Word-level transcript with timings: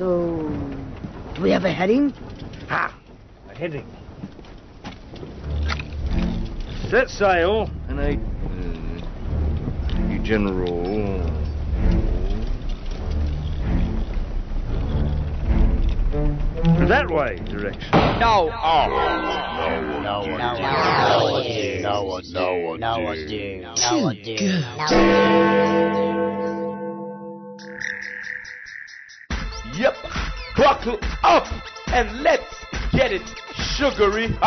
So, 0.00 0.48
do 1.34 1.42
we 1.42 1.50
have 1.50 1.66
a 1.66 1.70
heading? 1.70 2.14
Ah, 2.70 2.98
a 3.50 3.54
heading. 3.54 3.86
Set 6.88 7.10
sail 7.10 7.68
and 7.86 8.00
a 8.00 8.14
uh, 8.14 8.16
general. 10.24 11.20
That 16.88 17.10
way 17.10 17.36
direction. 17.44 17.90
No. 17.92 18.48
Oh. 18.50 18.88
No. 18.88 20.00
One. 20.00 20.02
No. 20.02 20.20
One. 20.20 20.38
No. 20.38 20.54
One. 21.30 21.82
No. 21.82 22.04
One. 22.04 22.24
No. 22.32 22.54
One. 22.56 22.80
No. 22.80 23.00
One. 23.00 23.16
No. 23.20 24.10
Yep. 24.88 26.19
Buckle 30.60 31.00
up 31.22 31.46
and 31.86 32.20
let's 32.20 32.44
get 32.92 33.12
it 33.12 33.22
sugary. 33.54 34.26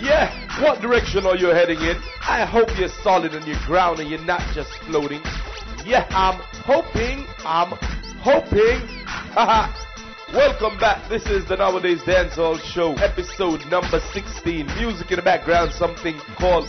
yeah. 0.00 0.32
What 0.62 0.80
direction 0.80 1.26
are 1.26 1.36
you 1.36 1.48
heading 1.48 1.78
in? 1.80 2.00
I 2.22 2.46
hope 2.46 2.70
you're 2.78 2.88
solid 3.02 3.34
on 3.34 3.46
your 3.46 3.58
ground 3.66 4.00
and 4.00 4.08
you're 4.08 4.24
not 4.24 4.40
just 4.54 4.72
floating. 4.86 5.20
Yeah, 5.84 6.06
I'm 6.08 6.40
hoping, 6.64 7.26
I'm 7.44 7.76
hoping. 8.22 8.80
Welcome 10.32 10.78
back. 10.78 11.06
This 11.10 11.26
is 11.26 11.46
the 11.46 11.56
Nowadayz 11.56 12.04
Dancehall 12.04 12.58
Show, 12.72 12.94
episode 12.94 13.66
number 13.70 14.00
16. 14.14 14.66
Music 14.78 15.10
in 15.10 15.16
the 15.16 15.22
background, 15.22 15.72
something 15.72 16.18
called 16.38 16.68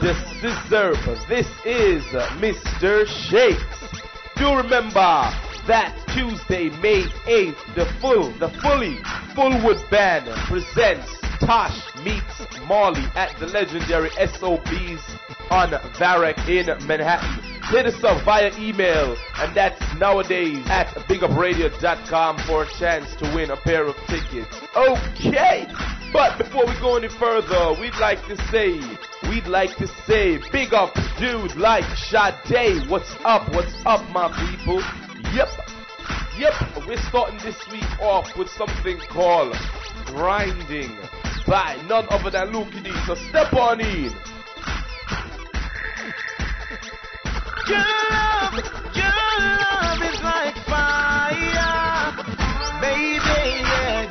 The 0.00 0.14
Scissor. 0.40 0.96
This 1.28 1.46
is 1.64 2.02
Mr. 2.42 3.06
Shakes. 3.06 4.02
Do 4.34 4.56
remember 4.56 5.30
that 5.66 5.94
Tuesday, 6.14 6.70
May 6.80 7.04
8th, 7.26 7.74
the 7.74 7.86
full, 8.00 8.30
the 8.38 8.48
fully, 8.60 8.96
Fullwood 9.34 9.88
Band 9.90 10.28
presents 10.46 11.08
Tosh 11.40 11.80
meets 12.04 12.46
Marley 12.66 13.04
at 13.14 13.38
the 13.40 13.46
legendary 13.46 14.10
SOBs 14.10 15.02
on 15.50 15.70
Varick 15.98 16.38
in 16.48 16.66
Manhattan. 16.86 17.42
Hit 17.70 17.86
us 17.86 18.04
up 18.04 18.24
via 18.24 18.50
email, 18.58 19.16
and 19.36 19.56
that's 19.56 19.80
nowadays 19.96 20.64
at 20.66 20.88
bigupradio.com 21.08 22.38
for 22.46 22.64
a 22.64 22.68
chance 22.78 23.14
to 23.16 23.32
win 23.34 23.50
a 23.50 23.56
pair 23.56 23.86
of 23.86 23.96
tickets. 24.08 24.54
Okay, 24.76 25.66
but 26.12 26.36
before 26.36 26.66
we 26.66 26.72
go 26.80 26.96
any 26.96 27.08
further, 27.08 27.80
we'd 27.80 27.96
like 28.00 28.24
to 28.26 28.36
say, 28.50 28.80
we'd 29.28 29.46
like 29.46 29.76
to 29.76 29.86
say, 30.06 30.38
big 30.50 30.74
up 30.74 30.94
dude 31.18 31.56
like 31.56 31.84
Sade. 31.96 32.88
What's 32.88 33.14
up? 33.24 33.48
What's 33.54 33.74
up, 33.86 34.08
my 34.10 34.28
people? 34.50 34.82
Yep, 35.32 35.48
yep. 36.38 36.54
We're 36.88 37.00
starting 37.08 37.38
this 37.38 37.56
week 37.70 38.00
off 38.00 38.36
with 38.36 38.48
something 38.50 38.98
called 39.10 39.56
grinding 40.06 40.90
by 41.46 41.80
none 41.88 42.06
other 42.10 42.30
than 42.30 42.48
Lukie 42.52 42.82
D. 42.82 42.90
So 43.06 43.14
step 43.14 43.52
on 43.52 43.80
in. 43.80 44.12
Your 47.68 47.78
love, 47.78 48.54
your 48.92 49.12
love 49.38 50.02
is 50.02 50.20
like 50.20 50.56
fire, 50.66 52.12
baby. 52.80 53.60
Yeah. 53.62 54.09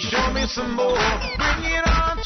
Show 0.00 0.32
me 0.32 0.46
some 0.46 0.76
more. 0.76 0.96
Bring 0.96 1.72
it 1.72 1.86
on, 1.86 2.19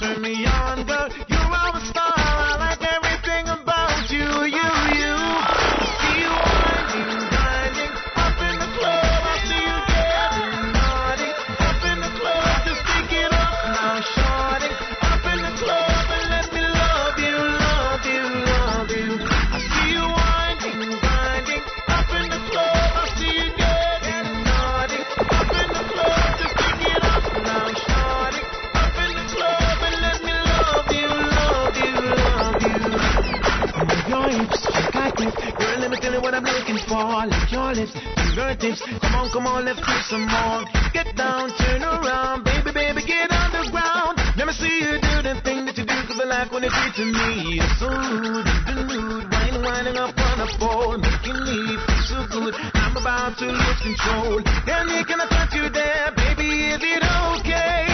looking 36.88 37.30
for. 37.30 37.54
Your 37.54 37.72
lips, 37.74 37.92
fingertips. 38.16 38.82
Come 39.00 39.14
on, 39.14 39.30
come 39.32 39.46
on, 39.46 39.64
let's 39.64 39.78
do 39.80 39.96
some 40.08 40.26
more. 40.26 40.64
Get 40.92 41.16
down, 41.16 41.50
turn 41.56 41.82
around, 41.82 42.44
baby, 42.44 42.72
baby, 42.72 43.02
get 43.06 43.30
on 43.30 43.52
the 43.52 43.70
ground. 43.70 44.18
Let 44.36 44.46
me 44.46 44.52
see 44.52 44.80
you 44.80 44.98
do 45.00 45.22
the 45.22 45.40
thing 45.44 45.64
that 45.66 45.76
you 45.76 45.84
do, 45.84 45.94
cause 46.06 46.20
I 46.20 46.24
like 46.24 46.52
when 46.52 46.64
it's 46.64 46.74
to 46.96 47.04
me. 47.04 47.56
You're 47.56 47.74
so 47.78 47.88
rude, 47.88 48.46
nude, 48.66 49.30
wine, 49.30 49.62
winding 49.62 49.96
up 49.96 50.16
on 50.18 50.38
the 50.38 50.48
pole, 50.58 50.98
making 50.98 51.38
me 51.44 51.78
feel 51.86 52.02
so 52.06 52.18
good. 52.30 52.54
I'm 52.74 52.96
about 52.96 53.38
to 53.38 53.46
lose 53.46 53.80
control. 53.82 54.38
Me, 54.38 55.04
can 55.04 55.20
I 55.20 55.26
touch 55.30 55.54
you 55.54 55.68
there, 55.70 56.12
baby? 56.16 56.74
Is 56.74 56.82
it 56.82 57.02
okay? 57.02 57.93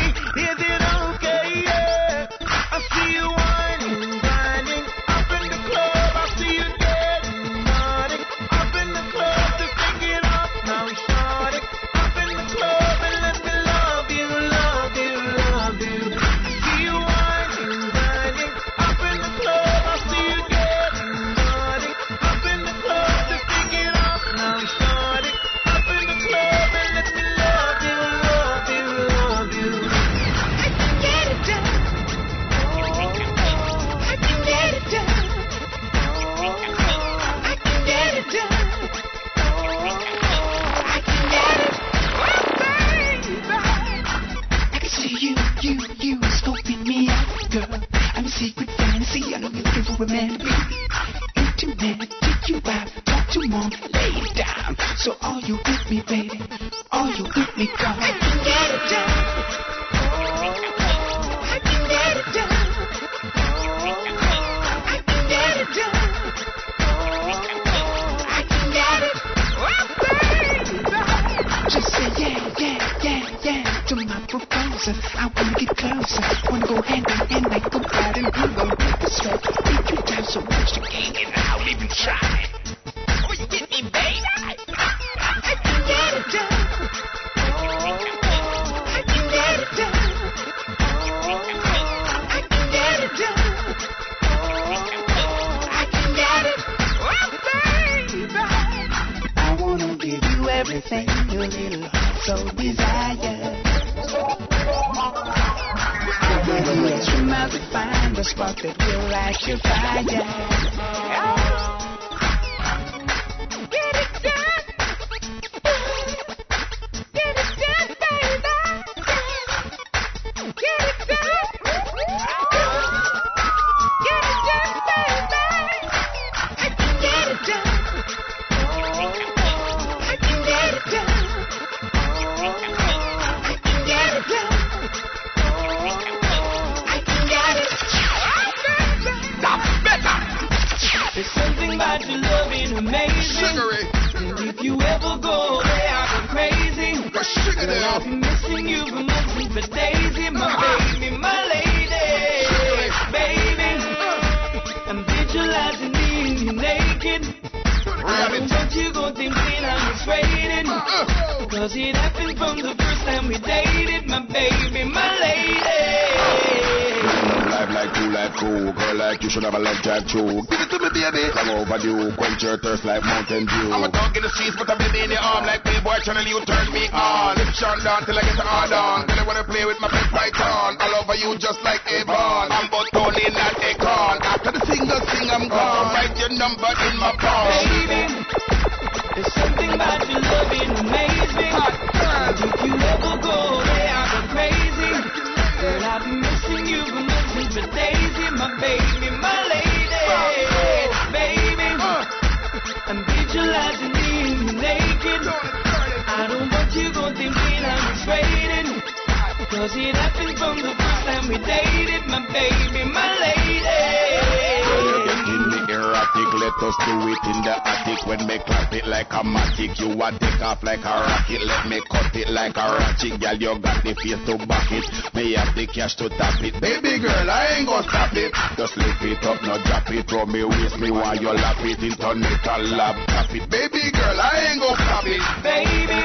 Cash 225.72 225.94
to 225.96 226.08
tap 226.10 226.42
it. 226.42 226.54
Baby 226.60 226.98
girl, 226.98 227.30
I 227.30 227.58
ain't 227.58 227.66
gonna 227.66 227.86
stop 227.86 228.12
it. 228.14 228.34
Just 228.56 228.76
lift 228.76 229.02
it 229.02 229.22
up, 229.24 229.42
not 229.42 229.62
drop 229.64 229.86
it. 229.90 230.06
Throw 230.08 230.26
me 230.26 230.44
waist 230.44 230.78
me 230.78 230.90
while 230.90 231.16
you 231.16 231.30
lap 231.30 231.58
it. 231.62 231.78
Internet 231.82 232.46
a 232.46 232.56
lap 232.74 232.96
tap 233.06 233.30
it. 233.30 233.48
Baby 233.50 233.90
girl, 233.94 234.18
I 234.18 234.50
ain't 234.50 234.60
gonna 234.60 234.76
stop 234.76 235.06
it. 235.06 235.22
Baby, 235.42 236.00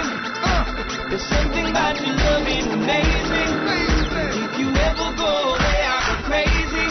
uh, 0.45 1.09
there's 1.09 1.25
something 1.25 1.65
about 1.69 1.97
your 1.99 2.15
loving 2.15 2.67
amazing. 2.77 3.53
If 4.45 4.53
you 4.61 4.69
ever 4.69 5.09
go 5.17 5.33
there, 5.57 5.85
I'll 5.89 6.03
go 6.09 6.15
crazy. 6.29 6.87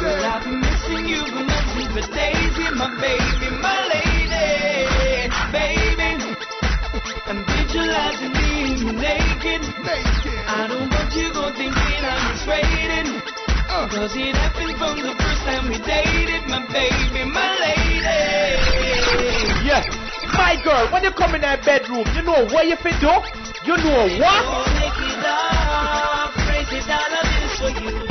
Girl, 0.00 0.24
I'll 0.26 0.42
be 0.44 0.54
missing 0.56 1.06
you 1.06 1.22
for 1.30 1.44
and 1.46 1.90
for 1.94 2.04
days. 2.14 2.56
My 2.74 2.88
baby, 3.00 3.48
my 3.62 3.76
lady. 3.88 4.10
Baby, 5.52 6.10
I'm 7.26 7.44
visualizing 7.46 8.49
you 9.00 9.08
naked. 9.08 9.62
I 10.46 10.66
don't 10.68 10.90
want 10.90 11.14
you 11.16 11.32
go 11.32 11.48
thinking 11.56 12.04
I'm 12.04 12.36
just 12.36 12.46
waiting. 12.46 13.22
Uh. 13.70 13.88
Cause 13.88 14.12
it 14.16 14.36
happened 14.36 14.76
from 14.76 15.00
the 15.00 15.14
first 15.16 15.42
time 15.48 15.68
we 15.68 15.78
dated, 15.78 16.44
my 16.48 16.60
baby, 16.68 17.24
my 17.30 17.48
lady. 17.60 18.04
Yeah. 19.64 19.82
My 20.34 20.60
girl, 20.62 20.86
when 20.92 21.02
you 21.04 21.10
come 21.12 21.34
in 21.34 21.40
that 21.40 21.64
bedroom, 21.64 22.04
you 22.14 22.22
know 22.22 22.44
what 22.52 22.66
you 22.66 22.76
fit 22.76 23.00
do? 23.00 23.12
You 23.64 23.76
know 23.76 24.06
what? 24.20 24.44
Oh, 24.44 24.64
it 24.68 25.26
off, 25.26 26.32
crazy 26.46 26.80
dollar 26.86 27.24
bills 27.24 27.58
for 27.58 27.70
you. 27.80 28.09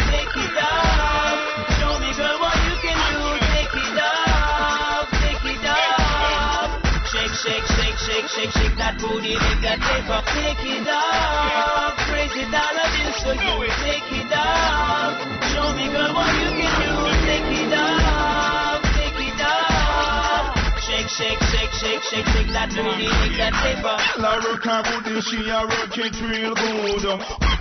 Shake, 8.27 8.51
shake, 8.51 8.51
shake, 8.51 8.75
that 8.75 8.99
booty, 8.99 9.31
make 9.39 9.61
that 9.63 9.79
paper. 9.79 10.19
Take 10.35 10.59
it 10.67 10.87
off, 10.91 11.95
crazy 12.11 12.43
dollar 12.51 12.87
bills 12.91 13.19
for 13.23 13.35
you. 13.37 13.55
Take 13.79 14.11
it 14.11 14.31
off, 14.35 15.15
show 15.55 15.67
me 15.77 15.87
girl 15.87 16.11
what 16.11 16.27
you 16.35 16.51
can 16.51 16.73
do. 16.83 16.91
Take 17.23 17.47
it 17.63 17.73
off, 17.79 18.81
take 18.99 19.19
it 19.23 19.39
off. 19.39 20.51
Shake, 20.83 21.07
shake, 21.07 21.39
shake, 21.47 21.71
shake, 21.79 22.03
shake, 22.11 22.27
shake 22.27 22.51
that 22.51 22.69
booty, 22.75 23.07
make 23.07 23.37
that 23.39 23.55
paper. 23.63 23.95
La 24.19 24.35
work 24.43 24.67
her 24.67 24.81
booty, 24.83 25.21
she 25.23 25.39
a 25.47 25.63
work 25.63 25.95
it 25.95 26.15
real 26.19 26.55
good. 26.55 27.05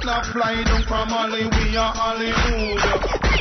Not 0.03 0.27
fly 0.27 0.63
down 0.65 0.83
from 0.91 1.07
Holly, 1.07 1.47
we 1.47 1.77
are 1.77 1.93
Hollywood. 1.95 2.83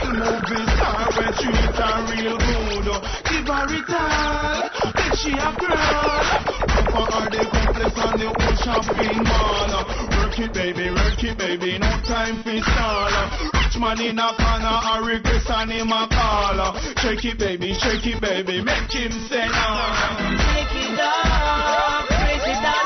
Movie 0.05 0.65
star 0.75 1.09
she 1.33 1.49
is 1.49 1.79
a 1.81 1.89
real 2.13 2.37
good. 2.37 2.87
Give 3.25 3.47
her 3.47 3.65
it 3.73 3.89
all, 3.89 4.69
then 4.93 5.11
she 5.17 5.31
a 5.33 5.49
girl. 5.57 6.66
For 6.97 7.05
her 7.05 7.29
the 7.29 7.45
complex 7.53 7.93
on 8.01 8.17
the 8.17 8.25
whole 8.25 8.57
shopping 8.57 9.21
mall. 9.21 9.69
Work 10.17 10.39
it 10.41 10.49
baby, 10.51 10.89
work 10.89 11.21
it 11.21 11.37
baby, 11.37 11.77
no 11.77 11.93
time 12.09 12.41
for 12.41 12.57
stall. 12.57 13.13
Rich 13.53 13.77
man 13.77 14.01
in 14.01 14.17
a 14.17 14.33
corner, 14.33 14.81
a 14.81 15.05
request 15.05 15.45
and 15.45 15.69
him 15.77 15.93
a 15.93 16.09
call. 16.09 16.73
Shake 16.97 17.21
it 17.25 17.37
baby, 17.37 17.77
shake 17.77 18.01
it 18.07 18.17
baby, 18.19 18.65
make 18.65 18.89
him 18.89 19.13
say 19.29 19.45
no. 19.45 19.69
Take 20.41 20.73
it 20.73 20.97
off. 20.97 22.09
Take 22.09 22.49
it 22.49 22.65
off, 22.65 22.81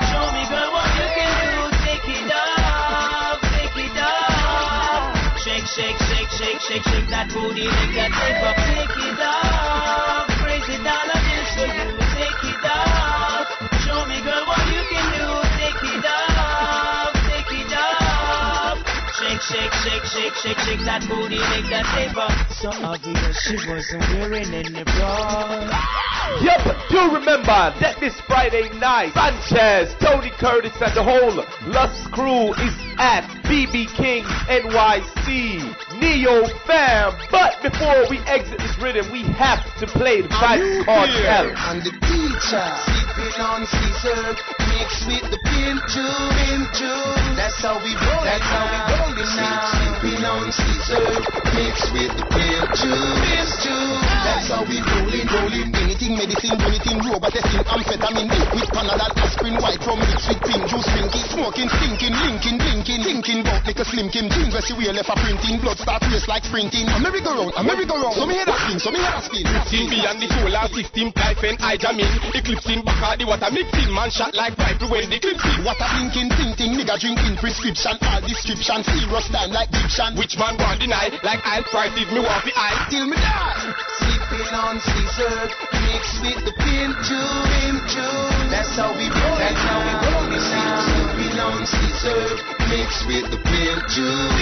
show 0.00 0.24
me 0.32 0.48
girl 0.48 0.72
what 0.72 0.88
you 0.96 1.08
can 1.12 1.28
do. 1.44 1.60
Take 1.84 2.08
it 2.08 2.32
off, 2.32 3.36
take 3.52 3.76
it 3.84 4.00
off. 4.00 5.12
Shake, 5.44 5.68
shake, 5.68 6.00
shake, 6.08 6.30
shake, 6.40 6.60
shake, 6.64 6.84
shake 6.88 7.08
that 7.12 7.28
booty, 7.36 7.68
make 7.68 7.92
that 8.00 8.16
paper. 8.16 8.52
Take 8.64 8.96
it 8.96 9.20
off, 9.20 9.43
Shake, 19.48 19.72
shake, 19.84 20.04
shake, 20.04 20.34
shake, 20.36 20.58
shake, 20.60 20.80
that 20.86 21.04
booty, 21.06 21.36
make 21.36 21.68
that 21.68 21.84
paper. 21.92 22.24
So 22.54 22.70
obvious 22.82 23.36
she 23.44 23.56
wasn't 23.68 24.00
wearing 24.16 24.54
any 24.54 24.84
bra. 24.84 25.68
Yep, 26.40 26.88
do 26.88 27.12
remember 27.12 27.74
that 27.78 28.00
this 28.00 28.18
Friday 28.22 28.70
night, 28.78 29.12
Sanchez, 29.12 29.94
Tony 30.00 30.30
Curtis, 30.30 30.72
and 30.80 30.94
the 30.96 31.04
whole 31.04 31.44
Lust 31.70 32.10
crew 32.10 32.54
is 32.54 32.72
at 32.96 33.28
BB 33.44 33.94
King 33.94 34.24
NYC 34.48 35.93
Neo 36.04 36.44
Fam. 36.68 37.16
But 37.30 37.56
before 37.62 38.04
we 38.10 38.18
exit 38.28 38.58
this 38.58 38.76
rhythm, 38.76 39.08
we 39.10 39.24
have 39.40 39.64
to 39.80 39.86
play 39.86 40.20
the 40.20 40.28
fight 40.28 40.60
Vybz 40.60 40.84
Kartel. 40.84 41.46
And 41.56 41.80
the 41.80 41.92
teacher. 42.04 42.68
Sipping 42.84 43.40
on 43.40 43.64
Caesar, 43.64 44.20
mixed 44.68 45.06
with 45.08 45.24
the 45.32 45.40
pimp 45.48 45.80
juice. 45.88 47.24
That's 47.40 47.56
how 47.64 47.80
we 47.80 47.96
roll. 47.96 48.20
That's 48.20 48.44
how 48.44 48.68
we 48.68 48.78
rollin' 48.84 49.32
now. 49.38 49.64
Sipping 49.72 50.24
on 50.28 50.46
Caesar, 50.52 51.04
mixed 51.56 51.88
with 51.96 52.12
the 52.20 52.26
pimp 52.28 52.68
juice. 52.76 53.64
That's 53.64 54.48
how 54.52 54.62
we 54.68 54.84
rollin', 54.84 55.24
rollin'. 55.30 55.72
Anything 55.72 56.20
medicine, 56.20 56.60
anything 56.60 57.00
robot 57.00 57.32
testing, 57.32 57.64
amphetamine, 57.64 58.28
with 58.52 58.68
Panadol, 58.74 59.14
aspirin, 59.24 59.56
white 59.62 59.80
rum, 59.88 60.04
mixed 60.04 60.28
with 60.28 60.42
pink 60.44 60.68
juice, 60.68 60.84
drinky, 60.92 61.22
smoking, 61.32 61.68
stinking, 61.80 62.12
linking, 62.12 62.58
blinking, 62.60 63.02
thinking 63.08 63.40
about 63.40 63.64
like 63.64 63.78
a 63.78 63.84
slim 63.88 64.10
Kim 64.10 64.28
jeans 64.28 64.52
where 64.52 64.62
she 64.62 64.74
wear 64.74 64.92
left 64.92 65.08
a 65.08 65.16
printing, 65.16 65.62
blood 65.62 65.78
start 65.94 66.10
race 66.10 66.26
like 66.26 66.44
sprinting. 66.44 66.86
A 66.90 66.98
merry-go-round, 66.98 67.54
a 67.54 67.62
merry-go-round. 67.62 68.14
So 68.14 68.26
me 68.26 68.34
head 68.34 68.48
a 68.50 68.56
spin, 68.66 68.78
so 68.82 68.90
me 68.90 68.98
head 68.98 69.14
a 69.14 69.22
spin. 69.22 69.46
Seen 69.70 69.86
beyond 69.86 70.18
the 70.18 70.26
solar 70.26 70.66
system, 70.74 71.14
and 71.14 71.58
I 71.62 71.76
jam 71.78 72.00
in. 72.00 72.10
Eclipsing 72.34 72.82
back 72.82 72.98
of 72.98 73.18
the 73.18 73.26
water 73.26 73.50
mixing, 73.54 73.90
man 73.94 74.10
shot 74.10 74.34
like 74.34 74.58
rifle 74.58 74.90
when 74.90 75.06
the 75.10 75.18
clips 75.22 75.44
in. 75.44 75.62
What 75.62 75.78
a 75.78 75.86
blinking, 75.94 76.30
tinting, 76.34 76.72
nigga 76.74 76.98
drinking 76.98 77.36
prescription, 77.38 77.94
all 78.02 78.20
description, 78.26 78.82
serious 78.82 79.26
time 79.30 79.54
like 79.54 79.70
diction. 79.70 80.18
Which 80.18 80.34
man 80.34 80.58
want 80.58 80.82
deny? 80.82 81.14
Like 81.22 81.42
I'll 81.46 81.62
price 81.70 81.94
if 81.94 82.10
me 82.10 82.20
want 82.20 82.42
the 82.42 82.52
eye. 82.56 82.90
Till 82.90 83.06
me 83.06 83.16
die. 83.16 83.70
Sipping 84.02 84.54
on 84.54 84.76
Caesar, 84.82 85.36
mixed 85.86 86.18
with 86.22 86.40
the 86.42 86.54
pimp 86.58 86.96
juice. 87.06 87.94
That's 88.50 88.74
how 88.74 88.90
we 88.98 89.06
roll. 89.06 89.36
That's 89.38 89.62
how 89.62 89.78
we 89.78 89.92
roll. 90.10 90.26
Sipping 90.42 91.38
on 91.38 91.62
Caesar, 91.66 92.63
mixed 92.74 93.06
with 93.06 93.26
the 93.30 93.38
pimp 93.38 93.82
juice. 93.94 94.34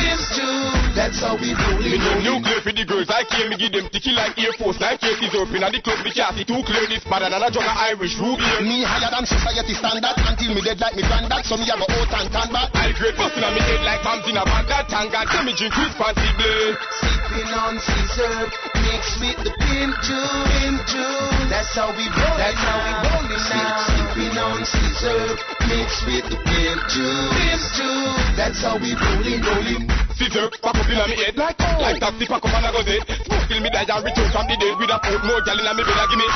That's 0.96 1.20
how 1.20 1.36
we 1.40 1.52
roll 1.56 1.80
Me 1.80 1.96
it. 1.96 2.04
new 2.20 2.36
nuclear 2.36 2.60
for 2.60 2.72
the 2.72 2.84
girls, 2.84 3.08
I 3.08 3.24
came 3.24 3.48
me 3.48 3.56
give 3.56 3.72
them 3.72 3.88
ticky 3.88 4.12
like 4.12 4.36
Air 4.36 4.52
Force. 4.60 4.76
Nine 4.80 5.00
cases 5.00 5.32
open 5.32 5.64
and 5.64 5.72
the 5.72 5.80
club, 5.80 6.00
the 6.04 6.12
chassis 6.12 6.44
too 6.44 6.60
clear. 6.64 6.84
This 6.88 7.04
better 7.04 7.32
than 7.32 7.40
a 7.40 7.48
of 7.48 7.76
Irish 7.92 8.16
ruby. 8.20 8.44
Me 8.64 8.84
higher 8.84 9.08
than 9.08 9.24
society 9.24 9.72
standard 9.72 10.04
until 10.04 10.52
me 10.52 10.60
dead 10.60 10.80
like 10.80 10.96
me 10.96 11.04
granddad. 11.04 11.44
So 11.48 11.56
me 11.56 11.64
have 11.68 11.80
a 11.80 11.88
old 11.88 12.12
and 12.12 12.28
tan 12.28 12.48
back. 12.52 12.72
I 12.76 12.92
great 12.96 13.16
busting 13.16 13.44
on 13.44 13.52
me 13.56 13.60
head 13.64 13.80
like 13.84 14.04
bombs 14.04 14.28
in 14.28 14.36
a. 14.36 14.44
That 14.44 14.88
tanga, 14.88 15.24
tell 15.32 15.44
me 15.44 15.52
drink 15.56 15.74
responsibly. 15.76 16.76
Sipping 17.00 17.52
on 17.56 17.74
Caesar, 17.80 18.34
mixed 18.84 19.16
with 19.20 19.38
the 19.48 19.52
pimp 19.64 19.96
juice, 20.04 20.32
pimp 20.60 20.80
juice. 20.86 21.48
That's 21.48 21.72
how 21.72 21.88
we 21.96 22.04
roll. 22.04 22.36
That's 22.36 22.60
how 22.60 22.78
we 22.84 22.92
roll 23.00 23.26
it 23.32 23.44
now. 23.48 23.80
Sipping 23.88 24.36
on 24.36 24.60
Caesar, 24.64 25.20
mixed 25.72 26.02
with 26.04 26.26
the 26.28 26.38
pimp 26.44 26.80
juice, 26.92 27.32
pimp 27.32 27.64
juice. 27.80 28.21
That's 28.36 28.62
how 28.62 28.78
we 28.78 28.94
rollin', 28.94 29.42
rollin'. 29.42 30.11
Scissor, 30.22 30.46
pack 30.62 30.78
up 30.78 30.86
in 30.86 31.02
on 31.02 31.10
me 31.10 31.18
head 31.18 31.34
like 31.34 31.58
Like 31.82 31.98
taxi, 31.98 32.26
pack 32.30 32.46
up 32.46 32.54
and 32.54 32.66
I 32.66 32.70
go 32.70 32.82
dead. 32.86 33.02
Smoke 33.26 33.46
till 33.50 33.58
me 33.58 33.70
die 33.74 33.90
and 33.90 34.04
return 34.06 34.30
from 34.30 34.46
the 34.46 34.54
dead. 34.54 34.78
With 34.78 34.94
a 34.94 34.98
put 35.02 35.22
more 35.26 35.42
gal 35.42 35.58
in 35.58 35.66
a 35.66 35.74
me 35.74 35.82
bed, 35.82 35.98
give 35.98 36.18
me. 36.22 36.28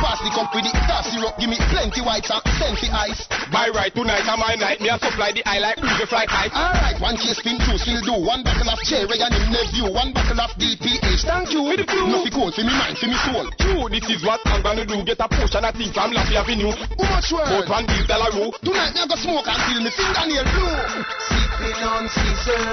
Pass 0.00 0.20
the 0.24 0.28
cup 0.32 0.52
with 0.52 0.64
the 0.64 0.72
cough 0.88 1.08
syrup, 1.08 1.36
give 1.40 1.48
me 1.52 1.56
plenty 1.72 2.00
whites 2.00 2.28
and 2.32 2.44
plenty 2.56 2.88
ice. 2.88 3.28
My 3.52 3.68
right 3.72 3.92
tonight 3.92 4.24
and 4.24 4.40
my 4.40 4.56
night, 4.56 4.80
me 4.80 4.88
a 4.88 4.96
supply 4.96 5.32
the 5.32 5.44
eye 5.44 5.60
like 5.60 5.80
breeze 5.80 6.00
fly 6.08 6.24
kite. 6.24 6.52
Alright, 6.52 6.96
one 7.00 7.16
case 7.16 7.36
spin 7.40 7.60
juice 7.60 7.84
will 7.84 8.04
do. 8.04 8.16
One 8.24 8.40
bottle 8.40 8.72
of 8.72 8.80
cherry 8.84 9.20
and 9.20 9.32
him 9.32 9.52
nephew. 9.52 9.88
One 9.88 10.16
bottle 10.16 10.40
of 10.40 10.52
DPH. 10.56 11.24
Thank 11.24 11.52
you. 11.52 11.64
With 11.64 11.80
the 11.80 11.86
crew. 11.88 12.08
Nothing 12.08 12.32
cold 12.32 12.52
for 12.56 12.64
me 12.64 12.72
mind, 12.72 12.96
for 12.96 13.08
me 13.08 13.16
soul. 13.20 13.48
True, 13.60 13.84
this 13.92 14.04
is 14.08 14.20
what 14.24 14.40
I'm 14.48 14.60
gonna 14.64 14.84
do. 14.84 15.00
Get 15.04 15.20
a 15.20 15.28
portion 15.28 15.64
of 15.64 15.72
things 15.76 15.92
from 15.92 16.12
Laffy 16.12 16.36
Avenue. 16.40 16.72
How 16.72 17.08
much 17.12 17.28
word? 17.32 17.48
Both 17.52 17.68
one 17.68 17.84
bill 17.84 18.04
dollar 18.04 18.32
row. 18.36 18.48
Tonight 18.64 18.96
me 18.96 19.00
I 19.00 19.08
go 19.08 19.16
smoke 19.16 19.48
until 19.48 19.80
me 19.80 19.90
fingernail 19.92 20.44
blue. 20.56 20.76
Sipping 21.24 21.80
on 21.88 22.04
Caesar, 22.12 22.64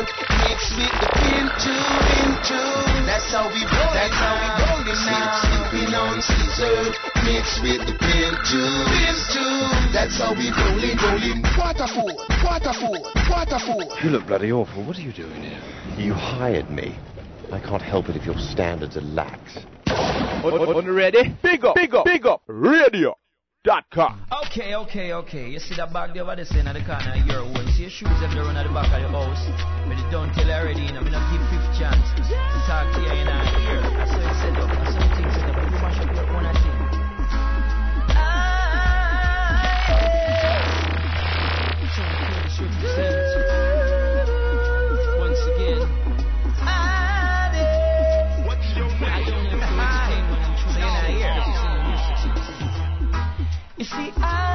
mixed 0.54 0.78
with 0.78 0.94
the 1.02 1.10
pimp 1.18 1.52
juice, 1.58 1.98
pimp 2.14 2.38
juice. 2.46 3.06
That's 3.10 3.30
how 3.34 3.50
we 3.50 3.62
roll. 3.66 3.94
That's 3.98 4.14
how 4.14 4.38
we 4.38 4.48
roll 4.62 4.86
it 4.86 5.02
now. 5.10 5.42
Sipping 5.42 5.94
on 5.98 6.22
Caesar, 6.22 6.78
mixed 7.26 7.58
with 7.66 7.82
the 7.90 7.96
pimp 7.98 8.38
juice, 8.46 8.86
pimp 8.94 9.22
juice. 9.34 9.74
That's 9.98 10.18
how 10.22 10.38
we 10.38 10.54
rollin', 10.54 10.98
rollin'. 11.02 11.42
Waterford, 11.58 12.18
Waterford, 12.46 13.02
Waterford. 13.30 13.88
You 14.04 14.10
look 14.12 14.28
bloody 14.28 14.52
awful. 14.52 14.86
What 14.86 14.98
are 14.98 15.02
you 15.02 15.14
doing 15.14 15.42
here? 15.42 15.62
You 15.98 16.14
hired 16.14 16.70
me. 16.70 16.96
I 17.52 17.60
can't 17.60 17.82
help 17.82 18.10
it 18.10 18.16
if 18.16 18.26
your 18.26 18.38
standards 18.38 18.98
are 18.98 19.02
lax. 19.02 19.58
On, 19.88 20.54
on, 20.54 20.76
on 20.76 20.94
ready? 20.94 21.36
Big 21.42 21.66
up, 21.66 21.76
big 21.76 21.94
up, 21.94 22.06
big 22.06 22.26
up. 22.26 22.42
Radio. 22.48 23.16
Dot 23.64 23.86
com. 23.94 24.20
Okay, 24.44 24.76
okay, 24.76 25.14
okay. 25.14 25.48
You 25.48 25.58
see 25.58 25.76
that 25.78 25.94
bag 25.94 26.14
there 26.14 26.24
over 26.24 26.36
there 26.36 26.44
saying 26.44 26.68
at 26.68 26.74
the 26.74 26.84
corner 26.84 27.16
of 27.16 27.24
your 27.26 27.48
own. 27.48 27.64
See 27.72 27.88
your 27.88 27.92
shoes 27.96 28.20
them 28.20 28.36
there 28.36 28.44
run 28.44 28.60
at 28.60 28.68
the 28.68 28.74
back 28.76 28.92
of 28.92 29.00
the 29.00 29.08
house. 29.08 29.40
But 29.88 29.96
don't 30.12 30.36
tell 30.36 30.44
you 30.44 30.52
already, 30.52 30.84
and 30.92 31.00
I'm 31.00 31.08
gonna 31.08 31.24
give 31.32 31.40
fifth 31.48 31.80
chance 31.80 32.04
talk 32.68 32.92
to 32.92 33.00
you 33.00 33.08
in 33.08 33.28
our 33.32 33.63
You 53.84 53.90
see, 53.90 54.14
I 54.16 54.53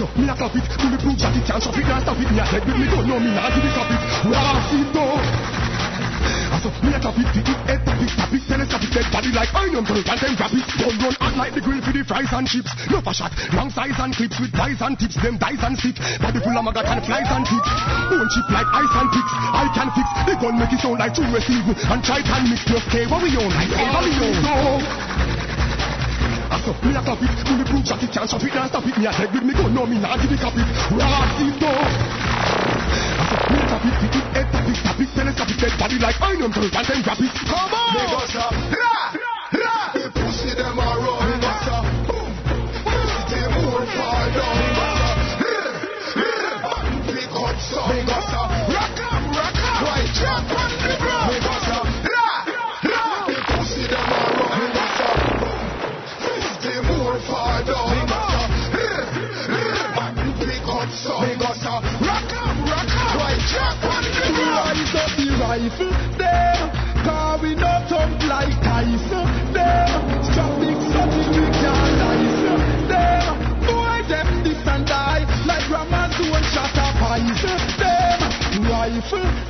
so 0.00 0.08
me 0.16 0.24
a 0.24 0.32
clap 0.32 0.56
it 0.56 0.64
do 0.80 0.88
me 0.88 0.96
prove 0.96 1.18
that 1.20 1.36
it 1.36 1.44
can't 1.44 1.60
stop 1.60 1.76
it, 1.76 1.84
can't 1.84 2.00
stop 2.00 2.16
it 2.16 2.28
Me 2.32 2.40
a 2.40 2.44
dead 2.48 2.64
with 2.64 2.76
me 2.80 2.86
gun, 2.88 3.04
no 3.04 3.20
me 3.20 3.36
nah 3.36 3.52
give 3.52 3.68
it 3.68 3.72
stop 3.76 3.90
it 3.92 4.00
What's 4.32 4.72
it 4.72 4.88
though? 4.96 5.60
So 6.60 6.68
me 6.84 6.92
a 6.92 7.00
tap 7.00 7.16
it, 7.16 7.24
hit 7.32 7.48
it, 7.48 7.56
head 7.64 7.80
tap 7.88 7.96
it, 8.04 8.12
tap 8.12 8.32
it, 8.36 8.42
tell 8.44 8.60
it, 8.60 8.68
tap 8.68 8.84
it, 8.84 8.92
dead 8.92 9.08
body 9.08 9.32
like 9.32 9.48
iron 9.56 9.80
girl, 9.80 9.96
and 9.96 10.18
then 10.20 10.36
grab 10.36 10.52
it. 10.52 10.68
gun 10.76 10.92
run 11.00 11.16
hot 11.16 11.34
like 11.40 11.56
the 11.56 11.62
grill 11.64 11.80
for 11.80 11.88
the 11.88 12.04
fries 12.04 12.28
and 12.36 12.44
chips. 12.44 12.68
No 12.92 13.00
for 13.00 13.16
shot, 13.16 13.32
long 13.56 13.72
size 13.72 13.96
and 13.96 14.12
clips 14.12 14.36
with 14.36 14.52
dice 14.52 14.76
and 14.84 14.92
tips, 15.00 15.16
them 15.24 15.40
dice 15.40 15.56
and 15.64 15.76
stick. 15.80 15.96
Body 16.20 16.36
full 16.44 16.52
of 16.52 16.64
maggot 16.68 16.84
and 16.84 17.00
flies 17.00 17.32
and 17.32 17.48
ticks. 17.48 17.70
One 18.12 18.28
chip 18.28 18.48
like 18.52 18.68
ice 18.76 18.92
and 18.92 19.08
ticks, 19.08 19.32
I 19.56 19.64
can 19.72 19.88
fix. 19.96 20.08
The 20.28 20.34
gun 20.36 20.54
make 20.60 20.72
it 20.76 20.80
sound 20.84 21.00
like 21.00 21.16
two 21.16 21.24
receive 21.32 21.64
and 21.64 22.00
try 22.04 22.20
and 22.20 22.44
mix. 22.52 22.60
Just 22.68 22.84
care 22.92 23.08
what 23.08 23.24
we 23.24 23.32
own, 23.40 23.48
like 23.56 23.72
ever 23.80 24.00
we 24.04 24.12
own 24.20 25.39
up, 26.68 26.76
me 26.84 26.90
a 26.92 27.00
top 27.00 27.22
it. 27.22 27.30
Pull 27.46 27.56
the 27.58 27.64
blue 27.64 27.82
jacket, 27.82 28.10
can't 28.12 28.28
stop 28.28 28.42
it, 28.42 28.52
can't 28.52 28.68
stop 28.68 28.86
it. 28.86 28.96
Me 28.98 29.06
a 29.06 29.12
head 29.12 29.32
with 29.32 29.44
me 29.44 29.52
gun, 29.52 29.74
no 29.74 29.86
me 29.86 29.98
nah 29.98 30.16
give 30.16 30.32
it 30.32 30.40
cap 30.40 30.56
it. 30.56 30.66
Rock 30.92 31.40
it 31.40 31.62
up. 31.62 31.90
I 33.16 33.24
said, 33.28 33.44
me 33.50 33.58
a 33.60 33.64
top 33.70 33.84
it, 33.84 33.94
it 34.04 34.14
head 34.34 34.46
top 34.52 34.68
it, 34.68 34.78
top 34.82 35.00
it, 35.00 35.08
telescope 35.14 35.50
it, 35.50 35.58
dead 35.60 35.74
body 35.78 35.98
like 35.98 36.20
iron 36.20 36.52
turret, 36.52 36.74
and 36.74 36.86
then 36.86 37.00
grab 37.02 37.20
it. 37.20 37.32
Come 37.46 37.72
on, 37.72 37.94
they 37.94 38.06
go 38.08 38.20
stop. 38.26 38.52
Ra, 38.52 38.94
ra, 39.14 39.34
ra. 39.56 39.76
The 39.94 40.10
pussy 40.10 40.54
them 40.54 40.78
a 40.78 40.88
run. 41.00 41.19
rifle. 65.70 66.18
Them, 66.18 66.70
car 67.04 67.38
we 67.40 67.54
not 67.54 67.88
talk 67.88 68.10
like 68.28 68.54
Tyson. 68.62 69.26
Them, 69.52 70.24
something, 70.34 70.76
something 70.92 71.28
we 71.30 71.46
can't 71.50 71.98
license. 71.98 72.88
Them, 72.88 73.60
boy, 73.66 74.08
them 74.08 74.44
this 74.44 74.66
and 74.66 74.86
die, 74.86 75.24
like 75.46 75.66
grandma's 75.68 76.16
doing 76.16 76.44
shot 76.52 76.74
a 76.74 76.88
bison. 76.98 77.58
Them, 77.78 78.68
rifle. 78.68 79.49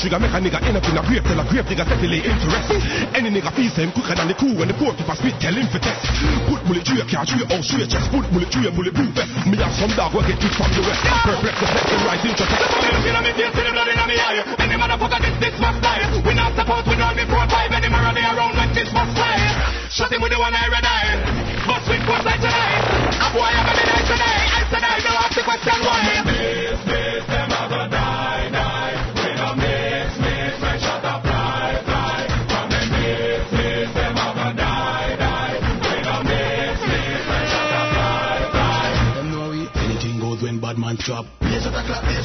Trigger 0.00 0.16
make 0.16 0.32
a 0.32 0.40
nigga 0.40 0.58
end 0.64 0.80
up 0.80 0.88
in 0.88 0.96
a 0.96 1.02
grave 1.04 1.20
till 1.20 1.36
a 1.36 1.44
grave 1.44 1.68
digger 1.68 1.84
settle 1.84 2.08
interest. 2.08 2.72
Any 3.12 3.28
nigga 3.28 3.52
feel 3.52 3.68
same 3.68 3.92
quicker 3.92 4.16
than 4.16 4.32
the 4.32 4.34
crew 4.34 4.56
when 4.56 4.72
the 4.72 4.74
I 4.80 5.14
spit 5.14 5.36
tell 5.36 5.52
him 5.52 5.68
for 5.68 5.76
test. 5.76 6.08
Put 6.48 6.64
bullet 6.64 6.88
through 6.88 7.04
your 7.04 7.08
car, 7.10 7.28
through 7.28 7.44
your 7.44 7.50
house, 7.52 7.68
through 7.68 7.84
your 7.84 7.90
chest. 7.92 8.08
Put 8.08 8.24
bullet 8.32 8.48
through 8.48 8.64
your 8.64 8.72
bulletproof 8.72 9.12
vest. 9.12 9.28
Me 9.44 9.60
have 9.60 9.76
some 9.76 9.92
dog 9.92 10.16
will 10.16 10.24
get 10.24 10.40
it 10.40 10.52
from 10.56 10.72
the 10.72 10.80
west. 10.88 11.04
Perplex 11.04 11.54
the 11.60 11.68
flex 11.68 11.84
and 11.92 12.02
right 12.08 12.24
into 12.24 12.44
test. 12.48 12.64
Any 14.56 14.76
motherfucker 14.80 15.20
this 15.20 15.36
this 15.36 15.56
must 15.60 15.84
die. 15.84 16.00
We 16.24 16.32
not 16.32 16.56
support 16.56 16.88
we 16.88 16.96
don't 16.96 17.12
be 17.12 17.28
pro 17.28 17.44
five 17.52 17.68
any 17.68 17.92
around 17.92 18.56
when 18.56 18.72
this 18.72 18.88
must 18.96 19.12
fly. 19.12 19.36
Shot 19.92 20.08
him 20.08 20.24
with 20.24 20.32
the 20.32 20.40
one 20.40 20.56
I 20.56 20.64
red 20.72 20.86
eye. 20.86 21.12
Bust 21.68 21.84
with 21.92 22.00
force 22.08 22.24
like 22.24 22.40
tonight. 22.40 23.20
A 23.20 23.28
boy 23.36 23.52
I'm 23.52 23.68
a 23.68 23.72
midnight 23.76 24.06
tonight. 24.08 24.48
I 24.48 24.60
said 24.64 24.80
I 24.80 24.96
don't 25.04 25.20
ask 25.20 25.34
the 25.36 25.44
question 25.44 25.76
why. 25.84 26.39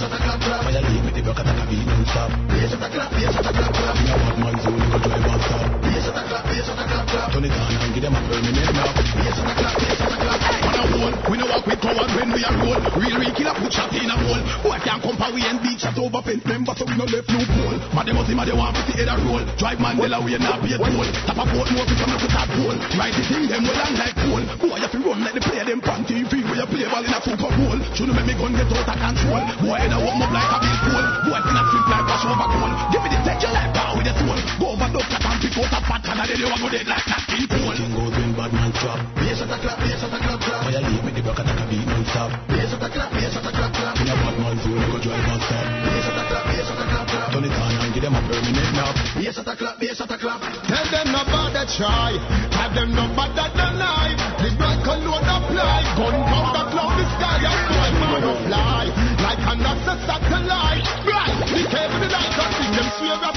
At 0.06 0.14
a 0.14 2.06
clap, 2.06 2.32
attack 2.62 2.94
a 2.94 3.54
a 3.58 3.74
clap, 3.74 3.96
a 3.96 4.18
bad 4.20 4.38
man 4.40 4.56
zone, 4.62 4.78
you 4.78 4.90
go 4.92 5.00
drive 5.00 5.26
a 5.26 5.40
clap, 5.46 5.72
clap, 6.86 7.08
clap. 7.08 7.32
Turn 7.32 7.46
it 7.46 7.52
on 7.52 7.74
and 7.74 7.95
we 12.36 12.44
are 12.44 12.56
roll. 12.60 12.80
Real, 13.00 13.16
real 13.16 13.32
killer 13.32 13.56
put 13.56 13.72
shot 13.72 13.96
in 13.96 14.12
a 14.12 14.16
hole. 14.20 14.44
Boy 14.68 14.78
can't 14.84 15.00
come 15.00 15.16
power 15.16 15.32
we 15.32 15.40
and 15.48 15.64
beat 15.64 15.80
shot 15.80 15.96
over 15.96 16.20
fence. 16.20 16.44
Remember 16.44 16.76
so 16.76 16.84
we 16.84 16.96
no 17.00 17.08
left 17.08 17.32
no 17.32 17.40
pole. 17.40 17.80
But 17.96 18.04
they 18.04 18.12
must 18.12 18.28
see, 18.28 18.36
they 18.36 18.52
want 18.52 18.76
to 18.76 18.82
see 18.92 19.00
head 19.00 19.08
a 19.08 19.16
roll. 19.24 19.44
Drive 19.56 19.80
Mandela 19.80 20.20
we 20.20 20.36
not 20.36 20.60
be 20.60 20.76
a 20.76 20.78
toll. 20.78 21.08
Tap 21.24 21.40
a 21.40 21.44
boat 21.48 21.70
more 21.72 21.88
become 21.88 22.12
look 22.12 22.28
at 22.28 22.32
that 22.36 22.48
pole. 22.52 22.78
Ride 23.00 23.16
the 23.16 23.24
thing 23.24 23.48
them 23.48 23.64
well 23.64 23.80
and 23.80 23.96
like 23.96 24.16
pole. 24.20 24.44
Boy 24.60 24.78
you 24.84 24.90
fi 24.92 24.98
run 25.00 25.20
like 25.24 25.36
the 25.40 25.42
player 25.48 25.64
them 25.64 25.80
on 25.88 26.02
TV 26.04 26.32
where 26.44 26.60
you 26.60 26.68
play 26.68 26.88
ball 26.92 27.06
in 27.08 27.16
a 27.16 27.20
Super 27.24 27.52
Bowl. 27.56 27.80
Shouldn't 27.96 28.16
make 28.20 28.28
me 28.28 28.36
gun 28.36 28.52
get 28.52 28.68
out 28.68 28.84
of 28.92 28.98
control. 29.00 29.44
Boy 29.64 29.80
head 29.80 29.96
a 29.96 29.98
warm 30.04 30.20
up 30.20 30.32
like 30.36 30.52
a 30.52 30.58
big 30.60 30.80
pole. 30.92 31.08
Boy 31.32 31.40
finna 31.40 31.64
flip 31.72 31.88
like 31.88 32.04
wash 32.04 32.26
over 32.28 32.48
goal. 32.52 32.72
Give 32.92 33.02
me 33.02 33.10
the 33.16 33.20
take 33.24 33.42
your 33.48 33.54
life 33.56 33.72
down 33.72 33.92
with 33.96 34.08
the 34.12 34.14
soul. 34.20 34.40
Go 34.60 34.66
over 34.76 34.90
doctor 34.92 35.20
and 35.24 35.40
pick 35.40 35.56
out 35.56 35.72
a 35.72 35.80
can 36.04 36.20
and 36.20 36.28
then 36.28 36.36
you 36.36 36.48
a 36.52 36.58
go 36.60 36.68
dead 36.68 36.88
like 36.92 37.06
that 37.08 37.24
in 37.32 37.48
pole. 37.48 37.72
Anything 37.72 37.92
goes 37.96 38.12
when 38.12 38.32
bad 38.36 38.52
man 38.52 38.72
drop. 38.76 39.00
Bass 39.16 39.40
at 39.40 39.52
a 39.52 39.58
clap, 39.64 39.80
bass 39.80 40.04
at 40.04 40.12
a 40.12 40.20
clap, 40.20 40.35
a. 48.80 48.86
Bass 49.16 49.38
at 49.40 49.48
a 49.48 49.56
clap, 49.56 49.80
bass 49.80 50.02
at 50.02 50.12
a 50.12 50.18
clap. 50.18 50.42
Tell 50.68 50.88
them 50.92 51.08
no 51.12 51.22
bother 51.28 51.66
try. 51.76 52.16
Tell 52.52 52.72
them 52.74 52.90
no 52.96 53.06
bother 53.16 53.48
deny. 53.56 54.12
The 54.42 54.50
black 54.58 54.86
load 54.86 55.26
apply. 55.26 55.80
Gunpowder 55.96 56.66
cloud 56.72 56.96
the 57.00 57.06
sky 57.16 57.40
and 57.46 57.62
boy 57.72 57.92
man 58.00 58.22
no 58.22 58.34
fly. 58.46 58.86
Like 59.24 59.44
an 59.44 59.66
access 59.66 60.02
satellite. 60.06 60.86
Right. 61.08 61.36
The 61.48 61.64
cable 61.70 62.00
the 62.04 62.10
light 62.12 62.36
and 62.36 62.52
sing 62.60 62.74
them 62.76 62.90
swear 63.00 63.20
up. 63.24 63.36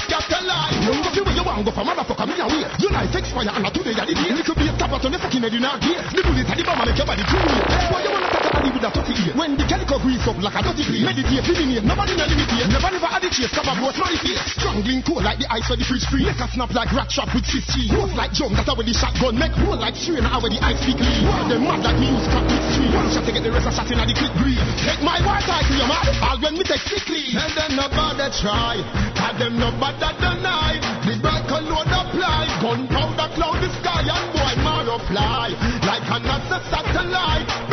You 0.89 1.03
go 1.03 1.11
see 1.13 1.21
where 1.21 1.35
you 1.35 1.43
want 1.43 1.65
go 1.65 1.71
for 1.71 1.83
motherfucker 1.85 2.25
me 2.27 2.39
away. 2.39 2.65
Your 2.79 2.91
life 2.91 3.13
expire 3.13 3.49
and 3.53 3.63
not 3.63 3.73
today 3.73 3.93
that 3.93 4.07
the 4.07 4.15
day. 4.15 4.33
Little 4.33 4.55
be 4.55 4.67
a 4.67 4.73
tap 4.77 4.91
out 4.91 5.05
on 5.05 5.11
the 5.11 5.19
fucking 5.19 5.41
head 5.41 5.53
in 5.53 5.65
our 5.65 5.77
gear. 5.77 6.01
The 6.01 6.23
bullet 6.23 6.49
at 6.49 6.57
the 6.57 6.63
bomb 6.63 6.81
and 6.81 6.89
make 6.89 6.97
your 6.97 7.05
body. 7.05 7.21
Why 7.21 8.03
you 8.03 8.11
wanna 8.11 8.48
take 8.59 8.73
a 8.73 8.75
body 8.75 8.75
with 8.75 8.83
a 8.83 8.91
30 8.91 9.23
year? 9.23 9.33
When 9.35 9.55
the 9.55 9.65
calico 9.65 9.99
grease 9.99 10.25
up 10.27 10.37
like 10.39 10.55
a 10.55 10.61
dirty 10.63 10.83
plate. 10.83 11.05
Meditate, 11.05 11.45
living 11.47 11.69
here. 11.71 11.83
Nobody 11.83 12.13
no 12.15 12.25
limit 12.27 12.49
here. 12.51 12.67
Never 12.67 12.89
never 12.91 13.09
had 13.09 13.21
the 13.23 13.29
chase. 13.31 13.51
Cover 13.55 13.75
both 13.79 13.97
my 13.97 14.11
face. 14.19 14.39
Strangling 14.55 15.01
cold 15.03 15.23
like 15.23 15.39
the 15.39 15.47
ice 15.47 15.67
of 15.71 15.79
the 15.79 15.85
fridge 15.85 16.05
free. 16.07 16.25
Make 16.27 16.39
a 16.39 16.47
snap 16.51 16.71
like 16.75 16.91
rat 16.91 17.09
trap 17.09 17.31
with 17.31 17.45
Swiss 17.47 17.65
cheese. 17.71 17.91
Roast 17.91 18.15
like 18.15 18.31
jump, 18.35 18.55
that's 18.55 18.67
how 18.67 18.75
the 18.75 18.93
shotgun. 18.93 19.39
Make 19.39 19.55
roll 19.63 19.79
like 19.79 19.95
strain, 19.95 20.23
how 20.25 20.43
the 20.43 20.59
ice 20.59 20.79
speak 20.83 20.99
lead. 20.99 21.23
Why 21.23 21.47
them 21.47 21.63
mad 21.63 21.81
like 21.83 21.97
me 21.99 22.11
use 22.11 22.27
crap 22.27 22.45
with 22.45 22.63
street. 22.75 22.91
One 22.91 23.07
shot 23.11 23.23
to 23.25 23.31
get 23.31 23.43
the 23.43 23.51
rest 23.51 23.67
of 23.67 23.73
shot 23.75 23.89
in 23.89 23.97
the 23.99 24.15
click 24.15 24.33
breathe. 24.39 24.61
Take 24.83 25.01
my 25.03 25.17
war 25.23 25.39
title, 25.43 25.75
you 25.75 25.87
mad? 25.87 26.07
All 26.23 26.37
when 26.39 26.53
me 26.59 26.63
take 26.65 26.83
sick 26.83 27.05
leave. 27.07 27.35
Tell 27.35 27.51
them 27.55 27.71
no 27.79 27.85
bother 27.89 28.29
try. 28.35 28.75
Tell 29.15 29.35
them 29.37 29.53
no 29.59 29.69
bother 29.79 30.13
deny. 30.19 30.77
The 31.05 31.15
black 31.21 31.47
load 31.47 31.89
apply. 31.89 32.43
Gunpowder 32.61 33.29
cloud 33.35 33.57
the 33.63 33.69
sky 33.81 34.03
and 34.03 34.27
boy 34.35 34.53
marrow 34.61 34.99
fly. 35.07 35.55
Like 35.85 36.05
an 36.11 36.23
satellite. 36.69 37.68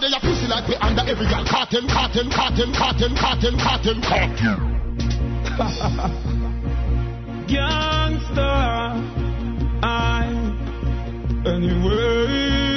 Boy 0.00 0.08
they 0.08 0.14
a 0.16 0.20
pussy 0.20 0.46
like 0.46 0.68
we 0.68 0.74
under 0.76 1.02
every 1.02 1.26
girl. 1.26 1.44
Cartel, 1.46 1.86
cartel, 1.88 2.30
cartel, 2.30 2.72
cartel, 2.72 3.14
cartel, 3.16 3.56
cartel, 3.58 4.00
cartel. 4.02 4.56
Gangster, 7.46 8.40
I 9.82 10.26
anyway, 11.46 12.70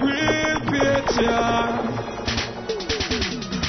real 0.00 0.60
picture. 0.70 2.01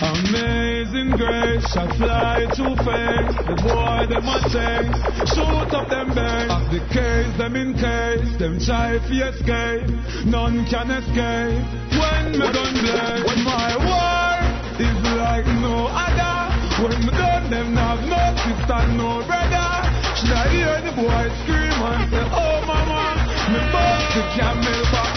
Amazing 0.03 1.15
grace, 1.15 1.63
I 1.79 1.87
fly 1.95 2.43
too 2.51 2.75
fast. 2.83 3.39
The 3.47 3.55
boy, 3.55 4.03
them 4.11 4.27
a 4.27 4.37
chase. 4.51 4.99
Shoot 5.31 5.71
up 5.71 5.87
them 5.87 6.11
bangs. 6.11 6.51
Up 6.51 6.67
the 6.67 6.83
case, 6.91 7.31
them 7.39 7.55
in 7.55 7.71
case. 7.71 8.35
Them 8.35 8.59
try 8.59 8.99
to 8.99 9.15
escape. 9.31 9.87
None 10.27 10.67
can 10.67 10.91
escape. 10.91 11.63
When 11.95 12.35
me 12.35 12.47
done 12.51 12.75
blame, 12.83 13.23
when 13.23 13.41
my 13.47 13.71
war 13.79 14.43
is 14.75 14.99
like 15.15 15.47
no 15.63 15.87
other. 15.87 16.35
When 16.83 16.99
me 16.99 17.11
done, 17.15 17.47
them 17.47 17.71
have 17.79 18.03
no 18.03 18.23
sister, 18.43 18.83
no 18.99 19.23
brother. 19.23 19.71
Should 20.19 20.35
I 20.35 20.51
hear 20.51 20.83
the 20.83 20.91
boy 20.99 21.23
scream 21.47 21.79
and 21.79 22.11
say, 22.11 22.27
Oh 22.27 22.59
mama, 22.67 23.23
me 23.55 23.61
bust 23.71 24.19
the 24.19 24.23
camel 24.35 24.83
back 24.91 25.15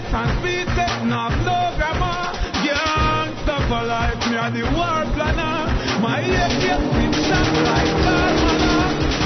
bedless 0.00 0.14
and 0.14 0.30
speechless, 0.40 1.04
not 1.04 1.32
no 1.44 1.76
grammar. 1.76 2.32
Gangsta 2.64 3.56
for 3.68 3.84
life, 3.84 4.18
me 4.30 4.36
a 4.36 4.50
the 4.50 4.62
war 4.76 5.04
planner. 5.14 5.68
My 6.00 6.20
gets 6.22 6.86
been 6.94 7.12
shot 7.12 7.48
like 7.64 7.92
Carmana. 8.04 8.76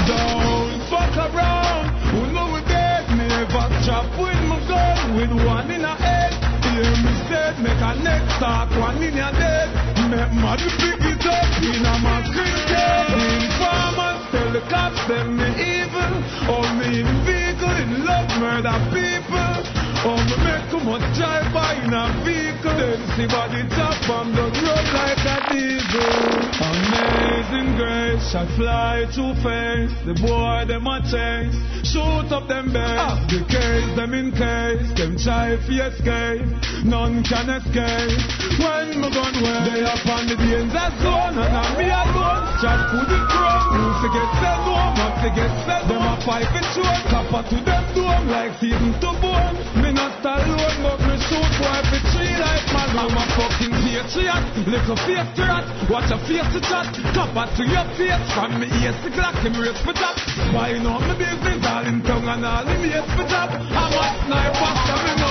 Don't 0.07 0.81
fuck 0.89 1.15
around, 1.17 1.85
who 2.11 2.33
know 2.33 2.53
we 2.53 2.61
dead. 2.67 3.07
Never 3.15 3.67
chop 3.85 4.05
with 4.19 4.41
my 4.47 4.59
gun, 4.67 5.15
with 5.17 5.45
one 5.45 5.71
in 5.71 5.83
a 5.83 5.95
head. 5.95 6.33
Hear 6.65 6.91
me 7.03 7.13
said, 7.29 7.59
make 7.59 7.79
a 7.79 7.95
neck 8.03 8.23
start, 8.37 8.69
one 8.79 9.01
in 9.01 9.15
your 9.15 9.31
dead. 9.31 9.69
Make 10.09 10.33
mad 10.33 10.59
pick 10.59 11.01
it 11.01 11.25
up 11.25 11.63
in 11.63 11.85
a 11.85 11.95
my 11.99 12.21
cricket. 12.33 13.05
Informers 13.15 14.21
tell 14.31 14.51
the 14.51 14.61
cops 14.69 15.07
them 15.07 15.37
me 15.37 15.47
evil. 15.55 16.13
Oh, 16.47 16.67
me 16.77 17.01
in 17.01 17.25
vehicle 17.25 17.75
in 17.75 18.05
love 18.05 18.29
murder 18.39 18.77
people. 18.93 19.74
Oh, 20.05 20.13
me 20.21 20.37
make 20.45 20.69
too 20.69 20.77
much 20.85 21.01
drive 21.17 21.49
by 21.49 21.81
in 21.81 21.89
a 21.89 22.05
vehicle. 22.21 22.77
Then 22.77 23.01
see 23.17 23.25
body 23.25 23.65
top 23.73 24.05
on 24.13 24.37
the 24.37 24.45
road 24.53 24.87
like 24.93 25.17
a 25.25 25.37
diesel. 25.49 26.45
Amazing 26.61 27.73
grace, 27.73 28.29
I 28.37 28.45
fly 28.53 29.09
too 29.09 29.33
fast. 29.41 29.97
The 30.05 30.13
boy 30.21 30.69
them 30.69 30.85
a 30.85 31.01
chase. 31.09 31.57
Shoot 31.89 32.29
up 32.29 32.45
them 32.45 32.69
beds. 32.69 33.01
Ah. 33.01 33.17
The 33.25 33.41
case 33.49 33.89
them 33.97 34.13
in 34.13 34.29
case. 34.29 34.85
Them 34.93 35.17
try 35.17 35.57
to 35.57 35.73
escape. 35.73 36.53
None 36.85 37.25
can 37.25 37.49
escape. 37.49 38.21
When 38.61 39.01
me 39.01 39.09
gun 39.09 39.33
where 39.41 39.61
they 39.65 39.81
up 39.89 40.05
on 40.05 40.29
the 40.29 40.37
danger 40.37 40.89
zone. 41.01 41.33
And 41.33 41.49
I'm 41.49 41.81
me 41.81 41.89
alone. 41.89 42.45
Chat 42.61 42.93
to 42.93 42.99
the 43.09 43.19
crown. 43.25 43.73
Who 43.73 43.85
forget 44.05 44.29
sell 44.37 44.61
home. 44.69 45.01
I 45.01 45.07
forget 45.17 45.51
sell 45.65 45.83
Them 45.89 46.05
a 46.05 46.13
pipe 46.21 46.53
and 46.53 46.69
short. 46.77 47.01
Copper 47.09 47.41
to 47.49 47.57
them 47.65 47.83
dome 47.97 48.27
like 48.29 48.53
season 48.61 48.93
to 49.01 49.09
bone. 49.17 49.55
Me 49.95 50.01
not 50.01 50.25
alone, 50.27 50.83
but 50.83 50.99
me 51.07 51.15
shoot 51.23 51.51
boy 51.55 51.79
for 51.87 52.01
three 52.11 52.35
like 52.35 52.67
man. 52.75 52.99
I'm 52.99 53.15
a 53.15 53.23
fucking 53.31 53.71
patriot. 53.71 54.43
Little 54.67 54.99
face 55.07 55.39
rat. 55.39 55.63
Watch 55.89 56.11
a 56.11 56.19
face 56.27 56.51
to 56.51 56.59
chat. 56.59 56.91
Copper 57.15 57.47
to 57.55 57.63
your 57.63 57.87
face. 57.95 58.27
From 58.35 58.59
me 58.59 58.67
ears 58.83 58.99
to 59.03 59.09
Glock. 59.15 59.39
Him 59.39 59.55
race 59.55 59.79
for 59.79 59.93
top. 59.93 60.19
Buying 60.51 60.85
out 60.85 60.99
my 60.99 61.15
business. 61.15 61.63
All 61.63 61.87
in 61.87 62.03
tongue 62.03 62.27
and 62.27 62.45
all 62.45 62.67
in 62.67 62.91
ears 62.91 63.07
for 63.15 63.23
top. 63.23 63.55
I'm 63.55 63.95
a 63.95 64.05
sniper. 64.27 64.71
So 64.83 65.24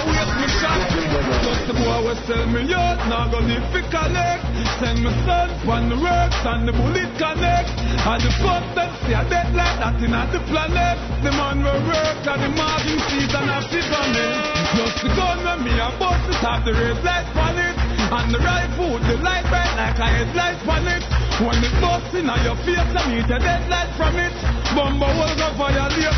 Just 1.14 1.70
the 1.70 1.74
boy 1.78 2.02
was 2.02 2.18
tell 2.26 2.46
me 2.50 2.66
out. 2.74 2.98
Now 3.06 3.30
go 3.30 3.38
live 3.38 3.62
for 3.70 3.86
collect. 3.86 4.42
Send 4.82 5.06
me 5.06 5.10
son 5.22 5.50
on 5.70 5.86
the 5.86 5.94
works 5.94 6.42
and 6.42 6.66
the 6.66 6.74
bullet 6.74 7.06
connect. 7.14 7.70
And 8.02 8.18
the 8.18 8.30
fuck 8.42 8.66
them 8.74 8.90
see 9.06 9.14
a 9.14 9.22
dead 9.30 9.54
like 9.54 9.78
that 9.78 10.02
in 10.02 10.10
the 10.10 10.40
planet. 10.50 10.98
The 11.22 11.30
man 11.30 11.62
will 11.62 11.82
work 11.86 12.18
and 12.26 12.40
the 12.42 12.50
margin 12.58 12.98
and 12.98 13.46
have 13.46 13.70
the 13.70 13.80
bonnet. 13.94 14.34
Just 14.74 14.98
the 15.06 15.10
gun 15.14 15.38
when 15.46 15.58
me 15.62 15.78
a 15.78 15.88
bust 16.02 16.26
it 16.26 16.42
have 16.42 16.66
the 16.66 16.74
race 16.74 17.02
light 17.06 17.30
on 17.38 17.62
it. 17.62 17.76
And 18.10 18.28
the 18.34 18.40
right 18.42 18.70
foot, 18.74 19.00
the 19.06 19.16
light 19.22 19.46
bright 19.46 19.70
like 19.78 19.98
a 20.02 20.06
headlight 20.10 20.58
on 20.66 20.88
it. 20.90 21.02
When 21.42 21.58
it 21.64 21.74
busts 21.82 22.14
in 22.14 22.30
your 22.46 22.54
face, 22.62 22.78
I 22.78 23.10
meet 23.10 23.26
a 23.26 23.38
dead 23.42 23.68
light 23.68 23.90
from 23.96 24.14
it. 24.14 24.30
Bumbo 24.70 25.06
will 25.18 25.34
go 25.34 25.50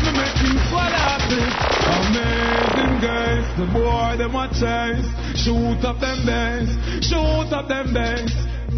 me, 0.05 0.13
make 0.13 0.37
him 0.37 0.61
swallow 0.69 1.17
it. 1.33 1.53
Amazing 2.05 3.01
guys, 3.01 3.41
the 3.57 3.65
boy 3.73 4.13
them 4.17 4.35
a. 4.53 5.09
Shoot 5.33 5.83
up 5.83 5.99
them 5.99 6.21
days, 6.23 6.69
shoot 7.01 7.49
up 7.49 7.67
them 7.67 7.93
days. 7.97 8.29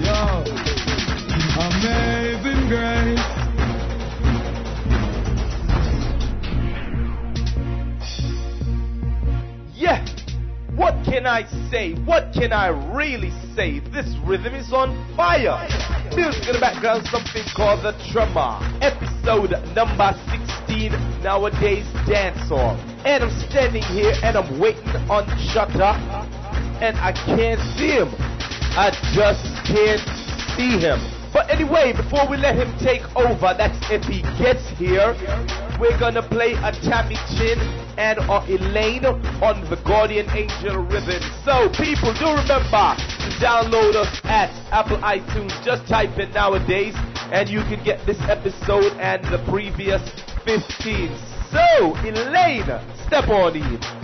Yo, 0.00 0.44
amazing 1.60 2.68
grace. 2.68 3.51
Can 11.22 11.30
I 11.30 11.70
say? 11.70 11.94
What 12.02 12.32
can 12.34 12.52
I 12.52 12.66
really 12.92 13.30
say? 13.54 13.78
This 13.78 14.12
rhythm 14.26 14.56
is 14.56 14.72
on 14.72 14.90
fire. 15.14 15.54
Music 16.16 16.48
in 16.48 16.54
the 16.54 16.58
background, 16.58 17.06
something 17.06 17.44
called 17.54 17.84
the 17.84 17.94
Tremor. 18.10 18.58
Episode 18.82 19.54
number 19.70 20.18
16, 20.66 20.90
nowadays 21.22 21.86
dance 22.10 22.36
dancehall. 22.50 22.74
And 23.06 23.22
I'm 23.22 23.30
standing 23.48 23.84
here 23.94 24.12
and 24.24 24.36
I'm 24.36 24.58
waiting 24.58 24.82
on 25.06 25.22
Shutter. 25.38 25.94
And 26.82 26.98
I 26.98 27.12
can't 27.12 27.60
see 27.78 28.02
him. 28.02 28.10
I 28.74 28.90
just 29.14 29.46
can't 29.62 30.02
see 30.58 30.82
him. 30.82 30.98
But 31.32 31.48
anyway, 31.54 31.92
before 31.94 32.28
we 32.28 32.36
let 32.36 32.56
him 32.56 32.74
take 32.82 33.02
over, 33.14 33.54
that's 33.56 33.78
if 33.94 34.02
he 34.10 34.22
gets 34.42 34.66
here, 34.74 35.14
we're 35.82 35.98
gonna 35.98 36.22
play 36.22 36.52
a 36.52 36.70
Tami 36.86 37.18
Chynn 37.34 37.58
and 37.98 38.20
or 38.30 38.40
Elaine 38.46 39.04
on 39.42 39.68
the 39.68 39.74
Guardian 39.84 40.30
Angel 40.30 40.78
Riddim. 40.86 41.20
So 41.44 41.68
people, 41.74 42.14
do 42.14 42.26
remember 42.30 42.94
to 42.94 43.28
download 43.42 43.96
us 43.96 44.20
at 44.22 44.50
Apple 44.70 44.98
iTunes. 44.98 45.50
Just 45.64 45.88
type 45.88 46.16
in 46.20 46.30
nowadays 46.30 46.94
and 47.32 47.48
you 47.48 47.62
can 47.62 47.82
get 47.82 47.98
this 48.06 48.20
episode 48.30 48.92
and 49.00 49.24
the 49.24 49.44
previous 49.50 50.00
15. 50.44 51.10
So, 51.50 51.96
Elaine, 52.06 52.78
step 53.08 53.28
on 53.28 53.56
in. 53.56 54.01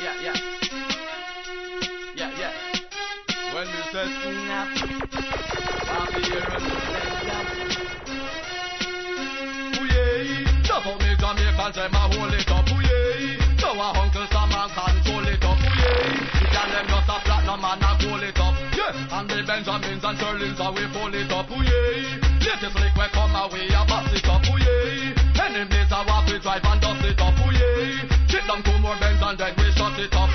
yeah, 0.03 0.21
yeah. 0.21 0.33
Yeah, 2.13 2.31
yeah. 2.37 2.51
When 3.55 3.67
we 3.67 3.81
say 3.87 4.07
snap, 4.19 4.67
I'll 5.87 6.11
be 6.11 6.19
here 6.27 6.43
and 6.43 6.67
Ooh 9.79 9.87
yeah, 9.87 10.67
how 10.67 10.91
me 10.99 11.15
Jamaican 11.15 11.71
say 11.71 11.87
my 11.87 12.03
hold 12.11 12.33
it 12.35 12.51
up. 12.51 12.67
Ooh 12.67 12.83
yeah, 12.83 13.55
so 13.59 13.79
our 13.79 13.95
Uncle 13.95 14.27
Sam 14.27 14.51
and 14.51 14.71
control 14.75 15.27
it 15.31 15.39
up. 15.39 15.55
Ooh 15.55 15.71
yeah, 15.71 16.19
you 16.41 16.47
can 16.51 16.67
them 16.67 16.85
just 16.91 17.07
a 17.07 17.15
platinum 17.23 17.63
and 17.63 17.79
a 17.79 17.95
hold 17.95 18.23
it 18.27 18.39
up. 18.43 18.55
Yeah, 18.75 19.19
and 19.19 19.29
the 19.29 19.39
Benjamins 19.47 20.03
and 20.03 20.17
how 20.19 20.75
we 20.75 20.83
pull 20.91 21.15
it 21.15 21.31
up. 21.31 21.47
Ooh 21.47 21.63
yeah, 21.63 22.27
latest 22.43 22.75
lick 22.75 22.91
we 22.91 23.07
come 23.15 23.35
away 23.39 23.71
a 23.71 23.87
box 23.87 24.11
it 24.11 24.27
up. 24.27 24.43
Ooh 24.51 24.59
yeah, 24.59 25.47
enemies 25.47 25.91
a 25.95 26.03
walk 26.03 26.27
we 26.27 26.39
drive 26.39 26.65
and 26.65 26.81
dust 26.81 27.05
it 27.05 27.21
up. 27.21 27.26
More 28.87 28.95
Benz 29.03 29.19
and 29.19 29.35
then 29.35 29.51
we 29.59 29.67
shut 29.75 29.99
it 29.99 30.15
up. 30.15 30.31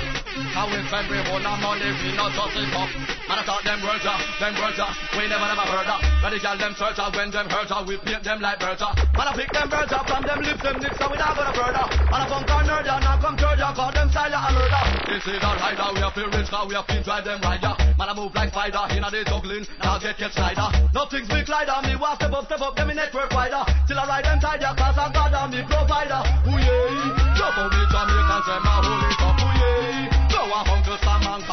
How 0.53 0.69
we 0.69 0.77
spend 0.85 1.09
we 1.09 1.17
own 1.33 1.41
our 1.41 1.57
money 1.57 1.89
we 1.89 2.13
not 2.13 2.29
just 2.37 2.53
it 2.53 2.69
up. 2.69 2.89
Man 3.25 3.41
I 3.41 3.43
thought 3.49 3.65
them 3.65 3.81
words 3.81 4.05
ah, 4.05 4.21
them 4.37 4.53
words 4.61 4.77
ah, 4.77 4.93
we 5.17 5.25
never 5.25 5.47
never 5.49 5.65
heard 5.65 5.89
ah. 5.89 5.97
When 6.21 6.37
the 6.37 6.37
girl 6.37 6.57
them 6.61 6.73
search 6.77 7.01
ah, 7.01 7.09
when 7.09 7.33
them 7.33 7.49
hurt 7.49 7.73
ah, 7.73 7.81
we 7.81 7.97
paint 8.05 8.21
them 8.21 8.37
like 8.45 8.61
birds 8.61 8.85
ah. 8.85 8.93
Man 9.17 9.25
I 9.25 9.33
pick 9.33 9.49
them 9.49 9.73
birds 9.73 9.89
ah 9.89 10.05
from 10.05 10.21
them 10.21 10.39
lips 10.45 10.61
them 10.61 10.77
lips 10.77 11.01
and 11.01 11.09
we 11.09 11.17
not 11.17 11.33
gonna 11.33 11.53
further. 11.57 11.85
Man 12.13 12.21
I 12.21 12.25
and 12.29 12.45
nerd 12.69 12.87
ah, 12.93 12.99
now 13.01 13.17
come 13.17 13.37
third 13.41 13.57
ah, 13.57 13.73
call 13.73 13.89
them 13.89 14.07
style 14.13 14.37
ah, 14.37 14.45
a 14.45 14.49
murder. 14.53 14.83
This 15.09 15.25
is 15.25 15.41
our 15.41 15.57
rider, 15.57 15.87
we 15.89 15.99
have 16.05 16.13
to 16.13 16.23
rich 16.29 16.49
car, 16.53 16.63
we 16.69 16.77
have 16.77 16.85
to 16.93 16.97
drive 17.01 17.25
them 17.25 17.41
rider. 17.41 17.73
Man 17.97 18.09
I 18.09 18.13
move 18.13 18.37
like 18.37 18.53
spider, 18.53 18.85
inna 18.93 19.09
the 19.09 19.25
juggling, 19.25 19.65
now 19.81 19.97
get 19.97 20.21
get 20.21 20.29
slider. 20.29 20.69
Nothing's 20.93 21.25
big 21.25 21.49
glider, 21.49 21.73
me 21.81 21.97
walk 21.97 22.21
step 22.21 22.37
up, 22.37 22.45
step 22.45 22.61
up, 22.61 22.77
them 22.77 22.93
in 22.93 23.01
network 23.01 23.33
wider. 23.33 23.65
Till 23.89 23.97
I 23.97 24.05
ride 24.05 24.25
them 24.29 24.37
tighter, 24.37 24.73
cause 24.77 24.97
I 25.01 25.09
got 25.09 25.33
them, 25.33 25.49
me 25.49 25.65
provider. 25.65 26.21
Ooh 26.45 26.61
yeah, 26.61 27.22
jump 27.43 27.57
on 27.59 27.67
me 27.75 27.83
Jamaican, 27.91 28.41
say 28.47 28.59
my 28.63 28.75
hold 28.79 29.03
it 29.03 29.19
up, 29.19 29.39
yeah. 29.59 30.07
Go 30.31 30.47
a 30.47 30.63
and 30.63 31.43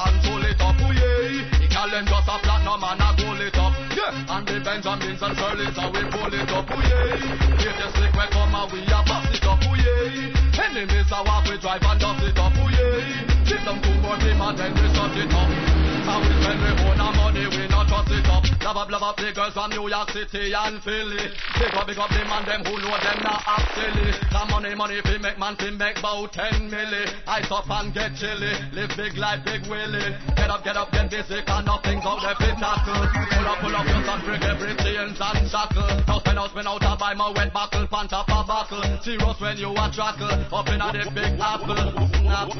it 0.46 0.62
up, 0.62 0.78
yeah. 0.78 1.66
Just 2.06 2.30
a 2.30 2.36
and 2.70 3.02
a 3.02 3.10
it 3.42 3.58
up, 3.58 3.74
yeah. 3.98 4.30
And 4.30 4.46
the 4.46 4.56
Benjamins 4.62 5.22
and 5.22 5.34
we 5.90 6.02
pull 6.14 6.30
it 6.30 6.50
up, 6.50 6.70
yeah. 6.70 7.58
If 7.58 7.74
the 7.74 7.86
we 8.14 8.24
come 8.30 8.54
and 8.54 8.70
we 8.70 8.78
a 8.86 9.18
it 9.34 9.46
up, 9.50 9.62
yeah. 9.66 10.62
A 11.10 11.18
we 11.50 11.58
drive 11.58 11.82
and 11.82 12.00
dust 12.00 12.22
it 12.22 12.38
up, 12.38 12.54
yeah. 12.54 13.50
Give 13.50 13.62
them 13.66 13.82
two 13.82 13.94
more 13.98 14.16
team 14.22 14.40
and 14.40 14.58
then 14.58 14.72
we 14.78 14.86
shut 14.94 15.16
it 15.18 15.34
up. 15.34 15.50
How 16.06 16.20
we 16.22 16.34
we 16.62 16.70
own 16.86 17.00
our 17.00 17.12
money, 17.14 17.29
Love 18.60 18.76
up, 18.76 18.90
love 18.90 19.02
up 19.02 19.16
the 19.16 19.32
girls 19.32 19.54
from 19.56 19.70
New 19.72 19.88
York 19.88 20.10
City 20.12 20.52
and 20.52 20.84
Philly. 20.84 21.32
Big 21.56 21.72
up, 21.72 21.88
big 21.88 21.96
up 21.96 22.12
the 22.12 22.20
man 22.28 22.44
them 22.44 22.60
who 22.60 22.76
know 22.76 22.92
them 22.92 23.18
not 23.24 23.40
act 23.48 23.72
silly. 23.72 24.12
The 24.12 24.42
money, 24.52 24.74
money 24.76 25.00
fi 25.00 25.16
make 25.16 25.40
man 25.40 25.56
fi 25.56 25.72
make 25.72 25.96
bout 26.04 26.28
ten 26.36 26.68
milli. 26.68 27.08
Ice 27.24 27.48
up 27.48 27.64
and 27.72 27.88
get 27.96 28.12
chilly, 28.20 28.52
live 28.76 28.92
big 29.00 29.16
life, 29.16 29.40
big 29.48 29.64
willy. 29.64 30.12
Get 30.36 30.52
up, 30.52 30.60
get 30.60 30.76
up, 30.76 30.92
get 30.92 31.08
busy, 31.08 31.40
cause 31.48 31.64
nothing's 31.64 32.04
out 32.04 32.20
there 32.20 32.36
fit 32.36 32.56
tackle. 32.60 33.00
Pull 33.32 33.48
up, 33.48 33.58
pull 33.64 33.74
up 33.74 33.86
your 33.88 34.04
son, 34.04 34.20
break 34.28 34.44
every 34.44 34.76
chains 34.84 35.16
and 35.16 35.48
shackle. 35.48 35.88
Now 36.04 36.20
spend 36.20 36.36
out, 36.36 36.52
spend 36.52 36.68
out, 36.68 36.84
I 36.84 36.96
buy 37.00 37.14
my 37.16 37.32
wet 37.32 37.56
buckle, 37.56 37.88
pan 37.88 38.12
top 38.12 38.28
a 38.28 38.44
buckle. 38.44 38.84
Serious 39.00 39.40
when 39.40 39.56
you 39.56 39.72
a 39.72 39.88
trackle, 39.88 40.36
up 40.52 40.68
in 40.68 40.84
a 40.84 40.88
the 40.92 41.08
big 41.16 41.32
apple. 41.40 41.80
Snap. 42.12 42.52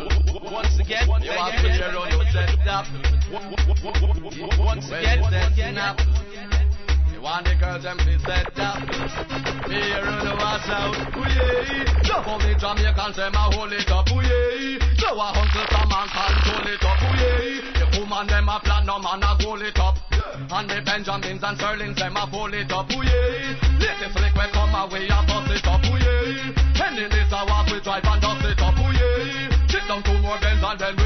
Once 0.49 0.81
again, 0.81 1.05
You 1.21 1.37
have 1.37 1.61
to 1.61 1.69
cheer 1.77 1.93
on 1.93 2.09
your 2.09 2.25
set 2.33 2.57
stop. 2.65 2.89
Once 4.59 4.89
again, 4.89 5.21
then 5.29 5.53
snap. 5.55 5.90
You 7.13 7.21
want 7.21 7.45
the 7.45 7.55
girls 7.59 7.83
them 7.83 7.99
to 7.99 8.15
set 8.23 8.55
up. 8.59 8.81
Me 9.69 9.77
here 9.77 10.07
on 10.07 10.25
the 10.25 10.35
watch 10.39 10.69
out. 10.71 10.95
Ooh 11.17 11.27
yeah. 11.27 11.85
Jump 12.03 12.29
on 12.29 12.39
me 12.47 12.55
Jamaican 12.55 13.13
say 13.15 13.29
my 13.33 13.51
hold 13.53 13.73
it 13.73 13.91
up. 13.91 14.07
Ooh 14.09 14.23
yeah. 14.23 14.79
So 14.97 15.19
a 15.19 15.29
Uncle 15.35 15.67
Sam 15.69 15.91
and 15.91 16.11
control 16.11 16.67
it 16.71 16.85
up. 16.85 17.01
Ooh 17.03 17.17
yeah. 17.19 17.77
The 17.77 17.87
woman 17.99 18.27
them 18.27 18.49
a 18.49 18.57
platinum 18.63 19.05
and 19.05 19.25
a 19.25 19.33
goal 19.43 19.61
it 19.61 19.79
up. 19.79 19.99
And 20.51 20.71
the 20.71 20.81
Benjamins 20.81 21.43
and 21.43 21.57
Sterlings 21.59 21.99
them 21.99 22.17
a 22.17 22.25
pull 22.31 22.55
it 22.55 22.73
up. 22.73 22.89
Ooh 22.93 23.03
yeah. 23.03 23.83
Latest 23.83 24.17
we 24.17 24.47
come 24.55 24.75
away 24.75 25.11
a 25.11 25.19
bust 25.27 25.51
it 25.51 25.67
up. 25.67 25.85
Ooh 25.85 25.99
yeah. 25.99 26.87
Enemies 26.87 27.33
a 27.35 27.41
walk 27.45 27.67
we 27.69 27.81
drive 27.83 28.07
and 28.07 28.21
dust 28.23 28.47
it 28.47 28.63
up. 28.63 28.79
Ooh 28.79 28.95
yeah. 28.95 29.67
Chip 29.69 29.85
down 29.87 30.03
two 30.03 30.19
more 30.23 30.39
Benz 30.41 30.63
and 30.63 30.79
then 30.79 31.00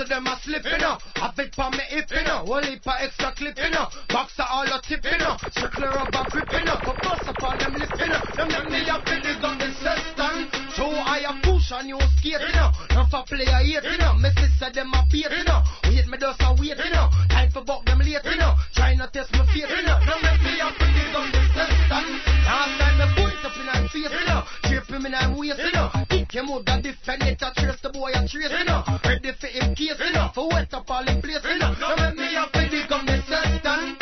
of 0.00 0.08
them 0.08 0.26
a 0.26 0.36
slipping 0.40 0.82
up. 0.82 1.02
Have 1.16 1.38
it 1.38 1.54
for 1.54 1.70
me 1.70 1.84
hipping 1.88 2.26
up. 2.26 2.46
Whole 2.46 2.62
heap 2.62 2.86
of 2.86 2.94
extra 3.00 3.32
clipping 3.36 3.74
up. 3.74 3.92
Box 4.08 4.32
of 4.38 4.46
all 4.48 4.64
a 4.64 4.80
tipping 4.80 5.20
up. 5.20 5.38
Strictly 5.52 5.86
rubber 5.86 6.24
gripping 6.30 6.68
up. 6.68 6.80
But 6.84 6.96
bust 7.02 7.28
upon 7.28 7.58
them 7.58 7.74
lifting 7.74 8.10
up. 8.10 8.24
Them 8.34 8.48
let 8.48 8.70
me 8.70 8.80
up 8.88 9.06
in 9.06 9.20
the 9.20 9.36
gun 9.40 9.58
the 9.58 9.68
system. 9.76 10.48
So 10.72 10.88
I 10.88 11.28
a 11.28 11.32
push 11.44 11.72
on 11.72 11.88
you 11.88 12.00
skating 12.16 12.56
up. 12.56 12.74
Now 12.90 13.06
for 13.12 13.24
player 13.28 13.60
hating 13.60 14.00
up. 14.00 14.16
Me 14.16 14.30
sister 14.40 14.72
them 14.72 14.92
a 14.94 15.04
baiting 15.12 15.48
up. 15.48 15.64
Wait 15.84 16.06
me 16.08 16.16
just 16.16 16.40
a 16.40 16.48
waiting 16.56 16.96
up. 16.96 17.12
Time 17.28 17.50
for 17.50 17.62
buck 17.62 17.84
them 17.84 18.00
lating 18.00 18.40
up. 18.40 18.56
Try 18.74 18.94
not 18.94 19.12
to 19.12 19.20
test 19.20 19.32
me 19.32 19.44
faking 19.52 19.86
up. 19.86 20.00
Now 20.08 20.16
let 20.22 20.40
me 20.40 20.60
up 20.60 20.80
in 20.80 20.90
the 20.96 21.04
gun 21.12 21.28
the 21.28 21.42
system. 21.52 22.04
Last 22.48 22.72
time 22.80 22.96
me 22.98 23.06
point 23.16 23.29
up 23.60 23.76
in 23.76 23.82
her 23.82 23.88
face, 23.88 24.10
you 24.10 24.26
know. 24.26 24.42
Tripping 24.62 25.06
in 25.06 25.12
her 25.12 25.36
waist, 25.36 25.58
you 25.58 25.72
know. 25.72 25.90
Think 26.08 26.34
you 26.34 26.42
more 26.44 26.62
than 26.62 26.82
defend 26.82 27.22
it, 27.22 27.42
I 27.42 27.52
trace 27.56 27.80
the 27.82 27.90
boy, 27.90 28.10
I 28.14 28.26
trace, 28.26 28.50
you 28.50 28.64
know. 28.64 28.82
Ready 29.04 29.32
for 29.38 29.46
him 29.46 29.74
case, 29.74 29.98
you. 29.98 30.28
For 30.34 30.48
wet 30.48 30.72
up 30.74 30.90
all 30.90 31.06
in 31.06 31.22
place, 31.22 31.44
you 31.44 31.58
know. 31.58 31.74
Now 31.78 31.94
let 31.96 32.16
me 32.16 32.36
up 32.36 32.54
in 32.54 32.70
the 32.70 32.86
gun 32.88 33.06
the 33.06 33.16
system. 33.28 33.96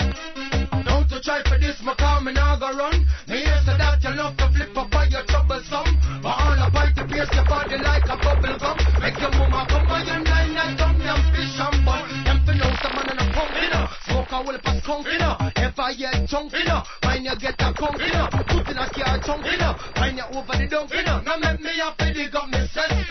Don't 0.85 1.11
you 1.11 1.21
try 1.23 1.43
for 1.45 1.59
this, 1.59 1.81
my 1.83 1.95
car, 1.95 2.21
me 2.21 2.33
now 2.33 2.59
go 2.59 2.71
run. 2.77 3.07
Me 3.27 3.45
say 3.45 3.77
that 3.77 4.03
you 4.03 4.15
love 4.15 4.37
to 4.37 4.49
flip 4.53 4.77
up 4.77 4.91
by 4.91 5.05
your 5.07 5.25
troublesome. 5.27 5.89
But 6.23 6.35
all 6.35 6.59
about 6.59 6.95
to 6.97 7.05
pierce 7.07 7.31
your 7.33 7.45
body 7.45 7.79
like 7.79 8.05
a 8.07 8.17
bubble 8.17 8.59
gum. 8.59 8.77
Make 9.01 9.19
your 9.21 9.33
mama 9.33 9.67
come 9.69 9.88
a 14.39 14.43
will 14.47 14.59
pass 14.63 14.83
skunk, 14.83 15.07
you 15.11 15.19
know. 15.19 15.35
If 15.57 15.79
I 15.79 15.95
get 15.95 16.29
chunk, 16.29 16.53
you 16.53 16.65
know. 16.65 16.83
Mind 17.03 17.25
you 17.25 17.35
get 17.39 17.59
a 17.59 17.75
conk, 17.75 17.99
you 17.99 18.13
know. 18.15 18.29
Put 18.31 18.69
in 18.71 18.79
a 18.79 18.87
car 18.87 19.19
chunk, 19.19 19.45
you 19.47 19.59
know. 19.59 19.75
Find 19.99 20.17
you 20.17 20.27
over 20.31 20.55
the 20.55 20.67
dump, 20.71 20.95
you 20.95 21.03
know. 21.03 21.19
Now 21.27 21.37
make 21.43 21.61
me 21.61 21.75
up 21.83 21.99
in 21.99 22.15
the 22.15 22.31
gun, 22.31 22.51
me 22.51 22.63
system. 22.71 23.03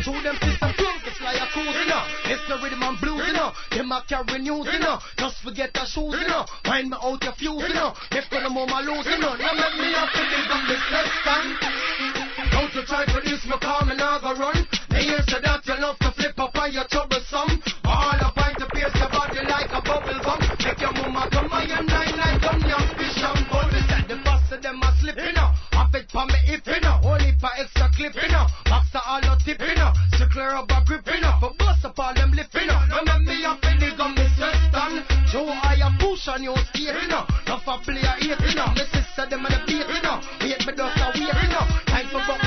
Show 0.00 0.16
them 0.24 0.36
system 0.40 0.70
drunk, 0.80 1.04
it's 1.04 1.20
like 1.20 1.40
a 1.40 1.46
cruise, 1.52 1.76
you 1.76 1.86
know. 1.86 2.02
It's 2.32 2.44
the 2.48 2.56
rhythm 2.56 2.82
and 2.82 2.96
blues, 3.00 3.24
you 3.28 3.34
know. 3.36 3.52
Them 3.70 3.92
a 3.92 4.00
carry 4.08 4.38
news, 4.40 4.66
you 4.72 4.80
know. 4.80 4.96
Just 5.20 5.44
forget 5.44 5.72
the 5.76 5.84
shoes, 5.84 6.16
you 6.16 6.26
know. 6.26 6.48
Find 6.64 6.88
me 6.88 6.96
out 6.96 7.20
your 7.20 7.36
fuse, 7.36 7.64
you 7.68 7.74
know. 7.76 7.92
If 8.12 8.30
gonna 8.32 8.48
move 8.48 8.68
my 8.72 8.80
lose, 8.80 9.04
you 9.04 9.20
know. 9.20 9.36
Now 9.36 9.52
make 9.52 9.76
me 9.76 9.92
up 9.92 10.08
in 10.16 10.26
the 10.32 10.40
gun, 10.48 10.62
me 10.64 10.76
system. 10.88 11.44
Don't 12.56 12.72
you 12.72 12.82
try 12.88 13.04
for 13.12 13.20
this, 13.20 13.44
me 13.44 13.56
call 13.60 13.84
me 13.84 13.96
now 13.96 14.18
go 14.18 14.32
run. 14.32 14.56
They 14.88 15.04
hear 15.04 15.20
say 15.28 15.40
that 15.44 15.60
you 15.66 15.76
love 15.76 15.98
to 16.00 16.10
flip 16.12 16.38
up 16.40 16.56
on 16.56 16.72
your 16.72 16.88
troublesome. 16.88 17.60
All 17.84 18.16
up 18.16 18.34
find 18.34 18.56
to 18.58 18.66
pierce 18.72 18.94
your 18.96 19.09
for 26.10 26.26
me 26.26 26.38
if 26.46 26.66
you 26.66 26.80
know. 26.82 26.98
Only 27.02 27.32
for 27.40 27.50
extra 27.56 27.88
clipping 27.94 28.34
up. 28.34 28.50
Box 28.66 28.90
of 28.94 29.02
all 29.06 29.22
your 29.22 29.36
tipping 29.38 29.78
up. 29.78 29.94
Strictly 30.14 30.42
rubber 30.42 30.82
gripping 30.86 31.24
up. 31.24 31.40
But 31.40 31.56
bust 31.58 31.84
up 31.84 31.98
all 31.98 32.14
them 32.14 32.32
lifting 32.32 32.68
up. 32.68 32.88
Now 32.90 33.02
make 33.06 33.26
me 33.26 33.44
in 33.46 33.76
the 33.78 33.90
gun, 33.96 34.14
me 34.14 34.26
system. 34.34 35.06
Show 35.30 35.46
I 35.46 35.78
a 35.78 35.88
push 35.98 36.28
on 36.28 36.42
your 36.42 36.58
skating 36.70 37.12
up. 37.14 37.30
Now 37.46 37.62
for 37.64 37.78
player 37.86 38.14
hating 38.18 38.58
up. 38.58 38.74
Me 38.74 38.82
sister 38.90 39.26
them 39.30 39.46
and 39.46 39.54
the 39.54 39.60
beating 39.66 40.04
up. 40.04 40.22
Wait 40.42 40.58
me 40.66 40.72
just 40.74 40.98
a 40.98 41.06
waiting 41.14 41.54
up. 41.54 41.68
Time 41.86 42.06
for 42.10 42.22
buck 42.26 42.39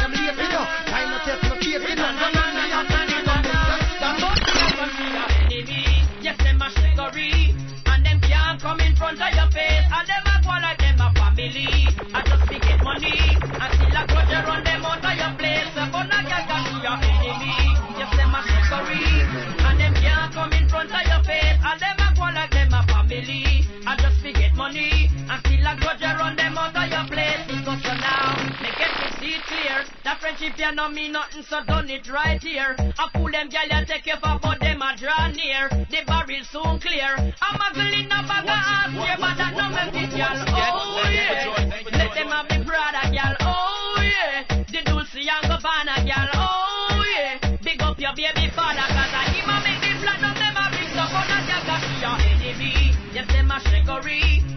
and 25.73 25.81
still 25.81 26.09
a 26.09 26.17
run 26.17 26.35
them 26.35 26.57
out 26.57 26.75
your 26.89 27.05
place. 27.09 27.41
Because 27.47 27.81
for 27.81 27.97
now, 27.97 28.37
make 28.61 28.77
it 28.77 28.93
see 29.19 29.37
clear 29.47 29.83
that 30.03 30.19
friendship 30.19 30.53
if 30.53 30.59
you 30.59 30.71
know 30.75 30.89
me 30.89 31.09
nothing, 31.09 31.43
so 31.43 31.63
done 31.65 31.89
it 31.89 32.07
right 32.09 32.41
here. 32.41 32.75
I 32.77 33.09
pull 33.13 33.31
them 33.31 33.49
gal, 33.49 33.65
you 33.65 33.85
take 33.85 34.05
you 34.05 34.15
for 34.21 34.37
but 34.41 34.59
them 34.59 34.81
a 34.81 34.95
draw 34.97 35.27
near. 35.31 35.69
The 35.89 36.03
barrel 36.05 36.43
soon 36.51 36.79
clear. 36.79 37.15
I'm 37.41 37.57
a 37.57 37.67
in 37.79 38.05
a 38.05 38.19
bag 38.27 38.45
of 38.45 38.53
ass 38.53 38.91
here, 38.91 39.17
but 39.17 39.35
that 39.37 39.53
no 39.57 39.69
make 39.71 39.97
it, 39.97 40.11
gal. 40.13 40.37
Oh 40.47 41.09
yeah. 41.09 41.97
Let 41.97 42.13
them 42.13 42.29
have 42.29 42.47
the 42.49 42.59
brother, 42.65 43.05
gal. 43.09 43.35
Oh 43.41 43.97
yeah. 44.03 44.43
The 44.67 44.81
Dolce 44.85 45.23
and 45.23 45.45
Gabbana, 45.47 45.95
gal. 46.05 46.29
Oh 46.35 47.03
yeah. 47.17 47.57
Big 47.63 47.81
up 47.81 47.97
your 47.97 48.13
baby 48.13 48.51
father, 48.53 48.85
cause 48.93 49.13
I 49.15 49.31
him 49.31 49.49
a 49.49 49.55
make 49.63 49.81
the 49.81 49.91
platinum, 50.03 50.35
them 50.37 50.57
a 50.59 50.63
bring 50.69 50.89
stuff 50.91 51.13
on 51.15 51.31
a 51.31 51.37
gal, 51.47 51.63
cause 51.65 51.81
she 51.81 51.95
your 52.03 52.17
enemy. 52.19 52.93
Yes, 53.13 53.27
them 53.31 53.51
a 53.51 53.57
shaggery. 53.63 54.52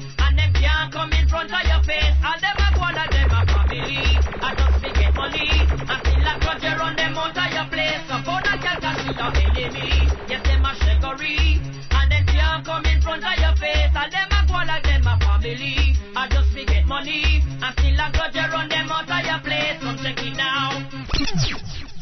Front 1.37 1.53
of 1.53 1.65
your 1.69 1.83
face. 1.85 2.17
And 2.25 2.41
them 2.41 2.57
a 2.57 2.69
go 2.73 2.89
like 2.97 3.13
them 3.13 3.29
a 3.29 3.41
family. 3.45 4.01
I 4.41 4.51
just 4.57 4.77
be 4.81 4.89
get 4.97 5.13
money. 5.13 5.49
And 5.69 6.01
still 6.01 6.25
a 6.25 6.35
grudge 6.41 6.65
you 6.65 6.75
run 6.81 6.97
them 6.97 7.13
out 7.13 7.37
of 7.37 7.49
your 7.53 7.69
place. 7.69 8.03
So 8.09 8.17
for 8.25 8.41
that 8.41 8.57
girl 8.65 8.79
cause 8.81 8.99
she 9.05 9.13
your 9.13 9.31
enemy. 9.37 10.09
Yes, 10.33 10.41
them 10.49 10.65
a 10.65 10.73
shaggery. 10.81 11.61
And 11.93 12.09
them 12.09 12.25
can't 12.25 12.65
come 12.65 12.85
in 12.89 12.99
front 13.05 13.25
of 13.29 13.37
your 13.37 13.55
face. 13.61 13.93
And 13.93 14.09
them 14.09 14.29
a 14.33 14.41
go 14.49 14.61
like 14.65 14.85
them 14.89 15.05
a 15.05 15.15
family. 15.21 15.77
I 16.17 16.25
just 16.33 16.51
be 16.57 16.65
get 16.65 16.87
money. 16.89 17.45
And 17.45 17.73
still 17.77 18.01
a 18.01 18.07
grudge 18.17 18.37
you 18.41 18.47
run 18.49 18.69
them 18.73 18.89
out 18.89 19.05
of 19.05 19.21
your 19.29 19.41
place. 19.45 19.66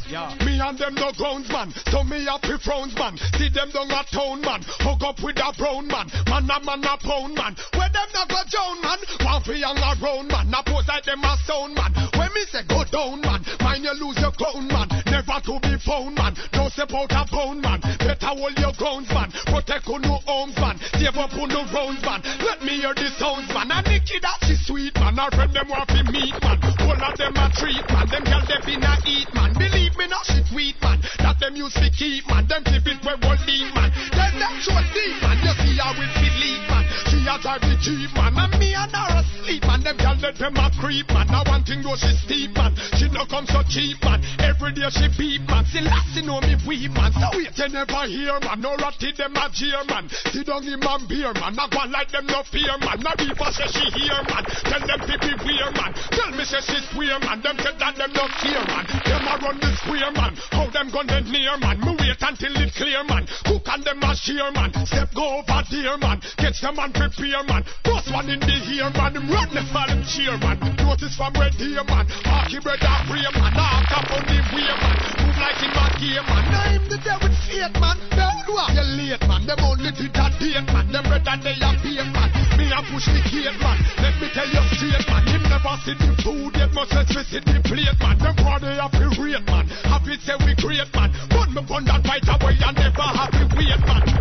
Me 0.04 0.60
and 0.60 0.76
them 0.76 0.94
no 0.94 1.12
grounds 1.12 1.48
man, 1.48 1.72
so 1.88 2.04
me 2.04 2.24
happy 2.26 2.58
frowns 2.62 2.94
man. 2.94 3.16
See 3.38 3.48
them 3.48 3.70
down 3.70 3.90
a 3.90 4.04
town 4.04 4.40
man, 4.42 4.60
hook 4.84 5.00
up 5.00 5.22
with 5.22 5.40
a 5.40 5.52
brown 5.56 5.88
man. 5.88 6.06
Man 6.28 6.44
a 6.44 6.60
man 6.60 6.84
a 6.84 6.96
pound 6.98 7.34
man. 7.34 7.56
Where 7.72 7.88
them 7.88 8.08
not 8.12 8.28
go 8.28 8.42
down 8.52 8.80
man, 8.82 8.98
one 9.24 9.42
for 9.42 9.54
young 9.54 9.78
a 9.78 9.96
round 10.04 10.28
man. 10.28 10.50
Now 10.50 10.62
pose 10.62 10.86
like 10.88 11.04
them 11.04 11.24
a 11.24 11.36
sound 11.48 11.74
man. 11.74 11.92
When 12.20 12.28
me 12.34 12.44
say 12.52 12.62
go 12.68 12.84
down 12.84 13.22
man, 13.22 13.44
mind 13.60 13.84
you 13.84 13.94
lose 13.96 14.20
your 14.20 14.32
crown 14.32 14.68
man. 14.68 14.88
Never 15.14 15.38
to 15.46 15.62
be 15.62 15.78
found 15.78 16.18
man, 16.18 16.34
no 16.58 16.66
step 16.74 16.90
out 16.90 17.14
a 17.14 17.22
pound 17.30 17.62
man. 17.62 17.78
Better 18.02 18.34
hold 18.34 18.58
your 18.58 18.74
grounds 18.74 19.06
man, 19.14 19.30
protect 19.46 19.86
on 19.86 20.02
no 20.02 20.18
homes 20.26 20.58
man. 20.58 20.74
Save 20.98 21.14
up 21.14 21.30
on 21.38 21.54
no 21.54 21.62
rounds 21.70 22.02
man. 22.02 22.18
Let 22.42 22.66
me 22.66 22.82
hear 22.82 22.90
the 22.98 23.06
sounds 23.14 23.46
man. 23.54 23.70
And 23.70 23.86
Nicky 23.86 24.18
that 24.18 24.42
she 24.42 24.58
sweet 24.58 24.90
man, 24.98 25.14
her 25.14 25.30
friend 25.30 25.54
them 25.54 25.70
want 25.70 25.86
to 25.94 26.02
meet 26.10 26.34
man. 26.42 26.58
All 26.82 26.98
of 26.98 27.14
them 27.14 27.30
a 27.30 27.46
treat 27.54 27.86
man, 27.94 28.10
them 28.10 28.26
girl 28.26 28.42
they 28.42 28.58
been 28.66 28.82
a 28.82 28.94
eat 29.06 29.30
man. 29.30 29.54
Believe 29.54 29.94
me 29.94 30.10
now 30.10 30.26
she 30.26 30.42
sweet 30.50 30.82
man, 30.82 30.98
that 31.22 31.38
them 31.38 31.54
used 31.54 31.78
to 31.78 31.86
keep 31.94 32.26
man. 32.26 32.50
Them 32.50 32.66
keep 32.66 32.82
it 32.82 32.98
where 33.06 33.14
one 33.22 33.38
lead 33.46 33.70
man. 33.70 33.94
Then 34.18 34.34
them 34.34 34.54
show 34.66 34.82
deep 34.98 35.14
man, 35.22 35.38
you 35.46 35.54
see 35.62 35.78
how 35.78 35.94
it 35.94 36.10
believe 36.10 36.66
man. 36.66 36.90
She 37.06 37.22
a 37.22 37.38
drive 37.38 37.62
the 37.62 37.78
jeep 37.78 38.10
man, 38.18 38.34
and 38.34 38.58
me 38.58 38.74
and 38.74 38.90
her 38.90 39.22
asleep 39.44 39.62
man. 39.64 39.80
Them 39.84 39.96
girl 39.96 40.16
let 40.20 40.36
them 40.36 40.56
a 40.56 40.70
creep 40.80 41.08
man. 41.12 41.26
Now 41.28 41.44
one 41.44 41.64
thing 41.64 41.82
though 41.82 41.96
she 41.96 42.08
steep 42.24 42.56
man, 42.56 42.72
she 42.96 43.08
no 43.12 43.28
come 43.28 43.46
so 43.46 43.60
cheap 43.68 44.00
man. 44.02 44.24
Every 44.40 44.72
day 44.72 44.88
she 44.88 45.06
beat 45.16 45.44
man, 45.44 45.64
still 45.68 45.84
last 45.84 46.16
she 46.16 46.24
know 46.24 46.40
me 46.40 46.56
weep 46.66 46.92
man. 46.92 47.12
So 47.12 47.28
wait 47.36 47.52
you 47.52 47.68
never 47.68 48.04
hear 48.08 48.40
man, 48.40 48.60
no 48.60 48.76
ratty 48.80 49.12
them 49.12 49.36
a 49.36 49.46
jeer 49.52 49.84
man. 49.84 50.08
Sit 50.32 50.46
down 50.46 50.64
in 50.64 50.80
man 50.80 51.04
beer 51.08 51.32
man, 51.36 51.54
not 51.54 51.74
one 51.74 51.92
like 51.92 52.10
them 52.10 52.26
no 52.26 52.42
fear 52.48 52.76
man. 52.80 53.00
Now 53.04 53.14
people 53.16 53.50
say 53.52 53.68
she 53.68 53.84
hear 53.92 54.20
man, 54.24 54.44
tell 54.64 54.80
them 54.80 55.00
to 55.04 55.14
beware 55.20 55.72
man. 55.76 55.92
Tell 56.10 56.30
me 56.32 56.44
say 56.44 56.64
she 56.64 56.78
swear 56.92 57.20
man, 57.20 57.44
them 57.44 57.56
say 57.60 57.74
that 57.76 57.94
them 57.96 58.12
no 58.16 58.24
fear 58.40 58.64
man. 58.64 58.84
Them 59.04 59.28
a 59.28 59.34
run 59.44 59.56
the 59.60 59.68
square 59.84 60.12
man, 60.16 60.32
how 60.52 60.66
them 60.72 60.88
gun 60.88 61.06
them 61.06 61.24
near 61.28 61.56
man. 61.60 61.76
Me 61.84 61.92
wait 62.00 62.20
until 62.24 62.54
it 62.56 62.72
clear 62.72 63.04
man, 63.04 63.28
cook 63.44 63.68
and 63.68 63.84
them 63.84 64.00
a 64.00 64.16
shear 64.16 64.48
man. 64.52 64.72
Step 64.88 65.12
go 65.12 65.44
over 65.44 65.60
there 65.68 65.98
man, 65.98 66.20
catch 66.40 66.60
them 66.64 66.78
and 66.80 66.92
prepare 66.94 67.44
man. 67.44 67.62
First 67.84 68.08
one 68.08 68.28
in 68.30 68.40
the 68.40 68.56
ear 68.72 68.88
man, 68.96 69.14
the 69.50 69.62
for 69.70 69.84
them 69.86 70.02
cheer 70.06 70.36
man. 70.38 70.58
Notice 70.78 71.16
from 71.16 71.32
red 71.34 71.54
here 71.54 71.82
man, 71.84 72.06
hockey 72.26 72.58
bread 72.62 72.82
and 72.82 73.02
pray 73.08 73.26
man. 73.34 73.52
Now 73.54 73.82
top 73.90 74.10
on 74.14 74.22
the 74.26 74.38
way 74.54 74.68
man, 74.68 74.96
move 75.18 75.38
like 75.38 75.62
in 75.62 75.70
my 75.74 75.88
game 75.98 76.26
man. 76.26 76.44
Now 76.50 76.70
him 76.70 76.84
the 76.86 76.98
devil 77.02 77.32
fate 77.46 77.76
man, 77.82 77.98
down 78.14 78.38
what 78.46 78.70
you 78.74 78.86
late 78.94 79.24
man. 79.26 79.42
Them 79.46 79.60
only 79.64 79.90
did 79.90 80.12
that 80.14 80.32
date 80.38 80.66
man, 80.70 80.86
them 80.92 81.06
red 81.10 81.26
and 81.26 81.42
they 81.42 81.56
are 81.58 81.76
beer 81.82 82.06
man. 82.14 82.30
Me 82.54 82.70
a 82.70 82.80
push 82.86 83.06
the 83.10 83.20
gate 83.26 83.58
man, 83.58 83.78
let 83.98 84.14
me 84.22 84.26
tell 84.30 84.46
you 84.46 84.62
straight 84.78 85.06
man. 85.10 85.22
Him 85.26 85.42
never 85.50 85.74
see 85.82 85.96
the 85.98 86.10
food 86.22 86.54
yet, 86.54 86.70
must 86.74 86.94
let 86.94 87.08
me 87.10 87.22
see 87.26 87.42
the 87.42 87.58
plate 87.66 87.98
man. 87.98 88.16
Them 88.22 88.36
body 88.38 88.70
happy 88.78 89.06
rate 89.18 89.46
man, 89.50 89.66
happy 89.88 90.14
say 90.22 90.38
we 90.46 90.54
great 90.58 90.90
man. 90.94 91.10
Put 91.30 91.50
me 91.50 91.62
on 91.66 91.82
that 91.90 92.06
right 92.06 92.22
away 92.22 92.54
and 92.54 92.76
never 92.78 93.08
happy 93.14 93.44
wait 93.58 93.82
man. 93.82 94.04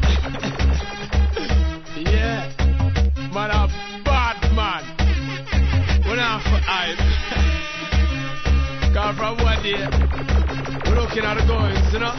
Yeah, 1.94 2.50
man, 3.32 3.52
a 3.52 3.68
man. 3.68 3.93
For 6.24 6.56
hype. 6.64 6.96
Cause 8.96 9.16
from 9.20 9.36
one 9.44 9.60
day, 9.60 9.76
we're 10.88 10.96
looking 10.96 11.28
at 11.28 11.36
the 11.36 11.44
goings, 11.44 11.92
you 11.92 12.00
know? 12.00 12.16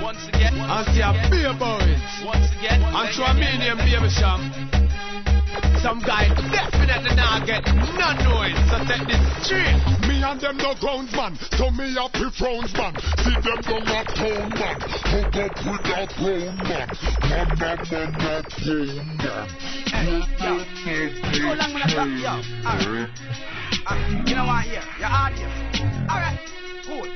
Once 0.00 0.22
again, 0.30 0.54
And 0.54 0.86
see 0.94 1.02
a 1.02 1.10
beer 1.26 1.50
boys. 1.58 1.98
once 2.22 2.46
again, 2.54 2.78
I'm 2.86 3.10
sure 3.10 3.26
me 3.34 3.50
And 3.50 3.58
throw 3.58 3.66
a 3.66 3.74
medium 3.74 3.78
baby 3.82 4.08
sham. 4.14 4.40
Some 5.82 5.98
guy 6.06 6.30
definitely 6.54 7.18
not 7.18 7.44
get 7.50 7.66
no 7.66 8.14
noise. 8.30 8.54
So 8.70 8.78
take 8.86 9.10
this 9.10 9.26
straight. 9.42 9.74
And 10.20 10.40
them 10.40 10.56
no 10.58 10.74
grounds 10.74 11.12
man, 11.12 11.38
so 11.56 11.70
me 11.70 11.94
happy 11.94 12.28
frowns 12.36 12.72
man. 12.74 12.94
See 13.22 13.38
them 13.40 13.60
down 13.62 13.82
a 13.86 14.04
town 14.04 14.50
man, 14.50 14.80
hook 15.06 15.36
up 15.36 15.56
with 15.64 15.86
a 15.86 16.06
brown 16.18 16.56
man. 16.68 16.88
Man 17.22 17.48
a 17.50 17.56
man 17.56 17.78
a 17.78 18.42
pound 18.48 19.16
man. 19.18 19.46
Long 21.56 21.74
stop? 21.88 22.08
Yo, 22.18 22.32
alright. 22.68 23.10
Uh, 23.86 23.94
you 24.26 24.34
know 24.34 24.44
what 24.44 24.64
here? 24.64 24.82
Your 24.98 25.08
audience. 25.08 25.54
Alright, 26.10 26.38
cool. 26.84 27.06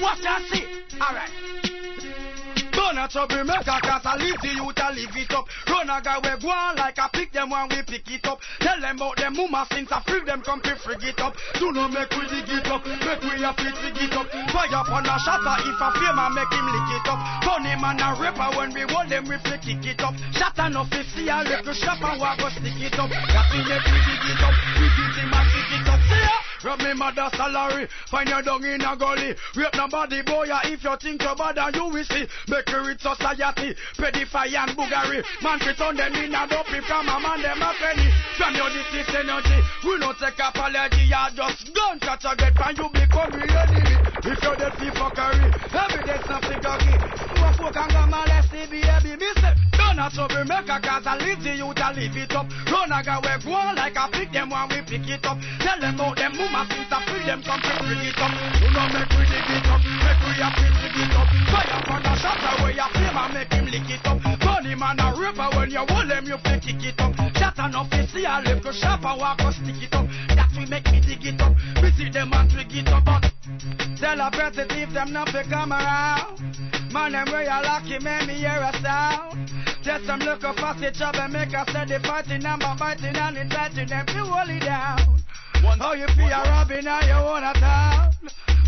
What 0.00 0.18
I 0.24 0.28
say? 0.50 0.64
Alright. 1.00 1.73
Don't 2.84 3.00
a 3.00 3.08
trouble 3.08 3.44
maker 3.48 3.80
cause 3.80 4.04
I 4.04 4.20
leave 4.20 4.36
the 4.44 4.60
youth 4.60 4.76
I 4.76 4.92
leave 4.92 5.16
it 5.16 5.32
up. 5.32 5.48
Run 5.72 5.88
a 5.88 6.04
guy 6.04 6.20
we 6.20 6.36
go 6.36 6.52
on 6.52 6.76
like 6.76 7.00
I 7.00 7.08
pick 7.16 7.32
them 7.32 7.48
when 7.48 7.64
we 7.72 7.80
pick 7.80 8.04
it 8.12 8.28
up. 8.28 8.44
Tell 8.60 8.76
them 8.76 9.00
about 9.00 9.16
them 9.16 9.32
mama 9.40 9.64
since 9.72 9.88
I 9.88 10.04
free 10.04 10.20
them 10.28 10.44
come 10.44 10.60
to 10.60 10.76
frig 10.84 11.00
it 11.00 11.16
up. 11.16 11.32
Do 11.56 11.72
not 11.72 11.96
make 11.96 12.12
we 12.12 12.28
dig 12.28 12.44
it 12.44 12.68
up 12.68 12.84
Make 12.84 13.24
we 13.24 13.40
a 13.40 13.56
fit 13.56 13.72
fig 13.80 13.96
it 14.04 14.12
up. 14.12 14.28
Fire 14.52 14.68
upon 14.68 15.08
a 15.08 15.16
shatter 15.16 15.56
if 15.64 15.80
I 15.80 15.88
fame 15.96 16.20
I 16.20 16.28
make 16.36 16.52
him 16.52 16.66
lick 16.68 16.90
it 17.00 17.08
up. 17.08 17.20
Funny 17.40 17.72
man 17.80 18.04
a 18.04 18.20
rapper 18.20 18.52
when 18.52 18.68
we 18.76 18.84
hold 18.84 19.08
them 19.08 19.24
we 19.32 19.40
flick 19.40 19.64
kick 19.64 19.80
it 19.80 20.04
up. 20.04 20.12
Shatter 20.36 20.68
no 20.68 20.84
fi 20.84 21.00
see 21.08 21.32
a 21.32 21.40
little 21.40 21.72
shop 21.72 22.04
and 22.04 22.20
we 22.20 22.28
go 22.36 22.52
stick 22.52 22.84
it 22.84 23.00
up. 23.00 23.08
Got 23.08 23.48
to 23.48 23.58
make 23.64 23.86
we 23.88 23.98
dig 24.12 24.28
it 24.28 24.42
up 24.44 24.54
We 24.76 24.86
get 24.92 25.16
him 25.24 25.32
and 25.32 25.46
stick 25.48 25.72
it 25.72 25.88
up. 25.88 26.00
See 26.04 26.20
ya 26.20 26.53
Rob 26.64 26.80
me 26.80 26.94
mother 26.94 27.28
salary, 27.36 27.86
find 28.08 28.28
your 28.28 28.40
dung 28.40 28.64
in 28.64 28.80
a 28.80 28.96
gully. 28.96 29.36
Rape 29.54 29.74
nobody 29.76 30.22
boy, 30.22 30.48
if 30.64 30.82
you 30.82 30.96
think 30.96 31.20
you're 31.20 31.36
bad 31.36 31.58
and 31.58 31.76
you 31.76 31.84
will 31.92 32.04
see. 32.04 32.24
Make 32.48 32.72
a 32.72 32.80
rich 32.80 33.04
society, 33.04 33.76
pedify 34.00 34.48
and 34.48 34.72
boogery. 34.72 35.20
Man 35.42 35.58
fit 35.60 35.80
on 35.80 35.96
them 35.96 36.14
in 36.14 36.34
a 36.34 36.48
dopey 36.48 36.80
from 36.88 37.08
a 37.08 37.20
man 37.20 37.42
them 37.42 37.60
a 37.60 37.70
penny. 37.76 38.08
From 38.40 38.56
your 38.56 38.70
this 38.72 39.12
energy, 39.12 39.58
we 39.84 39.98
no 39.98 40.16
take 40.16 40.40
a 40.40 40.48
apology, 40.48 41.04
ya 41.04 41.28
just 41.36 41.68
gun 41.74 42.00
catch 42.00 42.24
a 42.24 42.34
get 42.36 42.56
and 42.56 42.78
you 42.78 42.88
become 42.96 43.30
real 43.36 43.58
enemy. 43.60 43.96
If 44.24 44.40
you're 44.40 44.56
for 44.56 45.12
fuckery, 45.12 45.52
evidence 45.68 46.26
not. 46.32 46.44
You 46.48 47.44
a 47.44 47.52
fuck 47.60 47.76
and 47.76 47.92
go 47.92 48.04
the 48.08 48.80
baby, 48.80 49.16
me 49.20 49.30
say. 49.36 49.54
Don't 49.76 49.98
a 49.98 50.10
trouble 50.10 50.44
maker 50.44 50.80
cause 50.82 51.06
I 51.06 51.18
leave 51.18 51.42
the 51.42 51.54
youth, 51.56 51.78
I 51.78 51.92
leave 51.92 52.16
it 52.16 52.32
up. 52.32 52.46
Run 52.70 52.92
a 52.92 53.02
guy 53.02 53.18
we 53.18 53.44
go 53.44 53.52
on 53.52 53.76
like 53.76 53.96
I 53.96 54.08
pick 54.10 54.32
them 54.32 54.50
when 54.50 54.68
we 54.70 54.78
pick 54.86 55.08
it 55.08 55.24
up. 55.26 55.38
Tell 55.60 55.78
them 55.80 55.94
about 55.94 56.16
them 56.16 56.32
mama 56.36 56.53
since 56.70 56.92
I 56.92 56.98
free 57.10 57.26
them 57.26 57.42
come 57.42 57.58
to 57.58 57.72
bring 57.82 58.04
it 58.06 58.18
up. 58.22 58.30
Do 58.62 58.66
not 58.70 58.88
make 58.94 59.10
we 59.18 59.24
dig 59.26 59.50
it 59.50 59.66
up, 59.66 59.82
make 59.82 60.20
we 60.22 60.32
a 60.38 60.48
fit 60.54 60.74
dig 60.78 60.98
it 61.02 61.14
up. 61.18 61.28
Fire 61.50 61.80
for 61.82 61.98
the 61.98 62.12
shot 62.22 62.42
away 62.54 62.78
a 62.78 62.86
flame 62.94 63.18
and 63.18 63.32
make 63.34 63.52
him 63.52 63.66
lick 63.66 63.90
it 63.90 64.06
up. 64.06 64.22
Funny 64.38 64.74
man 64.78 65.00
a 65.02 65.10
rapper 65.18 65.50
when 65.58 65.70
you 65.70 65.82
hold 65.82 66.06
them 66.06 66.24
you 66.26 66.38
feel 66.38 66.60
kick 66.62 66.84
it 66.84 67.00
up. 67.02 67.12
Shot 67.34 67.58
enough 67.58 67.90
to 67.90 68.06
see 68.06 68.24
a 68.24 68.38
lip 68.46 68.62
go 68.62 68.70
sharp 68.70 69.02
walk 69.02 69.38
go 69.38 69.50
stick 69.50 69.82
it 69.82 69.94
up. 69.94 70.06
That 70.30 70.50
we 70.54 70.66
make 70.66 70.86
me 70.92 71.00
dig 71.02 71.26
it 71.26 71.40
up. 71.42 71.58
We 71.82 71.90
see 71.98 72.10
them 72.10 72.32
and 72.32 72.50
twig 72.50 72.70
it 72.70 72.88
up 72.88 73.04
but 73.04 73.34
Tell 73.98 74.20
a 74.20 74.30
person 74.30 74.70
if 74.70 74.92
them 74.92 75.12
not 75.12 75.28
fi 75.30 75.42
come 75.44 75.72
around. 75.72 76.38
Man 76.92 77.12
them 77.12 77.26
where 77.32 77.42
you 77.42 77.62
lucky 77.66 77.98
make 77.98 78.26
me 78.26 78.34
hear 78.34 78.62
a 78.62 78.72
sound. 78.80 79.50
Just 79.82 80.06
some 80.06 80.20
look 80.20 80.44
up 80.44 80.56
past 80.56 80.82
each 80.82 81.02
other 81.02 81.28
make 81.28 81.54
us 81.54 81.66
say 81.72 81.84
the 81.84 81.96
and 81.96 82.78
biting 82.78 83.16
and 83.16 83.36
inviting 83.36 83.88
them 83.88 84.06
to 84.06 84.24
hold 84.24 84.48
it 84.48 84.60
down. 84.60 85.14
How 85.64 85.92
you 85.94 86.06
feel 86.14 86.28
a 86.28 86.40
robbing 86.44 86.86
on 86.86 87.06
your 87.08 87.24
own 87.24 87.44
a 87.44 87.52
town? 87.54 88.12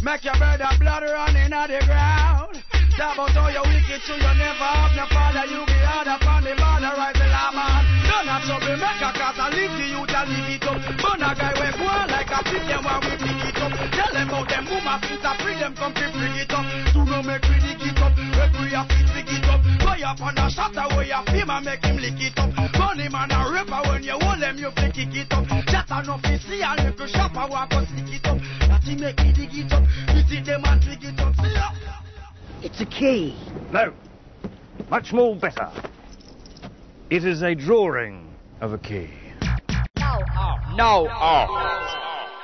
Make 0.03 0.25
your 0.25 0.37
brother 0.37 0.69
blood 0.81 1.03
running 1.05 1.53
on 1.53 1.69
the 1.69 1.81
ground. 1.85 2.57
Talk 2.97 3.13
about 3.13 3.37
how 3.37 3.49
you 3.53 3.61
wicked 3.69 4.01
so 4.09 4.17
you 4.17 4.33
never 4.41 4.65
have 4.73 4.97
no 4.97 5.05
father. 5.13 5.45
You 5.45 5.61
be 5.69 5.77
hard 5.85 6.09
upon 6.09 6.49
the 6.49 6.57
border, 6.57 6.97
right 6.97 7.13
the 7.13 7.29
man. 7.29 7.83
Don't 8.09 8.25
have 8.25 8.43
trouble 8.49 8.77
maker 8.81 9.13
cause 9.13 9.37
I 9.37 9.53
leave 9.53 9.75
the 9.77 9.87
youth 9.93 10.17
and 10.17 10.29
leave 10.33 10.57
it 10.57 10.65
up. 10.65 10.81
But 11.05 11.21
a 11.21 11.31
guy 11.37 11.53
we 11.61 11.69
go 11.77 11.85
like 11.85 12.33
a 12.33 12.41
pick 12.49 12.65
them 12.65 12.81
when 12.81 13.01
we 13.05 13.13
pick 13.21 13.43
it 13.53 13.61
up. 13.61 13.73
Tell 13.93 14.13
them 14.17 14.29
about 14.33 14.49
them 14.49 14.65
woman 14.65 14.99
since 15.05 15.25
I 15.29 15.33
free 15.45 15.61
them 15.61 15.75
come 15.77 15.93
to 15.93 16.07
bring 16.17 16.37
it 16.41 16.53
up. 16.57 16.65
Do 16.97 17.05
not 17.05 17.23
make 17.29 17.45
we 17.45 17.57
dig 17.61 17.85
it 17.85 18.01
up. 18.01 18.17
Make 18.17 18.57
we 18.57 18.73
a 18.73 18.81
fit 18.89 19.09
pick 19.13 19.29
it 19.37 19.45
up. 19.45 19.61
Fire 19.85 20.09
upon 20.17 20.41
a 20.41 20.49
shot 20.49 20.73
away 20.73 21.13
a 21.13 21.21
film 21.29 21.53
and 21.53 21.65
make 21.69 21.85
him 21.85 22.01
lick 22.01 22.17
it 22.17 22.39
up 22.41 22.56
man 23.11 23.31
a 23.31 23.89
when 23.89 24.03
you 24.03 24.19
hold 24.21 24.41
them, 24.41 24.59
you 24.59 24.71
play 24.71 24.91
kick 24.91 25.15
it 25.15 25.33
up. 25.33 25.47
Chat 25.67 25.87
an 25.91 26.09
official, 26.09 26.55
you 26.55 27.09
shop 27.09 27.35
walk 27.35 27.73
or 27.73 27.85
sneak 27.87 28.21
it 28.21 28.27
up. 28.27 28.39
That 28.61 28.83
he 28.83 28.97
make 28.97 29.19
me 29.19 29.33
dig 29.33 29.53
it 29.53 29.73
up, 29.73 29.85
them 30.45 30.63
and 30.65 30.81
dig 30.81 31.05
it 31.05 31.21
up. 31.21 31.35
See 31.37 31.53
ya? 31.53 31.71
It's 32.63 32.81
a 32.81 32.87
key. 32.87 33.37
No, 33.73 33.93
much 34.91 35.13
more 35.13 35.37
better. 35.37 35.71
It 37.11 37.25
is 37.25 37.43
a 37.43 37.55
drawing 37.55 38.35
of 38.61 38.73
a 38.73 38.79
key. 38.79 39.11
No, 39.99 40.19
oh. 40.37 40.57
No, 40.75 41.09
oh. 41.11 41.77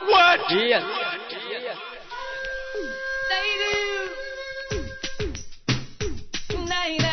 What? 0.09 0.41
Yes. 0.51 0.83
yes. 1.49 1.77
They 6.69 7.12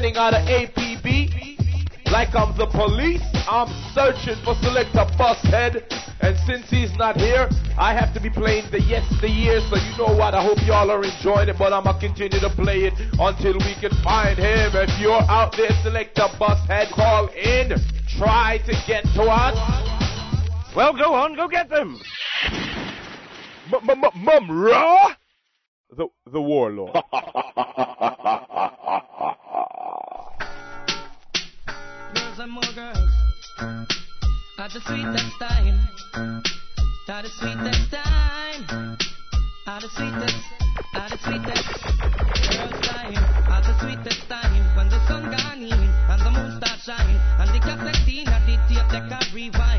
sending 0.00 0.16
out 0.16 0.32
an 0.32 0.46
APB 0.46 2.10
like 2.10 2.34
I'm 2.34 2.56
the 2.56 2.66
police. 2.72 3.20
I'm 3.46 3.68
searching 3.92 4.34
for 4.42 4.54
Selector 4.62 5.04
Bushead. 5.20 5.84
And 6.22 6.38
since 6.46 6.70
he's 6.70 6.96
not 6.96 7.18
here, 7.18 7.50
I 7.76 7.92
have 7.92 8.14
to 8.14 8.20
be 8.20 8.30
playing 8.30 8.70
the 8.70 8.80
yes, 8.80 9.06
the. 9.20 9.28
So 9.68 9.76
you 9.76 9.98
know 9.98 10.16
what? 10.16 10.32
I 10.32 10.42
hope 10.42 10.56
y'all 10.64 10.90
are 10.90 11.04
enjoying 11.04 11.50
it, 11.50 11.56
but 11.58 11.74
I'ma 11.74 12.00
continue 12.00 12.40
to 12.40 12.48
play 12.48 12.84
it 12.84 12.94
until 13.18 13.58
we 13.58 13.74
can 13.78 13.90
find 14.02 14.38
him. 14.38 14.72
If 14.72 14.98
you're 14.98 15.20
out 15.28 15.54
there, 15.54 15.70
Selector 15.82 16.28
Bushead, 16.40 16.90
call 16.92 17.28
in. 17.36 17.76
Try 18.16 18.56
to 18.64 18.72
get 18.86 19.04
to 19.16 19.22
us. 19.24 20.74
Well, 20.74 20.96
go 20.96 21.12
on, 21.12 21.36
go 21.36 21.46
get 21.46 21.68
them. 21.68 22.00
Mum, 23.70 23.84
mum, 23.84 24.04
mum, 24.16 24.50
raw? 24.50 25.10
The, 25.94 26.06
the 26.32 26.40
warlord. 26.40 26.96
and 32.40 32.52
more 32.52 32.62
girls. 32.74 33.10
At 34.58 34.72
the 34.72 34.80
sweetest 34.80 35.38
time. 35.38 35.78
At 37.08 37.24
the 37.24 37.28
sweetest 37.28 37.90
time. 37.90 38.96
At 39.66 39.82
the 39.82 39.88
sweetest, 39.88 40.36
at 40.94 41.10
the 41.10 41.18
sweetest 41.18 41.68
girls 42.50 42.86
time. 42.86 43.14
At 43.52 43.62
the 43.64 43.74
sweetest 43.80 44.28
time. 44.28 44.76
When 44.76 44.88
the 44.88 45.06
sun 45.06 45.24
gone 45.30 45.62
in 45.62 45.72
and 45.72 46.20
the 46.20 46.30
moon 46.30 46.60
shining. 46.80 47.20
And 47.38 47.50
the 47.50 47.60
cassette 47.60 48.28
at 48.28 48.46
the 48.46 48.56
tape 48.68 49.10
deck 49.10 49.34
rewind. 49.34 49.69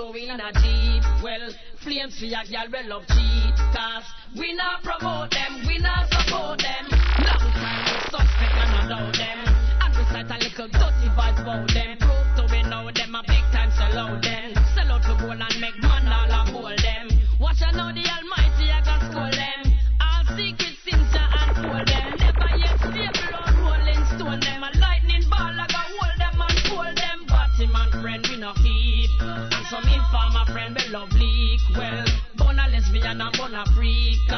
showing 0.00 0.30
and 0.30 0.40
a 0.40 0.50
cheat. 0.60 1.04
Well, 1.22 1.52
flames 1.84 2.18
for 2.18 2.24
your 2.24 2.44
girl, 2.48 2.68
well 2.72 2.88
love 2.88 3.06
cheat. 3.08 3.56
Cause 3.76 4.08
we 4.36 4.52
not 4.54 4.82
promote 4.82 5.30
them, 5.30 5.60
we 5.66 5.78
not 5.78 6.08
support 6.08 6.58
them. 6.58 6.84
Long 7.20 7.44
time 7.60 7.84
we 7.84 8.00
suspect 8.08 8.56
and 8.56 8.70
not 8.72 8.86
know 8.88 9.06
them. 9.12 9.38
And 9.84 9.92
we 9.96 10.04
cite 10.08 10.30
a 10.30 10.38
little 10.40 10.68
dirty 10.68 11.08
vibes 11.12 11.40
about 11.42 11.68
them. 11.68 11.98
Prove 12.00 12.28
to 12.36 12.42
we 12.50 12.62
know 12.64 12.90
them, 12.90 13.14
a 13.14 13.22
big 13.28 13.44
time 13.52 13.70
sell 13.76 13.98
out 13.98 14.22
them. 14.22 14.54
Sell 14.74 14.92
out 14.92 15.04
for 15.04 15.16
gold 15.20 15.40
and 15.40 15.60
make 15.60 15.78
man 15.82 16.08
all 16.08 16.39
not 33.66 33.74
free. 33.74 34.29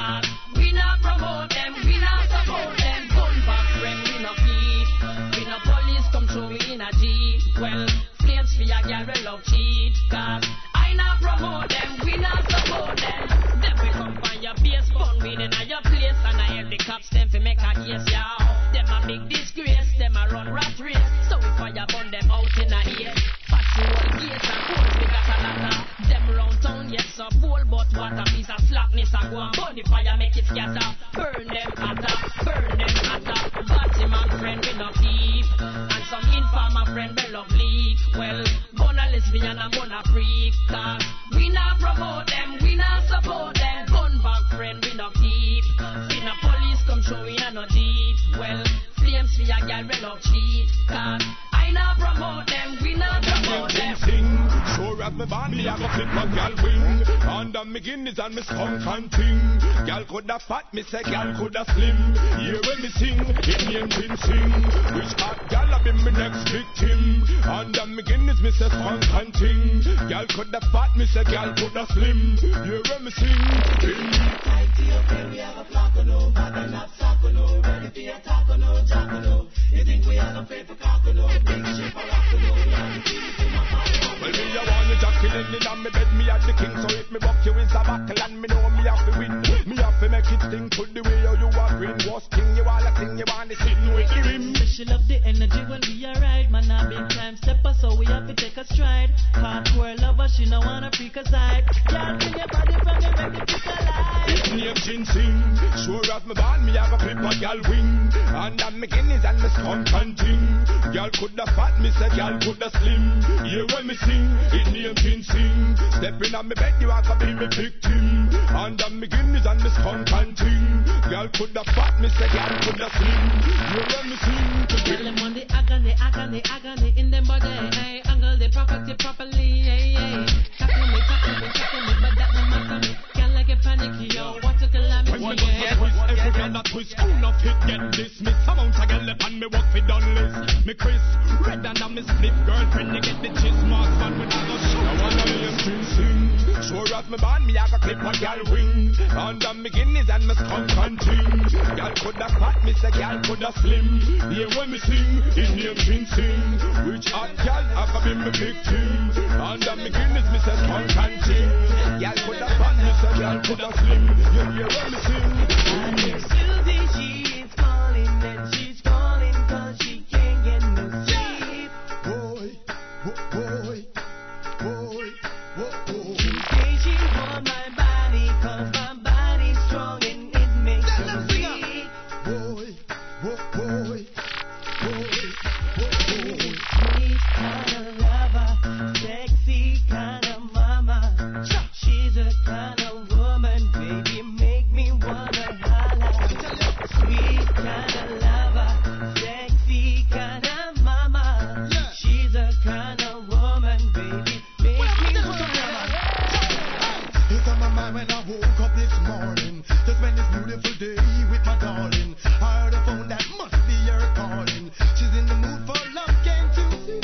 Look 207.32 207.48
at 207.48 207.58
my 207.58 207.68
mind 207.72 207.94
when 207.94 208.10
I 208.12 208.20
woke 208.28 208.60
up 208.60 208.76
this 208.76 208.92
morning. 209.08 209.64
To 209.64 209.90
spend 209.96 210.20
this 210.20 210.28
beautiful 210.36 210.74
day 210.76 211.00
with 211.32 211.40
my 211.48 211.56
darling. 211.56 212.14
I 212.28 212.60
heard 212.60 212.74
a 212.76 212.84
phone 212.84 213.08
that 213.08 213.24
must 213.40 213.56
be 213.64 213.72
her 213.88 214.04
calling. 214.12 214.68
She's 215.00 215.16
in 215.16 215.24
the 215.24 215.40
mood 215.40 215.64
for 215.64 215.80
love, 215.96 216.12
can't 216.28 216.52
you 216.52 216.68
see? 216.84 217.00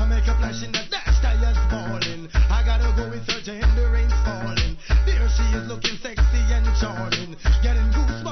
I 0.00 0.08
make 0.08 0.24
a 0.24 0.34
flash 0.40 0.64
in 0.64 0.72
the 0.72 0.80
dash, 0.88 1.20
tires 1.20 1.60
falling. 1.68 2.24
I 2.48 2.64
gotta 2.64 2.88
go 2.96 3.12
in 3.12 3.20
search 3.28 3.52
of 3.52 3.60
him, 3.60 3.68
the 3.76 3.84
rain's 3.92 4.16
falling. 4.24 4.80
There 5.04 5.28
she 5.28 5.44
is 5.52 5.68
looking 5.68 6.00
sexy 6.00 6.40
and 6.56 6.64
charming. 6.80 7.36
Getting 7.60 7.92
goosebumps. 7.92 8.25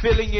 Filling 0.00 0.32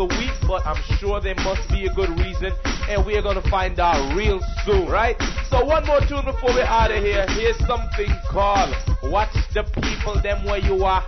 the 0.00 0.16
week, 0.16 0.32
but 0.48 0.64
I'm 0.66 0.80
sure 0.98 1.20
there 1.20 1.34
must 1.44 1.68
be 1.68 1.84
a 1.84 1.92
good 1.92 2.08
reason, 2.18 2.52
and 2.88 3.04
we're 3.04 3.20
gonna 3.20 3.42
find 3.50 3.78
out 3.78 4.16
real 4.16 4.40
soon, 4.64 4.88
right? 4.88 5.14
So 5.50 5.62
one 5.62 5.86
more 5.86 6.00
tune 6.00 6.24
before 6.24 6.54
we're 6.54 6.64
out 6.64 6.90
of 6.90 7.04
here. 7.04 7.26
Here's 7.28 7.58
something 7.66 8.08
called 8.30 8.74
Watch 9.02 9.34
the 9.52 9.62
People 9.82 10.18
Them 10.22 10.46
Where 10.46 10.58
You 10.58 10.84
Are. 10.84 11.04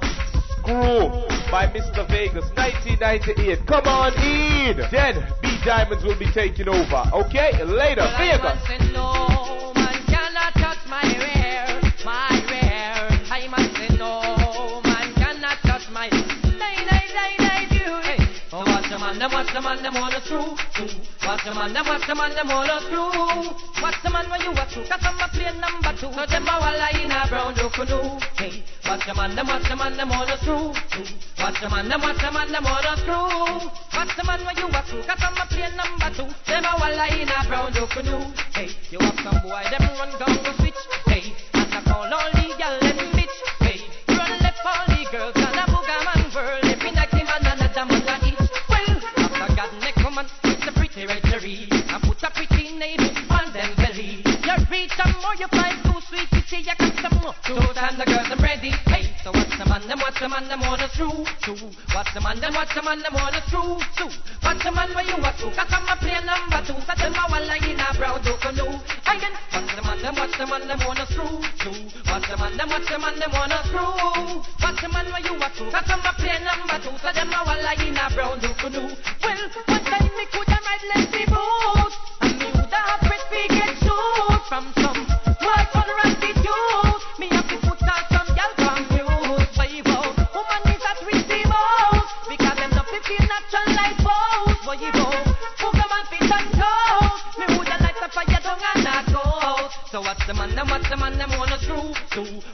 Screw 0.58 1.08
by 1.50 1.72
Mr. 1.72 2.06
Vegas, 2.08 2.44
1998. 2.54 3.66
Come 3.66 3.86
on 3.86 4.12
in. 4.20 4.76
Then 4.90 5.26
B 5.40 5.56
Diamonds 5.64 6.04
will 6.04 6.18
be 6.18 6.30
taking 6.30 6.68
over. 6.68 7.04
Okay, 7.14 7.64
later, 7.64 8.02
Well, 8.02 8.18
Vegas. 8.18 9.31
The 19.22 19.28
them 19.28 19.38
watch 19.38 19.54
the 19.54 19.60
man, 19.62 19.82
them 19.82 19.94
wanna 19.94 20.20
screw, 20.26 20.56
screw. 20.74 20.98
Watch 21.22 21.44
the 21.44 21.54
man, 21.54 21.72
them 21.72 21.86
watch 21.86 22.06
the 22.08 22.14
man, 22.14 22.34
them 22.34 22.48
wanna 22.48 22.80
screw. 22.82 23.06
Watch 23.78 24.02
the 24.02 24.10
man 24.10 24.26
when 24.26 24.40
you 24.42 24.50
watch 24.50 24.74
through, 24.74 24.82
cause 24.90 24.98
I'm 24.98 25.14
a 25.14 25.28
plane 25.30 25.60
number 25.62 25.94
two. 25.94 26.10
So 26.10 26.26
them 26.26 26.42
a 26.42 26.54
walla 26.58 26.88
in 26.98 27.10
a 27.14 27.22
brown 27.30 27.54
do 27.54 27.70
canoe. 27.70 28.18
Hey, 28.34 28.66
watch 28.82 29.06
the 29.06 29.14
man, 29.14 29.36
them 29.38 29.46
watch 29.46 29.62
the 29.70 29.76
man, 29.78 29.94
them 29.94 30.08
wanna 30.10 30.36
screw, 30.42 30.74
screw. 30.90 31.06
Watch 31.38 31.60
the 31.62 31.70
man, 31.70 31.86
them 31.86 32.02
watch 32.02 32.18
the 32.18 32.30
man, 32.34 32.50
them 32.50 32.64
wanna 32.66 32.94
screw. 32.98 33.70
Watch 33.94 34.12
the 34.18 34.24
man 34.26 34.40
when 34.42 34.56
you 34.58 34.66
watch 34.74 34.90
through, 34.90 35.06
cause 35.06 35.22
I'm 35.22 35.38
a 35.38 35.44
plane 35.46 35.76
number 35.78 36.10
two. 36.18 36.26
Them 36.50 36.66
a 36.66 36.72
walla 36.82 37.06
in 37.14 37.30
a 37.30 37.38
brown 37.46 37.70
do 37.78 37.86
canoe. 37.94 38.26
Hey, 38.58 38.74
you 38.90 38.98
have 38.98 39.18
some 39.22 39.38
boy, 39.46 39.62
them 39.70 39.86
run 40.02 40.10
down 40.18 40.34
the 40.42 40.52
switch. 40.58 40.82
Hey, 41.06 41.30
and 41.54 41.70
I 41.70 41.80
call 41.86 42.10
all 42.10 42.30
the 42.34 42.46
gal 42.58 42.91
reach 55.32 55.48
some 55.48 55.58
more, 55.58 55.62
you 55.62 55.72
find 55.72 55.84
too 55.84 56.00
sweet, 56.08 56.28
bitchy, 56.30 56.58
you 56.58 56.74
got 56.76 57.00
some 57.00 57.18
more. 57.22 58.21
Them 59.92 60.00
what's 60.00 60.20
the 60.20 60.28
man, 60.28 60.48
them 60.48 60.60
wanna 60.64 60.88
screw, 60.88 61.12
screw. 61.44 61.68
What's 61.92 62.08
the 62.16 62.20
man, 62.24 62.40
them 62.40 62.56
what's 62.56 62.72
the 62.72 62.80
man, 62.80 63.04
them 63.04 63.12
wanna 63.12 63.44
screw, 63.44 63.76
screw. 63.92 64.08
What's 64.40 64.64
the 64.64 64.72
man 64.72 64.88
where 64.96 65.04
you 65.04 65.20
want 65.20 65.36
to? 65.36 65.52
Cause 65.52 65.68
I'm 65.68 65.84
a 65.84 65.96
player 66.00 66.24
number 66.24 66.64
two. 66.64 66.80
So 66.80 66.92
them 66.96 67.12
a 67.12 67.24
walla 67.28 67.56
in 67.60 67.76
a 67.76 67.88
brown 68.00 68.24
do 68.24 68.32
canoe. 68.40 68.72
Again, 68.72 69.36
what's 69.52 69.68
the 69.76 69.82
man, 69.84 70.00
them 70.00 70.14
what's 70.16 70.32
the 70.40 70.46
man, 70.48 70.64
them 70.64 70.80
wanna 70.88 71.04
screw, 71.12 71.28
screw. 71.60 71.76
What's 72.08 72.24
the 72.24 72.36
man, 72.40 72.56
them 72.56 72.72
what's 72.72 72.88
the 72.88 72.96
man, 72.96 73.20
them 73.20 73.32
wanna 73.36 73.60
screw. 73.68 73.92
What's 74.64 74.80
the 74.80 74.88
man 74.88 75.06
where 75.12 75.24
you 75.28 75.36
want 75.36 75.52
to? 75.60 75.64
Cause 75.68 75.88
I'm 75.92 76.00
a 76.00 76.12
player 76.16 76.40
number 76.40 76.78
two. 76.80 76.96
So 76.96 77.12
them 77.12 77.28
a 77.28 77.40
walla 77.44 77.72
in 77.76 77.92
a 77.92 78.06
brown 78.16 78.40
do 78.40 78.48
canoe. 78.64 78.96
Well, 78.96 79.42
one 79.68 79.84
time 79.92 80.08
me 80.08 80.24
coulda 80.32 80.56
ride 80.56 80.84
Leslie 80.88 81.28
boat. 81.28 81.92
And 82.24 82.32
me 82.40 82.48
woulda 82.48 82.80
have 82.80 83.04
Fred 83.04 83.22
P 83.28 83.44
get 83.44 83.76
shoot 83.76 84.40
from 84.48 84.72
some 84.72 85.04
white 85.36 85.68
rusty 85.68 86.32
juice. 86.40 87.04
Me 87.20 87.28
have 87.28 87.44
to 87.44 87.61
Because 93.02 93.26
them 93.50 94.92
not 94.94 95.01
the 100.32 100.38
man, 100.38 100.54
them 100.56 100.72
the 100.88 100.96
man, 100.96 101.18
them 101.18 101.30
wanna 101.36 101.58
screw. 101.60 101.92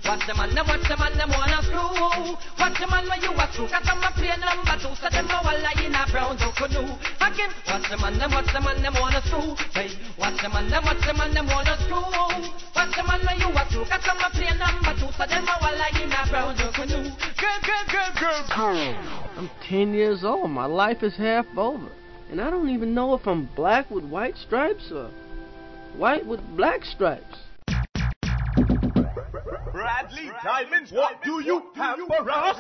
What's 0.03 0.27
the 0.27 0.35
man, 0.35 0.51
them 0.51 0.67
the 0.67 0.97
man, 0.99 1.15
them 1.15 1.31
wanna 1.31 1.63
screw. 1.63 2.35
The 2.59 2.87
man 2.91 3.07
where 3.07 3.23
you 3.23 3.31
a 3.31 3.47
screw? 3.55 3.67
Cause 3.71 3.87
I'm 3.87 4.03
a 4.03 4.11
play 4.19 4.35
number 4.35 4.77
two. 4.83 4.95
So 4.99 5.07
them 5.11 5.31
a 5.31 5.39
walla 5.47 5.71
in 5.79 5.95
a 5.95 6.03
brown 6.11 6.39
canoe. 6.59 6.91
Again, 7.23 7.51
the 7.67 7.97
man, 8.03 8.19
them 8.19 8.35
the 8.35 8.61
man, 8.63 8.83
them 8.83 8.95
wanna 8.99 9.23
screw. 9.23 9.55
Hey, 9.79 9.95
the 9.95 10.49
man, 10.51 10.67
them 10.71 10.87
the 10.91 11.13
man, 11.15 11.31
them 11.35 11.47
wanna 11.47 11.79
screw. 11.87 12.03
The 12.75 13.03
man 13.07 13.21
where 13.23 13.39
you 13.39 13.51
a 13.55 13.63
screw? 13.71 13.85
Cause 13.87 14.07
I'm 14.11 14.27
a 14.27 14.31
play 14.35 14.51
number 14.59 14.95
two. 14.99 15.11
So 15.15 15.25
them 15.27 15.47
a 15.47 15.55
walla 15.63 15.87
in 16.03 16.11
a 16.11 16.23
brown 16.31 16.59
canoe. 16.75 17.15
Girl, 17.39 17.59
girl, 17.63 17.85
girl, 17.87 18.11
girl, 18.19 18.43
girl. 18.59 18.95
I'm 19.39 19.51
10 19.71 19.95
years 19.95 20.25
old. 20.25 20.51
My 20.51 20.67
life 20.67 21.03
is 21.05 21.15
half 21.15 21.47
over. 21.57 21.91
And 22.31 22.41
I 22.41 22.51
don't 22.51 22.71
even 22.71 22.93
know 22.93 23.15
if 23.15 23.27
I'm 23.27 23.49
black 23.55 23.91
with 23.91 24.05
white 24.05 24.37
stripes 24.37 24.91
or 24.91 25.11
white 25.97 26.27
with 26.27 26.41
black 26.57 26.85
stripes. 26.85 27.39
Bradley 29.79 30.29
Diamonds, 30.43 30.91
what 30.91 31.23
do 31.23 31.41
you 31.41 31.63
have 31.77 32.01
for 32.09 32.29
us? 32.29 32.57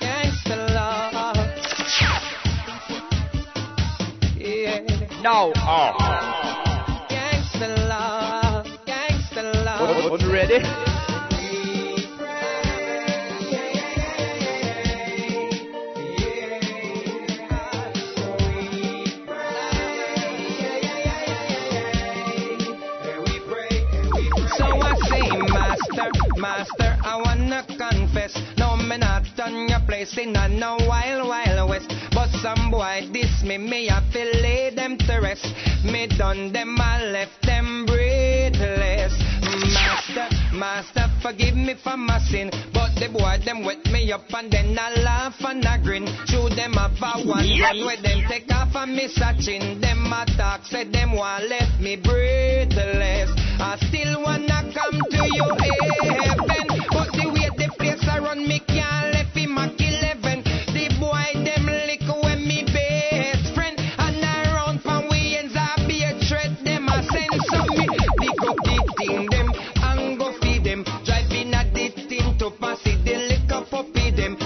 Gangsta 0.00 0.56
love. 0.74 1.36
Yeah. 4.36 4.80
Uh. 4.88 5.22
No. 5.22 5.52
Gangsta 7.08 7.88
love. 7.88 8.66
Gangsta 8.88 9.64
love. 9.64 10.32
Ready? 10.32 10.85
Master, 26.46 26.96
I 27.02 27.16
wanna 27.16 27.64
confess. 27.66 28.32
No, 28.56 28.76
me 28.76 28.98
not 28.98 29.26
on 29.40 29.68
your 29.68 29.80
place 29.80 30.16
in 30.16 30.36
a 30.36 30.48
no 30.48 30.76
wild, 30.86 31.26
wild 31.28 31.68
west. 31.68 31.92
But 32.12 32.30
some 32.40 32.70
boy 32.70 33.08
diss 33.12 33.42
me, 33.42 33.58
me 33.58 33.90
I 33.90 34.00
feel 34.12 34.30
lay 34.40 34.70
them 34.70 34.96
to 34.96 35.18
rest. 35.18 35.44
Me 35.84 36.06
done 36.06 36.52
them, 36.52 36.80
I 36.80 37.02
left 37.02 37.42
them 37.42 37.84
breathless. 37.84 39.12
Master, 39.74 40.28
Master, 40.58 41.06
forgive 41.22 41.54
me 41.54 41.74
for 41.82 41.96
my 41.96 42.18
sin. 42.18 42.50
But 42.72 42.94
the 42.96 43.08
boy, 43.12 43.38
them 43.44 43.64
wet 43.64 43.84
me 43.92 44.10
up 44.12 44.32
and 44.32 44.50
then 44.50 44.76
I 44.78 44.94
laugh 45.02 45.36
and 45.40 45.64
I 45.64 45.76
grin. 45.82 46.06
Show 46.26 46.48
them 46.48 46.74
a 46.74 46.88
one 47.24 47.44
Yes. 47.46 47.60
run 47.60 47.84
where 47.84 47.96
them 48.00 48.22
take 48.28 48.50
off 48.52 48.74
and 48.74 48.96
me 48.96 49.08
searching. 49.08 49.80
Them 49.80 50.06
attack, 50.12 50.64
said 50.64 50.92
them 50.92 51.12
want 51.12 51.48
left 51.48 51.78
me 51.80 51.96
breathless. 51.96 53.30
I 53.60 53.76
still 53.88 54.22
wanna 54.22 54.72
come 54.72 55.00
to 55.10 55.22
your 55.34 55.54
heaven. 55.60 56.66
But 56.90 57.12
the 57.12 57.28
way 57.34 57.50
the 57.56 57.68
place 57.78 58.02
I 58.08 58.18
run, 58.20 58.46
me 58.48 58.60
can't 58.60 59.12
left 59.12 59.36
him 59.36 59.54
Mac 59.54 59.85
pass 72.60 72.80
it, 72.86 73.04
the 73.04 73.14
liquor 73.16 73.66
puppy 73.70 74.10
them. 74.10 74.45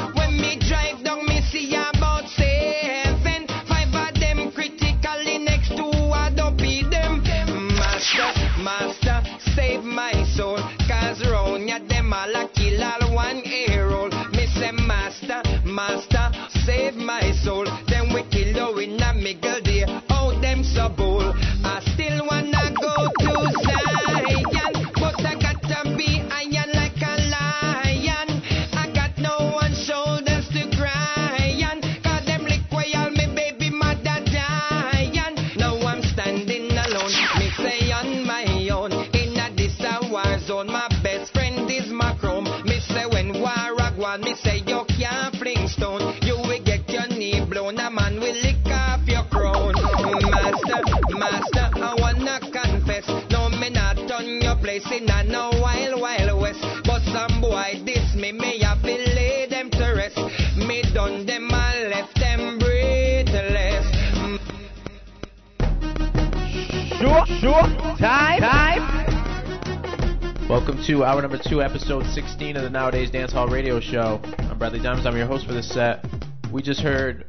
To 70.90 71.04
hour 71.04 71.22
number 71.22 71.38
two, 71.38 71.62
episode 71.62 72.04
16 72.04 72.56
of 72.56 72.64
the 72.64 72.68
Nowadayz 72.68 73.12
Dancehall 73.12 73.48
Radio 73.48 73.78
Show. 73.78 74.20
I'm 74.38 74.58
Bradley 74.58 74.80
Dimes. 74.80 75.06
I'm 75.06 75.16
your 75.16 75.24
host 75.24 75.46
for 75.46 75.52
this 75.52 75.72
set. 75.72 76.04
We 76.52 76.62
just 76.62 76.80
heard 76.80 77.26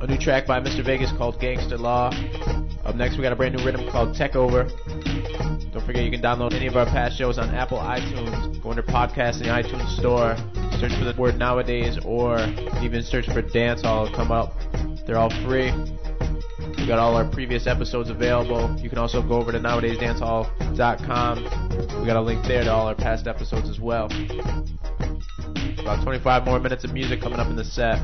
a 0.00 0.06
new 0.06 0.16
track 0.16 0.46
by 0.46 0.60
Mr. 0.60 0.82
Vegas 0.82 1.12
called 1.12 1.38
Gangster 1.38 1.76
Law. 1.76 2.10
Up 2.86 2.96
next, 2.96 3.18
we 3.18 3.22
got 3.22 3.34
a 3.34 3.36
brand 3.36 3.54
new 3.54 3.62
rhythm 3.66 3.86
called 3.90 4.16
Tech 4.16 4.34
Over. 4.34 4.64
Don't 4.64 5.84
forget 5.84 6.04
you 6.04 6.10
can 6.10 6.22
download 6.22 6.54
any 6.54 6.66
of 6.66 6.74
our 6.74 6.86
past 6.86 7.18
shows 7.18 7.36
on 7.36 7.50
Apple 7.50 7.76
iTunes. 7.76 8.62
Go 8.62 8.70
under 8.70 8.82
podcast 8.82 9.42
in 9.42 9.42
the 9.42 9.50
iTunes 9.52 9.94
store. 9.98 10.34
Search 10.80 10.94
for 10.98 11.04
the 11.04 11.14
word 11.18 11.38
nowadays 11.38 11.98
or 12.06 12.38
even 12.80 13.02
search 13.02 13.26
for 13.26 13.42
dance 13.42 13.82
hall. 13.82 14.10
Come 14.10 14.32
up. 14.32 14.54
They're 15.06 15.18
all 15.18 15.28
free. 15.44 15.70
We 16.78 16.86
got 16.86 16.98
all 16.98 17.14
our 17.14 17.28
previous 17.28 17.66
episodes 17.66 18.08
available. 18.08 18.74
You 18.80 18.88
can 18.88 18.96
also 18.96 19.20
go 19.20 19.34
over 19.34 19.52
to 19.52 19.60
nowadayzdancehall.com. 19.60 21.61
We 22.00 22.06
got 22.06 22.16
a 22.16 22.20
link 22.20 22.44
there 22.44 22.64
to 22.64 22.72
all 22.72 22.88
our 22.88 22.94
past 22.94 23.26
episodes 23.26 23.68
as 23.68 23.78
well. 23.78 24.06
About 25.78 26.02
25 26.02 26.44
more 26.44 26.60
minutes 26.60 26.84
of 26.84 26.92
music 26.92 27.20
coming 27.20 27.38
up 27.38 27.48
in 27.48 27.56
the 27.56 27.64
set. 27.64 28.00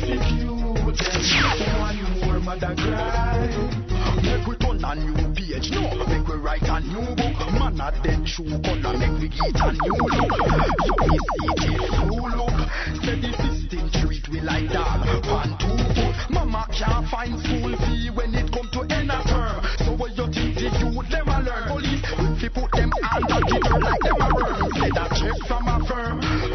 Then 0.02 0.38
you 0.40 0.76
execute 0.90 1.60
them. 1.60 1.80
One 1.80 2.20
more 2.20 2.40
mother 2.40 2.74
cry. 2.76 3.50
Make 4.24 4.48
we 4.48 4.56
turn 4.58 4.84
a 4.84 4.96
new 4.96 5.14
page, 5.36 5.72
no. 5.72 5.82
Make 6.08 6.28
we 6.28 6.36
write 6.36 6.64
a 6.64 6.80
new 6.82 7.16
book. 7.16 7.38
Man 7.54 7.80
a 7.80 7.92
dead 8.04 8.26
true 8.26 8.60
color, 8.64 8.98
make 8.98 9.20
we 9.20 9.28
get 9.30 9.60
a 9.60 9.72
new 9.72 9.98
look. 10.00 10.34
So 10.86 10.94
we 11.08 11.18
see 11.60 11.76
you 11.76 12.16
look. 12.36 12.58
Say 13.04 13.16
the 13.20 13.32
system 13.40 13.90
treat 14.02 14.26
we 14.30 14.42
like 14.42 14.70
dog. 14.72 15.06
One 15.28 15.58
two 15.60 15.78
foot. 15.94 16.16
Mama 16.30 16.68
can't 16.72 17.08
find 17.10 17.40
school 17.40 17.76
fee 17.86 18.10
when 18.14 18.34
it 18.36 18.52
come 18.52 18.70
to 18.74 18.82
end 18.94 19.12
of 19.12 19.26
term. 19.26 19.66
So 19.80 19.96
what 19.96 20.18
you 20.18 20.26
think 20.32 20.56
the 20.56 20.70
youth 20.80 21.10
them 21.10 21.28
a 21.28 21.42
learn? 21.42 21.68
Police 21.68 22.04
we 22.20 22.26
fi 22.40 22.50
put 22.50 22.72
them 22.72 22.92
under 23.14 23.40
the 23.46 23.60
dirt 23.64 23.82
like 23.82 24.02
them 24.02 24.22
a 24.22 24.28
worm. 24.34 24.72
Say 24.78 24.90
that 24.94 25.12
check 25.18 25.48
from 25.48 25.68
a 25.68 25.86
firm. 25.86 26.49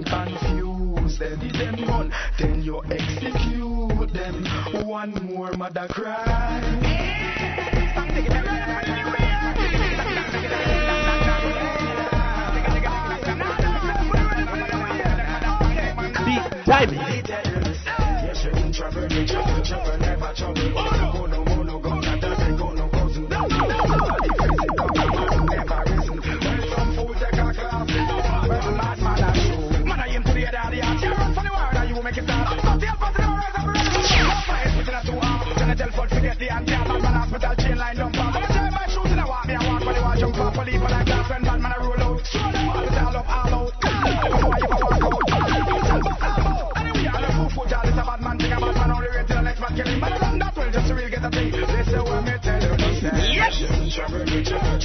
And 0.00 0.06
confuse 0.06 1.18
them. 1.18 1.40
Gun, 1.86 2.12
then 2.38 2.62
you 2.62 2.82
execute 2.84 4.12
them. 4.12 4.86
One 4.86 5.12
more 5.26 5.52
mother 5.52 5.86
cry. 5.88 6.39
No. 53.98 54.79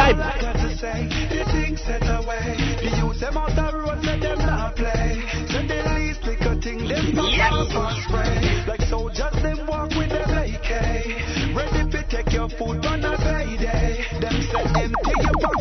Time. 0.00 0.16
The 0.16 1.44
thing 1.52 1.76
set 1.76 2.02
away. 2.02 2.56
The 2.82 2.96
youth 2.96 3.20
them 3.20 3.36
out 3.36 3.54
the 3.54 3.76
road, 3.76 4.02
let 4.02 4.20
them 4.20 4.38
not 4.38 4.74
play. 4.74 5.22
So 5.52 5.60
the 5.60 5.92
least 5.94 6.24
little 6.24 6.60
thing, 6.60 6.88
them 6.88 7.18
off 7.18 8.02
spray. 8.04 8.64
Like 8.66 8.80
soldiers, 8.88 9.42
them 9.42 9.66
walk 9.66 9.90
with 9.90 10.08
them 10.08 10.30
AK. 10.30 11.54
Ready 11.54 11.90
to 11.90 12.02
take 12.08 12.32
your 12.32 12.48
food 12.48 12.86
on 12.86 13.04
a 13.04 13.16
payday. 13.18 14.06
Them 14.20 14.40
say 14.40 14.84
empty 14.84 15.12
your 15.20 15.36
pocket 15.38 15.59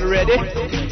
ready? 0.00 0.87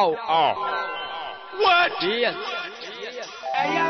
No. 0.00 0.16
What? 1.60 1.92
Yes. 2.00 2.32
Hey, 3.52 3.76
yo. 3.76 3.84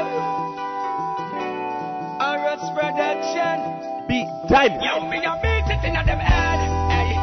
Arrows 2.18 2.66
production. 2.74 3.56
Beat 4.08 4.26
time. 4.50 4.74
Yo, 4.82 5.06
me 5.06 5.22
a 5.22 5.38
beat 5.38 5.70
it 5.70 5.84
inna 5.86 6.02
them 6.02 6.18
head. 6.18 6.58
Hey, 6.90 7.14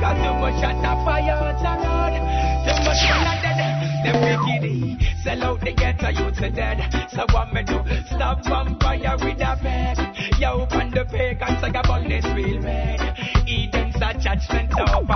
got 0.00 0.14
too 0.14 0.38
much 0.38 0.62
shot 0.62 0.78
a 0.78 0.94
fire 1.02 1.34
out 1.34 1.58
the 1.58 1.74
road. 1.82 2.14
Too 2.62 2.78
much 2.86 3.02
fun 3.10 3.26
a 3.26 3.42
dead. 3.42 3.66
Them 4.04 4.16
wicked 4.22 4.60
sell 5.24 5.44
out 5.44 5.60
the 5.60 5.72
ghetto 5.72 6.08
youth 6.08 6.38
to 6.38 6.50
dead. 6.50 6.78
So 7.10 7.26
what 7.32 7.52
me 7.52 7.62
do? 7.62 7.82
Stop 8.06 8.44
vampire 8.44 9.16
with 9.18 9.40
a 9.40 9.58
bed. 9.62 9.98
Yo, 10.38 10.66
on 10.70 10.90
the 10.90 11.04
pagans 11.04 11.62
like 11.62 11.74
a 11.74 11.82
bonus 11.82 12.24
real 12.34 12.62
red. 12.62 13.00
Eden's 13.46 13.96
a 13.96 14.14
judgment 14.14 14.72
over 14.78 15.09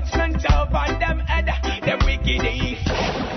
judgment 0.00 0.44
over 0.52 0.98
them 0.98 1.20
head. 1.20 1.46
Them 1.82 1.98
wicked 2.04 2.44
eve. 2.44 2.78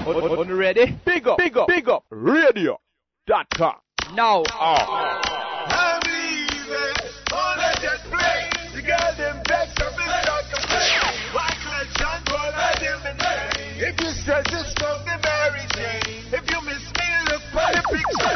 On, 0.07 0.40
on 0.40 0.53
ready? 0.53 0.98
Big 1.06 1.27
up, 1.27 1.38
big 1.38 1.57
up, 1.57 1.68
big 1.68 1.90
up. 1.90 2.06
Radio. 2.10 2.80
Dot 3.27 3.48
com. 3.56 3.76
No. 4.14 4.44
Oh. 4.49 5.22
I'm 5.69 6.02
leaving. 6.02 6.95
All 7.31 7.60
I 7.60 7.76
just 7.80 8.03
play. 8.06 8.49
The 8.73 8.81
girl 8.81 9.14
them 9.18 9.41
vex 9.48 9.77
up 9.80 9.94
and 9.94 10.23
start 10.23 10.45
to 10.49 10.68
play. 10.68 10.90
Why 11.34 11.49
can't 11.64 11.90
John 11.98 12.22
Paul 12.26 12.52
I 12.53 12.76
them 12.80 13.02
in 13.06 13.18
vain? 13.18 13.90
If 13.90 14.02
you 14.02 14.10
stress 14.11 14.45
it, 14.49 14.65
smoke 14.77 15.06
the 15.06 15.15
Mary 15.22 15.65
Jane. 15.76 16.26
If 16.34 16.49
you 16.49 16.60
miss 16.65 16.84
me, 16.98 17.07
look 17.30 17.44
for 17.53 17.69
the 17.72 17.81
picture 17.88 18.30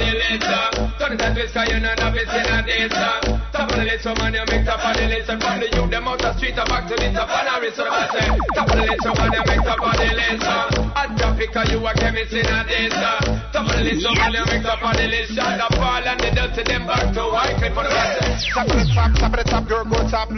the 0.00 0.10
list. 0.16 0.48
uh. 0.48 0.70
Turn 0.98 1.12
it 1.12 1.20
and 1.20 1.34
twist, 1.36 1.52
'cause 1.54 1.68
you 1.68 1.78
know 1.80 1.94
not 1.94 2.16
it's 2.16 2.32
in 2.32 2.48
a 2.48 2.58
this. 2.64 2.92
uh. 2.96 3.20
Top 3.52 3.68
of 3.70 3.76
the 3.76 3.84
list, 3.84 4.06
woman, 4.06 4.32
you 4.34 4.44
make 4.48 4.64
top 4.64 4.80
of 4.80 4.96
the 4.96 5.06
list. 5.06 5.28
And 5.28 5.40
from 5.42 5.60
the 5.60 5.68
youth, 5.68 5.90
them 5.90 6.08
out 6.08 6.18
the 6.20 6.30
street, 6.36 6.56
uh, 6.58 6.64
back 6.64 6.88
to 6.88 6.94
the 6.96 7.08
top 7.12 7.28
of 7.28 7.42
the 7.44 7.54
wrist. 7.60 7.76
So 7.76 7.84
I 7.84 8.08
say, 8.08 8.26
top 8.56 8.68
of 8.70 8.76
the 8.76 8.84
list, 8.88 9.04
woman, 9.04 9.28
you 9.36 9.42
make 9.44 9.62
top 9.68 9.82
of 9.84 9.94
the 10.00 10.08
list. 10.16 10.44
uh. 10.48 11.00
And 11.00 11.10
drop 11.18 11.38
it, 11.40 11.50
'cause 11.52 11.68
you 11.70 11.86
a 11.86 11.92
chemist 11.94 12.32
in 12.32 12.46
a 12.48 12.58
this. 12.64 12.94
uh. 12.94 13.20
Top 13.52 13.66
of 13.68 13.76
the 13.76 13.82
list, 13.84 14.06
woman, 14.08 14.32
you 14.32 14.44
make 14.48 14.62
top 14.64 14.82
of 14.82 14.92
the 14.96 15.06
list. 15.06 15.30
Shot 15.36 15.54
the 15.60 15.68
fall 15.76 16.02
and 16.08 16.20
the 16.20 16.30
dirty, 16.32 16.62
them 16.64 16.86
back 16.86 17.12
to 17.12 17.22
white 17.28 17.56
clip 17.60 17.74
for 17.74 17.84
the 17.84 17.90
rest. 17.92 18.48
Top 18.54 18.66
of 18.68 18.76
the 18.80 18.84
top, 18.94 19.10
top 19.20 19.32
of 19.34 19.38
the 19.38 19.44
top, 19.50 19.64
girl, 19.68 19.84
go 19.84 20.00
top. 20.08 20.28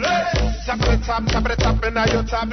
Top 0.65 0.79
of 0.79 0.87
the 0.91 0.97
top, 1.05 1.21
top 1.27 1.43
of 1.45 1.49
the 1.51 1.57
top, 1.63 1.83
and 1.83 1.95
now 1.95 2.05
you 2.05 2.21
top. 2.23 2.47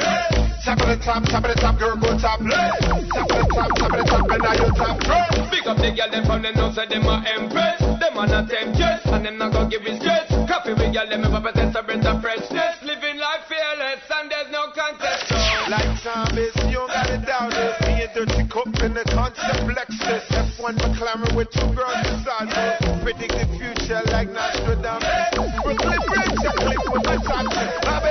Top 0.65 0.81
of 0.81 0.89
the 0.89 0.97
top, 1.01 1.25
top 1.25 1.45
of 1.45 1.51
the 1.55 1.61
top, 1.61 1.79
girl, 1.79 1.97
go 1.97 2.19
top. 2.19 2.39
Top 2.41 2.41
of 2.41 3.39
the 3.41 3.47
top, 3.55 3.71
top 3.77 3.91
of 3.91 3.99
the 3.99 4.05
top, 4.05 4.31
and 4.31 4.43
now 4.43 4.53
you 4.53 4.69
top. 4.77 5.51
Big 5.51 5.67
up 5.67 5.77
the 5.79 5.91
girl 5.91 6.11
them 6.11 6.25
from 6.27 6.43
the 6.43 6.53
nose, 6.53 6.77
them 6.77 7.00
a 7.07 7.17
empress. 7.37 7.81
Them 7.81 8.17
a 8.17 8.27
not 8.27 8.49
temptress, 8.49 9.01
and 9.07 9.25
them 9.25 9.39
not 9.39 9.53
gonna 9.53 9.71
give 9.71 9.87
it 9.87 10.01
stress. 10.01 10.29
Coffee 10.49 10.75
with 10.75 10.93
girl 10.93 11.09
them 11.09 11.25
ever 11.25 11.41
possess 11.41 11.75
a 11.77 11.83
breath 11.83 12.07
of 12.07 12.21
freshness. 12.21 12.75
Living 12.83 13.19
life 13.19 13.45
fearless, 13.49 14.03
and 14.11 14.31
there's 14.31 14.51
no 14.51 14.73
contest. 14.73 15.31
Like 15.71 15.91
zombies, 16.03 16.55
you 16.67 16.81
don't 16.81 16.89
got 16.89 17.11
it 17.11 17.25
down. 17.27 17.51
There's 17.51 17.79
me 17.87 18.05
and 18.05 18.11
dirty 18.15 18.45
cup 18.49 18.73
in 18.83 18.95
the 18.95 19.05
concept 19.13 19.65
Lexus. 19.71 20.25
F1 20.31 20.75
McLaren 20.81 21.37
with 21.37 21.51
two 21.51 21.71
girls 21.73 22.01
beside 22.05 22.51
me. 22.51 22.67
Predict 23.03 23.35
the 23.37 23.47
future 23.57 24.03
like 24.11 24.29
Nostradamus. 24.31 25.31
Brooklyn 25.63 26.01
Bridge, 26.09 26.39
clip 26.59 26.83
with 26.91 27.05
the 27.05 27.17
top. 27.25 28.10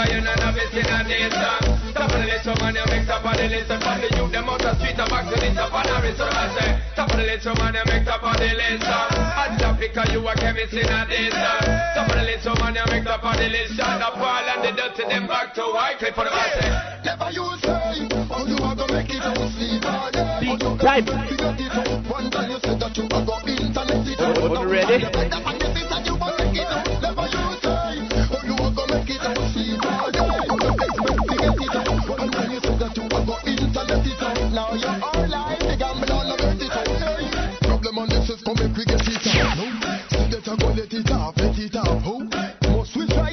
Don't 0.00 0.08
tell 0.08 0.08
me, 0.08 0.08
'cause 0.08 0.08
you 0.08 0.20
know 0.20 0.34
not 0.34 0.54
missing 0.54 0.88
a 0.88 1.04
this. 1.04 1.34
uh. 1.34 1.92
Top 1.92 2.10
of 2.10 2.20
the 2.20 2.26
list, 2.30 2.46
woman, 2.46 2.74
you 2.74 2.84
make 2.88 3.06
top 3.06 3.24
of 3.24 3.36
the 3.36 3.46
list. 3.48 3.70
And 3.70 3.82
from 3.82 4.00
the 4.00 4.08
youth, 4.16 4.32
them 4.32 4.48
out 4.48 4.60
the 4.60 4.72
street, 4.78 4.98
and 4.98 5.10
back 5.10 5.24
to 5.28 5.36
the 5.36 5.48
top 5.54 5.74
of 5.74 5.84
the 5.84 5.96
wrist. 6.00 6.18
So 6.18 6.24
I 6.24 6.46
say, 6.56 6.70
top 6.96 7.10
of 7.10 7.16
the 7.20 7.24
list, 7.28 7.46
woman, 7.46 7.74
you 7.74 7.84
make 7.90 8.04
top 8.06 8.22
of 8.24 8.36
the 8.40 8.50
list. 8.60 8.84
And 8.88 9.58
drop 9.60 9.80
it, 9.82 9.94
'cause 9.94 10.10
you 10.12 10.28
a 10.28 10.34
chemist 10.40 10.72
in 10.72 10.88
a 10.88 11.00
this. 11.04 11.34
uh. 11.34 11.94
Top 11.94 12.08
of 12.08 12.16
the 12.16 12.22
list, 12.24 12.46
woman, 12.48 12.74
you 12.80 12.84
make 12.90 13.04
top 13.04 13.24
of 13.24 13.36
the 13.36 13.48
list. 13.48 13.76
Shot 13.76 13.98
the 14.00 14.08
ball 14.16 14.46
and 14.48 14.60
the 14.64 14.72
dirty, 14.72 15.04
them 15.04 15.26
back 15.26 15.54
to 15.54 15.62
white 15.68 15.98
clip 15.98 16.14
for 16.14 16.24
the 16.24 16.32
I 16.32 16.48
say. 16.56 16.70
Never 17.04 17.30
you 17.36 17.44
say, 17.60 18.08
oh 18.30 18.46
you 18.46 18.56
are 18.64 18.74
gonna 18.74 18.92
make 18.92 19.10
it 19.12 19.20
out 19.22 19.36
sleep 19.52 19.84
all 19.84 20.10
day. 20.10 20.56
Time. 20.80 21.04
Figure 21.04 21.54
it 21.60 21.76
out. 21.76 21.90
One 22.08 22.30
time 22.30 22.50
you 22.50 22.58
said 22.64 22.80
that 22.80 22.96
you 22.96 23.04
are 23.04 23.24
gonna 23.28 23.52
internet 23.52 24.06
it 24.08 24.20
out. 24.20 24.38
On, 24.38 24.56
on 24.56 24.68
ready? 24.68 25.89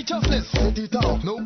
Righteousness, 0.10 0.50
set 0.52 0.78
it 0.78 0.96
out. 0.96 1.24
No, 1.24 1.37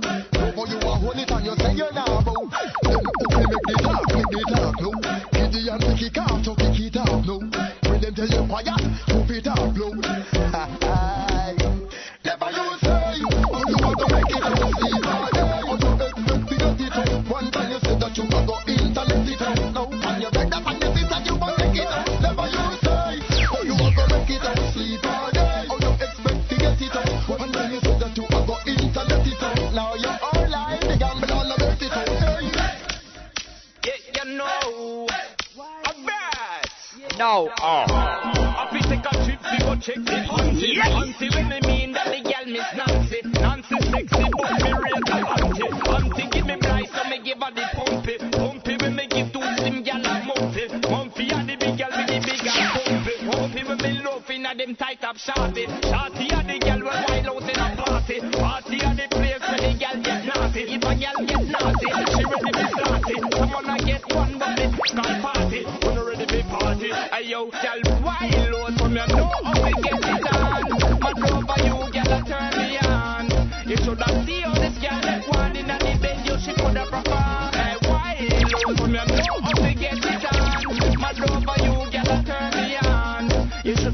No. 37.21 37.51
Oh. 37.61 37.85
I 37.85 38.67
fi 38.71 38.79
take 38.89 39.05
a 39.05 39.13
trip 39.23 39.39
fi 39.45 39.57
go 39.59 39.75
check 39.77 40.01
the 40.09 40.25
auntie. 40.25 40.81
Auntie 40.81 41.29
when 41.29 41.49
me 41.49 41.59
mean 41.69 41.93
that 41.93 42.09
the 42.09 42.17
girl 42.25 42.45
miss 42.49 42.65
Nancy. 42.73 43.21
Nancy 43.37 43.77
sexy 43.93 44.25
but 44.33 44.57
me 44.57 44.73
rate 44.73 45.05
her 45.05 45.21
auntie. 45.29 45.69
Auntie 45.85 46.27
give 46.33 46.47
me 46.47 46.57
price 46.57 46.89
so 46.89 47.03
me 47.05 47.21
give 47.21 47.37
her 47.37 47.53
the 47.53 47.61
pumpy. 47.77 48.17
Pumpy 48.33 48.73
when 48.81 48.95
me 48.95 49.05
give 49.05 49.31
to 49.33 49.39
slim 49.53 49.83
girl 49.85 50.01
a 50.01 50.17
mumpy. 50.25 50.65
Mumpy 50.81 51.29
a 51.29 51.45
the 51.45 51.55
big 51.61 51.77
girl 51.77 51.93
with 51.93 52.09
the 52.09 52.17
big 52.25 52.41
and 52.41 52.73
pumpy. 52.73 53.13
Pumpy 53.29 53.61
when 53.69 53.77
me 53.77 54.01
love 54.01 54.25
inna 54.31 54.55
them 54.57 54.75
tight 54.75 55.03
up 55.03 55.17
shorty. 55.17 55.69
Shorty 55.69 56.10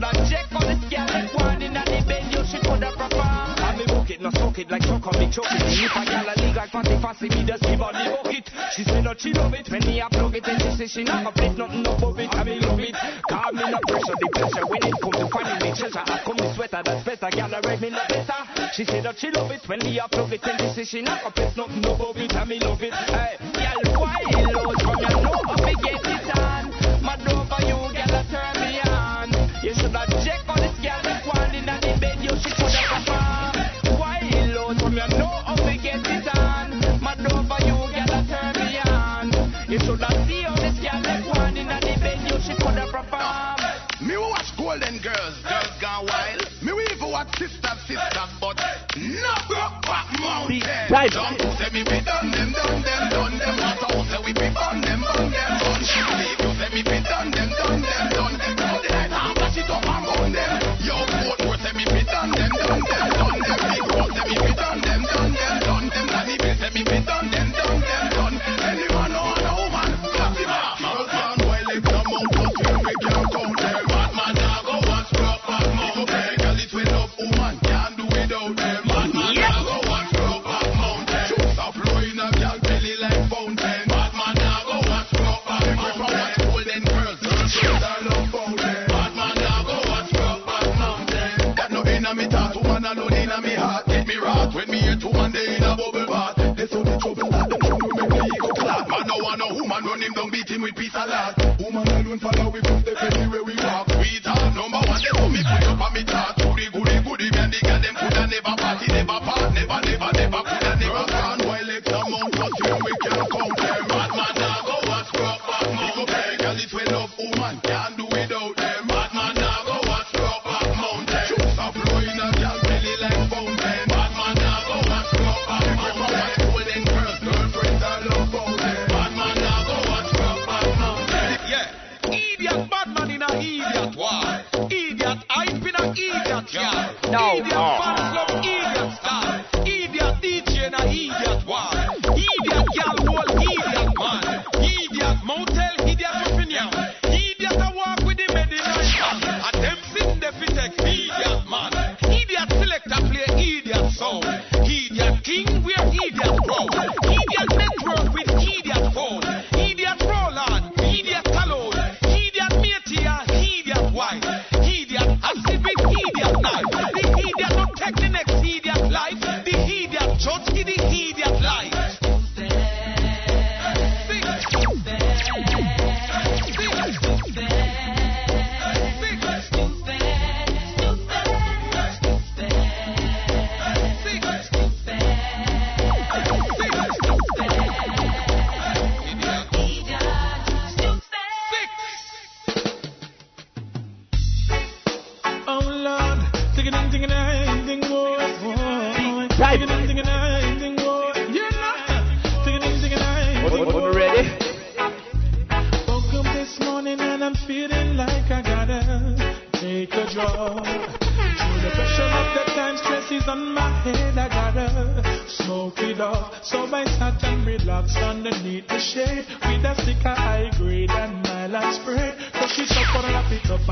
a 0.08 0.30
check 0.30 0.48
on 0.56 0.64
the 0.68 0.76
girl 0.88 1.08
like 1.08 1.34
one 1.36 1.62
in 1.62 1.74
the 1.74 1.84
bend, 2.08 2.32
you 2.32 2.44
should 2.46 2.62
put 2.62 2.84
a 2.84 2.92
proper. 2.96 3.48
I'm 3.68 3.86
book 3.86 4.10
it, 4.10 4.22
not 4.22 4.34
suck 4.34 4.58
it 4.58 4.72
like 4.72 4.82
chuck 4.84 5.06
on 5.06 5.20
me 5.20 5.28
choke 5.30 5.52
it. 5.52 5.62
If 5.68 5.92
I 5.94 6.04
girl 6.06 6.28
a 6.32 6.34
league 6.40 6.56
like 6.56 6.72
fancy 6.72 6.98
fancy, 7.02 7.28
me 7.30 7.46
just 7.46 7.64
give 7.64 7.80
her 7.80 7.92
the 7.92 8.04
bucket. 8.16 8.46
She 8.74 8.84
say 8.84 9.02
that 9.04 9.16
oh, 9.16 9.20
she 9.20 9.34
love 9.34 9.54
it 9.54 9.70
when 9.70 9.84
me 9.86 10.00
a 10.00 10.08
plug 10.10 10.36
it, 10.36 10.48
and 10.48 10.62
she 10.62 10.72
say 10.78 10.88
she 10.88 11.04
not 11.04 11.28
a 11.28 11.32
plate 11.32 11.58
nothing 11.58 11.86
up 11.86 12.02
of 12.02 12.20
it. 12.20 12.32
I 12.34 12.44
me 12.44 12.60
love 12.60 12.80
it, 12.80 12.96
cause 13.30 13.54
me 13.54 13.64
no 13.70 13.80
pressure 13.86 14.18
the 14.18 14.30
pressure 14.34 14.66
when 14.66 14.82
it 14.82 14.96
come 15.02 15.16
to 15.18 15.28
finding 15.30 15.60
me 15.62 15.70
treasure. 15.76 16.06
I 16.06 16.18
come 16.24 16.38
me 16.38 16.48
sweater 16.56 16.82
that's 16.84 17.04
better, 17.04 17.30
girl 17.30 17.56
I 17.56 17.60
ride 17.62 17.82
me 17.82 17.90
no 17.92 18.04
better. 18.08 18.40
She 18.74 18.84
say 18.86 19.02
that 19.02 19.14
oh, 19.14 19.20
she 19.20 19.30
love 19.32 19.52
it 19.52 19.64
when 19.68 19.80
me 19.84 20.00
a 20.00 20.08
plug 20.08 20.32
it, 20.32 20.44
and 20.48 20.58
she 20.62 20.70
say 20.74 20.86
she 20.86 21.02
not 21.02 21.22
a 21.26 21.32
plate 21.32 21.56
nothing 21.58 21.86
up 21.86 22.00
of 22.02 22.18
it. 22.18 22.34
I 22.34 22.46
me 22.46 22.60
love 22.60 22.82
it, 22.82 22.94
hey, 22.94 23.38
girl 23.54 24.02
why 24.02 24.18
you 24.32 24.46
lose 24.56 24.82
from 24.82 24.98
your 25.04 25.17
this 47.98 48.30
but 48.40 48.58
no 48.98 49.34
broke 49.48 49.82
back 49.82 50.20
mountain. 50.20 50.62
Right. 50.90 51.12
Don't 51.12 51.40
say 51.58 51.70
me 51.74 51.84
we 51.84 52.02
done 52.02 52.32
them, 52.32 52.54
done 52.54 52.82
them. 52.84 53.07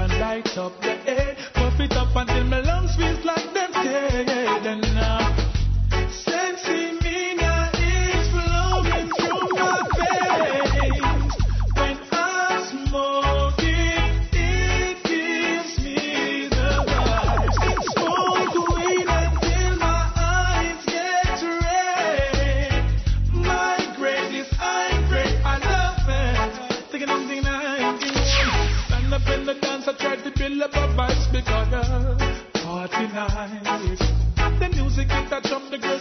and 0.05 0.19
light 0.19 0.57
up 0.57 0.79
the 0.81 1.09
air. 1.09 1.35
Puff 1.53 1.79
it 1.79 1.93
up 1.93 2.15
until 2.15 2.43
my 2.45 2.59
lungs 2.59 2.95
feels 2.95 3.25
like 3.25 3.53
them 3.53 3.71
saying. 3.73 4.34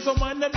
someone 0.05 0.39
that 0.41 0.54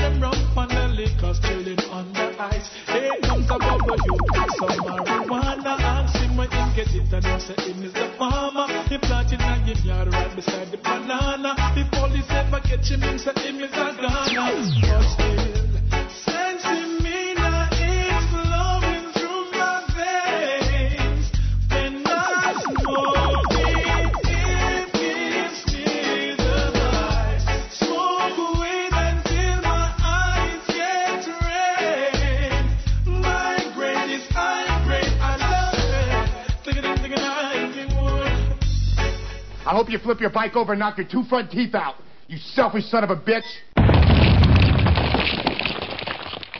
you 39.98 40.04
flip 40.04 40.22
your 40.22 40.30
bike 40.30 40.56
over 40.56 40.74
and 40.74 40.80
knock 40.80 40.98
your 40.98 41.08
two 41.08 41.24
front 41.24 41.52
teeth 41.52 41.74
out. 41.74 41.96
You 42.28 42.38
selfish 42.38 42.86
son 42.86 43.04
of 43.04 43.10
a 43.10 43.16
bitch. 43.16 43.42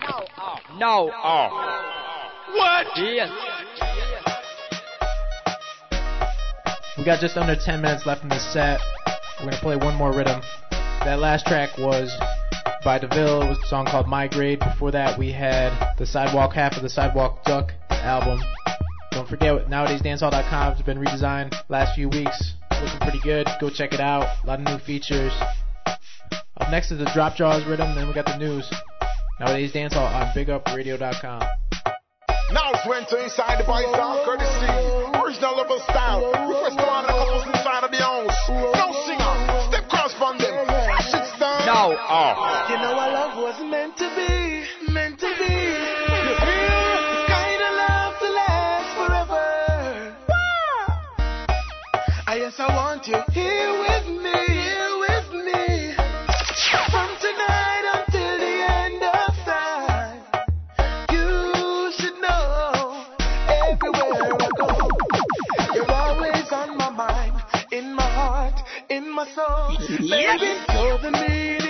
No, 0.02 0.26
oh. 0.38 0.56
No, 0.78 1.12
oh. 1.14 1.50
oh. 1.52 1.84
What? 2.56 2.88
We 6.98 7.06
got 7.06 7.20
just 7.20 7.38
under 7.38 7.56
10 7.56 7.82
minutes 7.82 8.06
left 8.06 8.24
in 8.24 8.30
the 8.30 8.40
set. 8.40 8.80
We're 9.40 9.52
gonna 9.52 9.62
play 9.62 9.76
one 9.76 9.96
more 9.96 10.10
rhythm. 10.16 10.42
That 10.72 11.20
last 11.20 11.46
track 11.46 11.78
was 11.78 12.12
by 12.84 12.98
DeVille. 12.98 13.44
It 13.44 13.50
was 13.50 13.60
a 13.64 13.68
song 13.68 13.86
called 13.86 14.08
Migrate. 14.08 14.60
Before 14.60 14.92
that, 14.92 15.20
we 15.20 15.32
had 15.32 15.96
the 15.98 16.08
sidewalk 16.08 16.54
half 16.54 16.76
of 16.76 16.82
the 16.82 16.90
Sidewalk 16.90 17.44
Duck 17.44 17.72
album. 17.90 18.40
Don't 19.12 19.28
forget, 19.28 19.68
nowadayzdancehall.com 19.68 20.76
has 20.76 20.82
been 20.84 20.98
redesigned 20.98 21.54
last 21.70 21.96
few 21.96 22.10
weeks. 22.10 22.57
Looking 22.82 23.00
pretty 23.00 23.20
good. 23.24 23.48
Go 23.60 23.70
check 23.70 23.94
it 23.94 24.00
out. 24.00 24.28
A 24.44 24.48
lot 24.48 24.60
of 24.60 24.66
new 24.66 24.78
features. 24.80 25.34
Up 25.88 26.72
next 26.72 26.92
is 26.92 27.00
the 27.00 27.10
Drop 27.14 27.36
Jaws 27.36 27.66
rhythm, 27.66 27.96
then 27.96 28.08
we 28.08 28.14
got 28.14 28.26
the 28.26 28.38
news. 28.38 28.68
Nowadayz 29.40 29.72
Dancehall 29.72 30.10
on 30.10 30.28
BigUpRadio.com. 30.34 31.42
Now 32.54 32.72
it's 32.72 32.88
Winter 32.88 33.18
to 33.18 33.24
inside 33.24 33.60
the 33.60 33.66
voice 33.66 33.92
down 33.92 34.24
courtesy. 34.26 35.20
Original 35.20 35.58
level 35.58 35.80
style. 35.80 36.32
Request 36.48 36.80
on 36.80 37.06
a 37.06 37.08
couple's 37.08 37.57
Living 69.90 70.60
for 70.68 70.98
the 70.98 71.12
needy. 71.12 71.67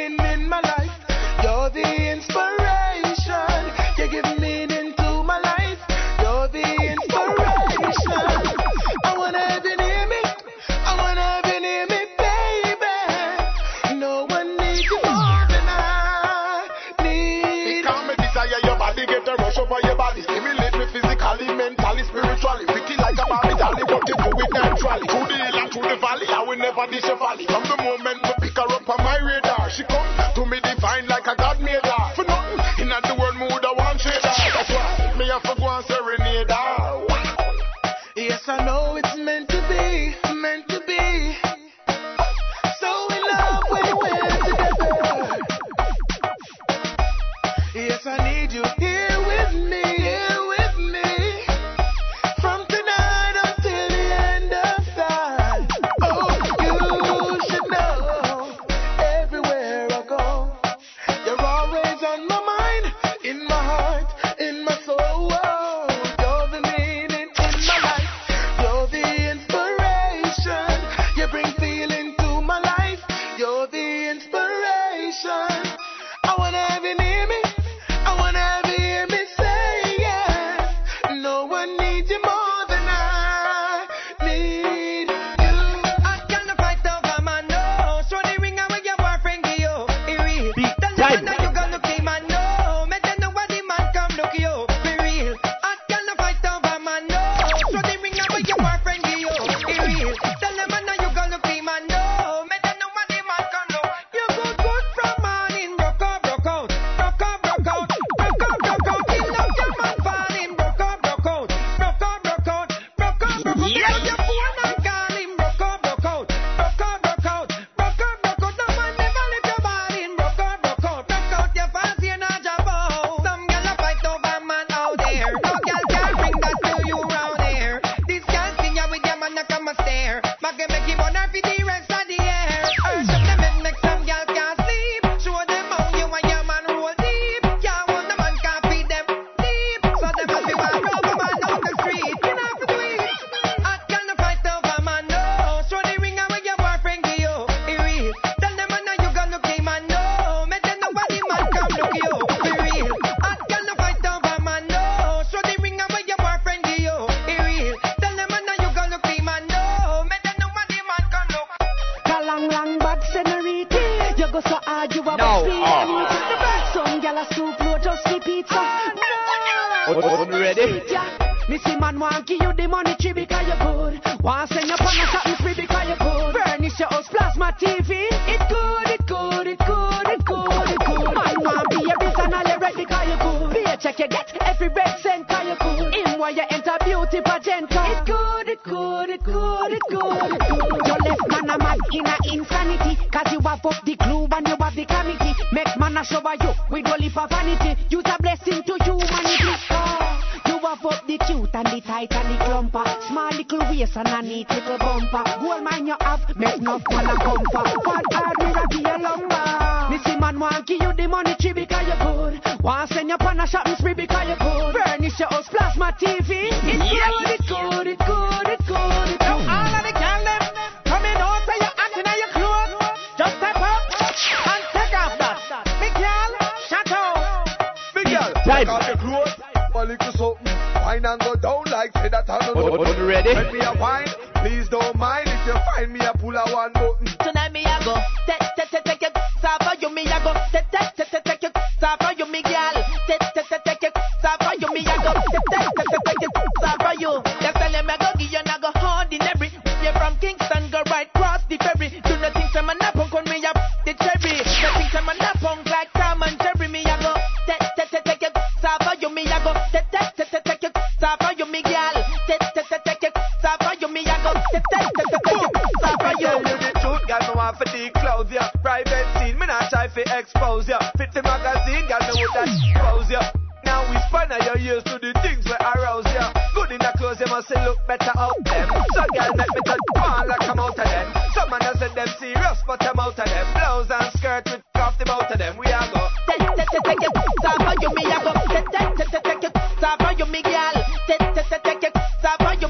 naturally. 24.52 25.08
To 25.08 25.20
the 25.28 25.36
hill 25.36 25.60
and 25.60 25.72
to 25.72 25.80
the 25.82 25.96
valley, 25.98 26.28
I 26.30 26.44
will 26.48 26.58
never 26.58 26.86
dish 26.88 27.04
a 27.06 27.16
valley. 27.16 27.46
From 27.46 27.64
the 27.64 27.78
moment 27.84 28.37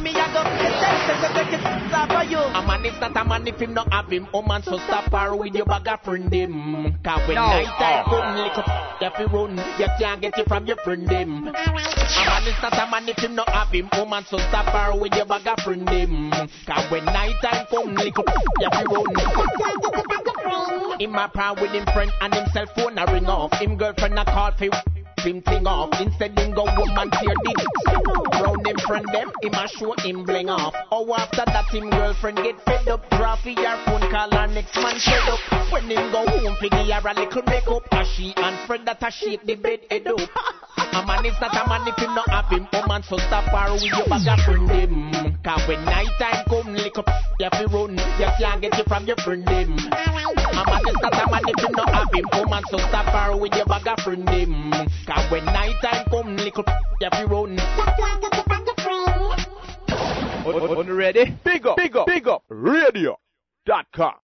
suffer 0.04 0.10
you 0.10 0.14
me 0.14 0.14
take, 1.34 1.54
it, 1.54 1.62
suffer 1.92 2.24
you. 2.30 2.38
A 2.38 2.62
man 2.66 2.86
is 2.86 3.00
not 3.00 3.18
a 3.18 3.26
man 3.26 3.48
if 3.48 3.60
him 3.60 3.74
not 3.74 3.92
have 3.94 4.10
him. 4.12 4.28
Oh 4.34 4.42
man, 4.42 4.64
so 4.64 4.78
stop 4.78 5.12
her 5.12 5.36
with 5.36 5.54
your 5.56 5.66
bag 5.66 5.88
of 5.88 6.02
friend 6.02 6.32
him. 6.34 6.98
Cause 7.04 7.28
when 7.28 7.36
No. 7.36 7.48
night 7.48 7.66
time 7.78 8.06
come, 8.06 8.36
lick 8.38 8.58
up, 8.58 8.68
you 9.02 9.10
fi 9.16 9.24
run. 9.34 9.58
You 9.80 9.88
can't 10.00 10.22
get 10.22 10.38
it 10.38 10.48
from 10.48 10.66
your 10.66 10.78
friend 10.78 11.10
him. 11.10 11.48
A 11.48 11.52
man 11.52 12.48
is 12.48 12.62
not 12.62 12.74
a 12.74 12.88
man 12.92 13.10
if 13.10 13.18
him 13.18 13.36
not 13.36 13.50
have 13.50 13.70
him. 13.70 13.90
Oh 13.94 14.06
man, 14.06 14.26
so 14.30 14.38
stop 14.38 14.66
her 14.66 15.00
with 15.00 15.14
your 15.16 15.26
bag 15.26 15.48
of 15.48 15.60
friend 15.64 15.90
him. 15.90 16.32
Cause 16.66 16.92
when 16.92 17.06
night 17.06 17.36
time 17.42 17.66
come, 17.70 17.96
lick 17.96 18.18
up, 18.20 18.26
you 18.60 18.70
fi 18.72 18.84
run. 18.84 19.16
Him 21.00 21.16
a 21.16 21.28
proud 21.30 21.62
with 21.62 21.72
him 21.72 21.86
friend 21.94 22.12
and 22.22 22.34
him 22.34 22.46
cell 22.54 22.66
phone 22.76 22.98
a 22.98 23.06
ring 23.12 23.28
off. 23.28 23.54
Him 23.60 23.78
girlfriend 23.78 24.18
a 24.18 24.26
call 24.26 24.52
fi 24.54 24.70
him 25.20 25.42
thing 25.42 25.68
off. 25.68 25.90
Instead 26.00 26.38
him 26.38 26.54
go 26.54 26.64
woman 26.64 27.10
tear 27.12 27.36
the 27.44 27.54
Round 28.42 28.68
him 28.68 28.78
friend 28.86 29.06
them, 29.12 29.32
him 29.42 29.54
a 29.54 29.68
show 29.68 29.94
him 30.00 30.24
bling 30.24 30.50
off. 30.50 30.74
Oh 30.92 31.14
after 31.14 31.46
that 31.46 31.66
him 31.70 31.90
girlfriend 31.90 32.38
get 32.38 32.60
fed 32.66 32.88
up. 32.88 33.10
Drop 33.12 33.40
fi 33.40 33.54
her 33.56 33.78
phone 33.86 34.10
call 34.12 34.32
her 34.32 34.48
next 34.48 34.76
man 34.76 35.00
fed 35.00 35.30
up. 35.30 35.72
When 35.72 35.90
him 35.90 36.12
go 36.12 36.26
home 36.26 36.56
fi 36.60 36.70
give 36.70 37.04
her 37.04 37.10
a 37.10 37.14
little 37.14 37.44
makeup. 37.44 37.84
A 37.92 38.06
she 38.06 38.34
and 38.36 38.68
friend 38.68 38.88
that 38.88 39.04
a 39.04 39.12
shake 39.12 39.44
the 39.46 39.56
bed 39.56 39.80
head 39.90 40.08
up. 40.08 40.20
A 40.78 41.06
man 41.06 41.26
is 41.26 41.36
not 41.42 41.54
a 41.54 41.68
man 41.70 41.88
if 41.88 41.98
him 41.98 42.14
not 42.16 42.30
have 42.30 42.50
him. 42.50 42.68
Oh 42.74 42.88
man 42.88 43.04
so 43.04 43.18
stop 43.18 43.46
her 43.46 43.74
with 43.74 43.84
your 43.84 44.08
bag 44.08 44.28
of 44.28 44.40
friend 44.46 44.70
him. 44.70 45.38
Cause 45.44 45.68
when 45.68 45.84
night 45.86 46.12
time 46.20 46.44
come 46.50 46.74
lick 46.74 46.98
up, 46.98 47.08
you 47.40 47.50
fi 47.52 47.66
run. 47.66 47.98
You 47.98 48.30
can't 48.40 48.62
get 48.62 48.78
it 48.78 48.88
from 48.88 49.06
your 49.06 49.18
friend 49.18 49.48
him. 49.48 49.78
A 49.78 50.64
man 50.66 50.84
is 50.88 50.98
not 51.02 51.14
a 51.14 51.32
man 51.32 51.44
if 51.48 51.64
him 51.64 51.72
not 51.74 51.90
have 51.94 52.14
him. 52.14 52.26
Oh 52.34 52.46
man 52.46 52.64
so 52.70 52.78
stop 52.78 53.06
her 53.14 53.38
with 53.38 53.54
your 53.56 53.66
bag 53.66 53.88
of 53.88 54.00
friend 54.04 54.28
him. 54.30 54.74
Cause 55.08 55.32
when 55.32 55.46
night 55.46 55.76
time 55.82 56.06
come 56.10 56.36
lick 56.36 56.60
up, 56.60 56.68
you 57.00 57.08
fi 57.10 57.24
run. 57.24 57.58
On, 60.46 60.78
on 60.78 60.94
ready? 60.94 61.34
Big 61.46 61.66
up, 61.66 61.78
big 61.78 61.96
up, 61.96 62.08
big 62.08 62.28
up. 62.28 62.44
Radio.com. 62.50 64.16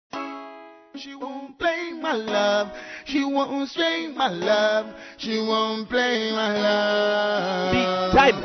She 0.96 1.16
won't 1.16 1.58
play 1.58 1.94
my 2.02 2.12
love. 2.12 2.68
She 3.06 3.24
won't 3.24 3.70
strain 3.70 4.14
my 4.18 4.28
love. 4.28 4.94
She 5.18 5.38
won't 5.40 5.88
play 5.88 6.32
my 6.34 6.54
love. 6.54 7.72
Big 7.72 7.88
time. 8.20 8.44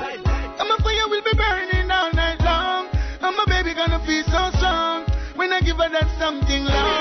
I'm 0.60 0.70
a 0.70 0.76
fire 0.82 1.08
will 1.08 1.22
be 1.22 1.36
burning 1.36 1.90
all 1.90 2.12
night 2.12 2.40
long. 2.40 2.86
And 3.20 3.36
my 3.36 3.44
baby 3.48 3.74
gonna 3.74 3.98
feel 4.06 4.22
so 4.24 4.56
strong 4.56 5.04
when 5.34 5.52
I 5.52 5.60
give 5.60 5.76
her 5.76 5.90
that 5.90 6.06
something 6.18 6.64
long, 6.64 6.74
long, 6.74 6.97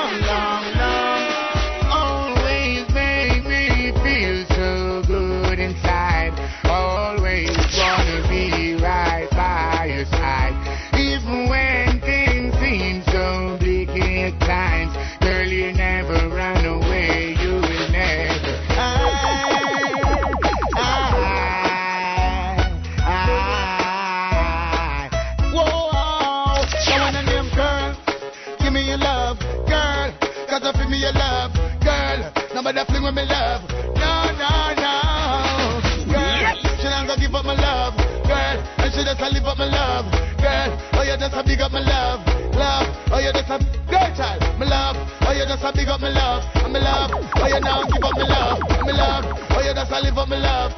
you 41.17 41.23
just 41.25 41.35
a 41.35 41.43
big 41.43 41.59
up 41.61 41.71
my 41.71 41.79
love, 41.79 42.21
love, 42.53 42.85
oh 43.11 43.17
you 43.17 43.33
just 43.33 43.49
a 43.49 43.57
girl 43.89 44.13
child, 44.15 44.41
my 44.59 44.65
love, 44.65 44.95
oh 45.21 45.31
you 45.31 45.45
just 45.45 45.63
a 45.63 45.73
big 45.73 45.87
up 45.87 45.99
my 45.99 46.09
love, 46.09 46.43
and 46.55 46.73
my 46.73 46.79
love, 46.79 47.09
oh 47.11 47.47
you 47.47 47.59
now 47.59 47.83
give 47.85 48.03
up 48.03 48.13
my 48.13 48.21
love, 48.21 48.59
my 48.85 48.91
love, 48.91 49.25
oh 49.49 49.61
you 49.61 49.73
just 49.73 49.91
a 49.91 49.99
live 49.99 50.17
up 50.17 50.27
my 50.27 50.37
love. 50.37 50.71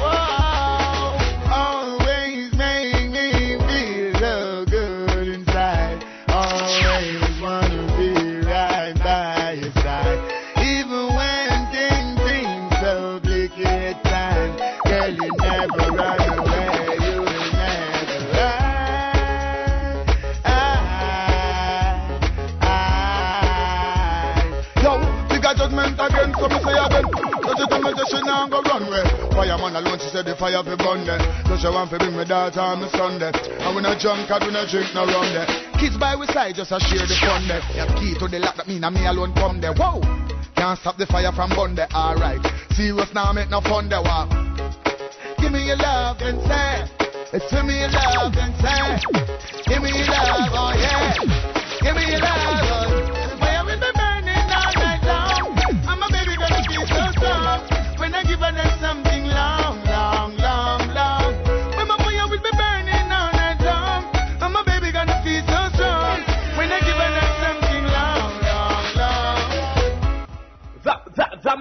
Whoa, 0.00 1.54
always 1.54 1.97
now 28.48 28.62
go 28.62 28.68
run 28.68 28.90
way. 28.90 29.04
Fireman 29.32 29.76
alone, 29.76 29.98
she 29.98 30.08
said 30.08 30.24
the 30.24 30.34
fire 30.36 30.62
fi 30.64 30.76
burn 30.76 31.04
there. 31.04 31.20
So 31.46 31.56
she 31.56 31.68
want 31.68 31.90
to 31.90 31.98
bring 31.98 32.16
me 32.16 32.24
daughter 32.24 32.60
on 32.60 32.80
me 32.80 32.88
Sunday. 32.90 33.32
And 33.32 33.76
we 33.76 33.82
no 33.82 33.92
drunk, 33.98 34.30
and 34.30 34.42
we 34.44 34.50
no 34.52 34.64
drink, 34.64 34.88
no 34.94 35.04
rum 35.04 35.28
there. 35.32 35.46
Kids 35.76 35.96
by 35.96 36.16
we 36.16 36.26
side, 36.32 36.56
just 36.56 36.72
a 36.72 36.80
share 36.80 37.04
the 37.04 37.16
fun 37.20 37.46
there. 37.48 37.62
Yeah, 37.76 37.88
key 38.00 38.16
to 38.18 38.26
the 38.26 38.38
lock, 38.40 38.56
that 38.56 38.66
mean 38.66 38.84
a 38.84 38.90
me 38.90 39.06
alone 39.06 39.34
come 39.34 39.60
there. 39.60 39.74
Whoa, 39.76 40.00
can't 40.56 40.78
stop 40.80 40.96
the 40.96 41.06
fire 41.06 41.32
from 41.32 41.50
burn 41.52 41.76
there. 41.76 41.88
Alright, 41.92 42.42
serious 42.72 43.12
now, 43.14 43.32
make 43.32 43.50
no 43.50 43.60
fun 43.60 43.88
there. 43.88 44.02
Wow. 44.02 44.28
Give 45.38 45.52
me 45.52 45.66
your 45.66 45.76
love 45.76 46.18
and 46.20 46.40
say, 46.42 46.82
eh, 46.82 47.36
it's 47.36 47.46
give 47.52 47.64
me 47.64 47.78
your 47.78 47.92
love 47.92 48.34
and 48.34 48.52
say, 48.58 48.80
give 49.68 49.82
me 49.82 49.92
your 49.92 50.08
love, 50.08 50.50
oh 50.50 50.72
yeah. 50.74 51.14
Give 51.80 51.94
me 51.94 52.10
your 52.10 52.20
love, 52.20 52.64
oh 52.64 52.87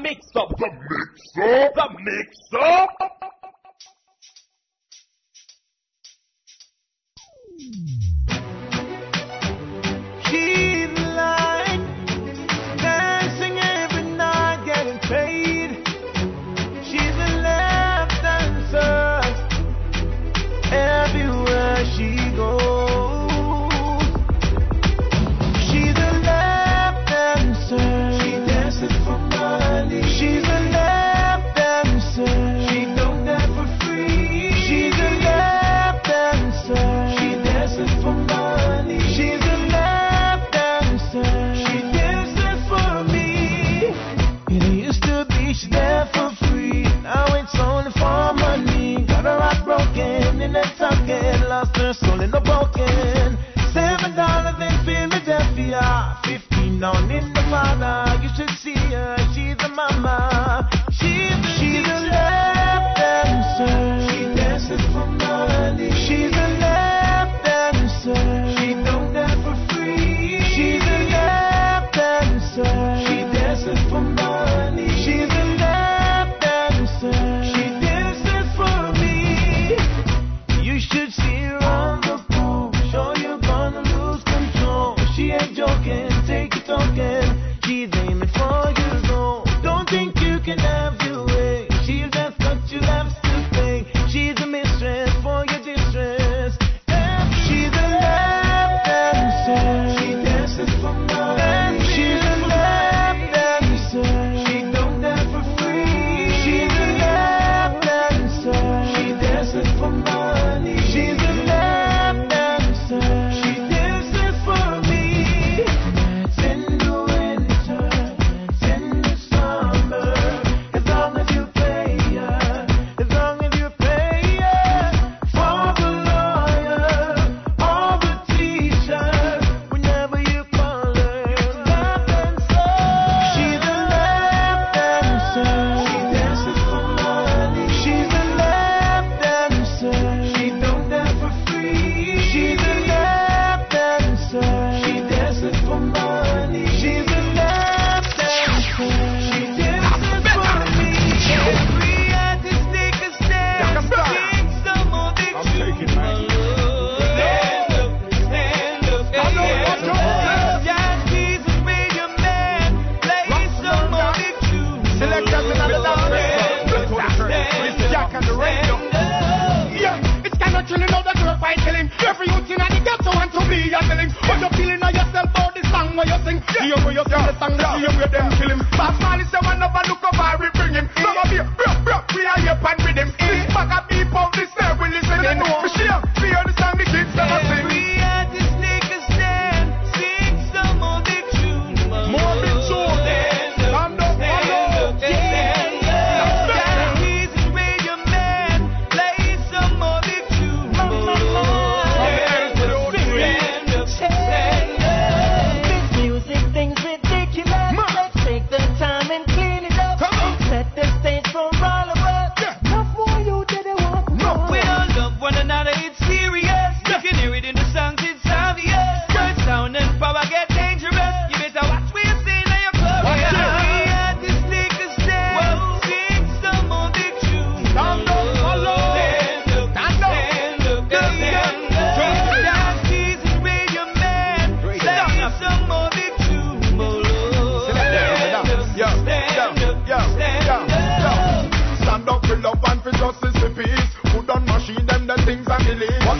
mix-up. 0.08 0.50
The 0.58 0.70
mix-up. 0.90 1.74
The 1.76 1.88
mix-up. 2.00 2.90
Line, 11.18 11.86
dancing 12.78 13.58
every 13.58 14.04
night, 14.04 14.64
getting 14.66 15.00
paid. 15.00 15.70
She's 16.84 17.16
left 17.42 18.22
dancer. 18.22 19.17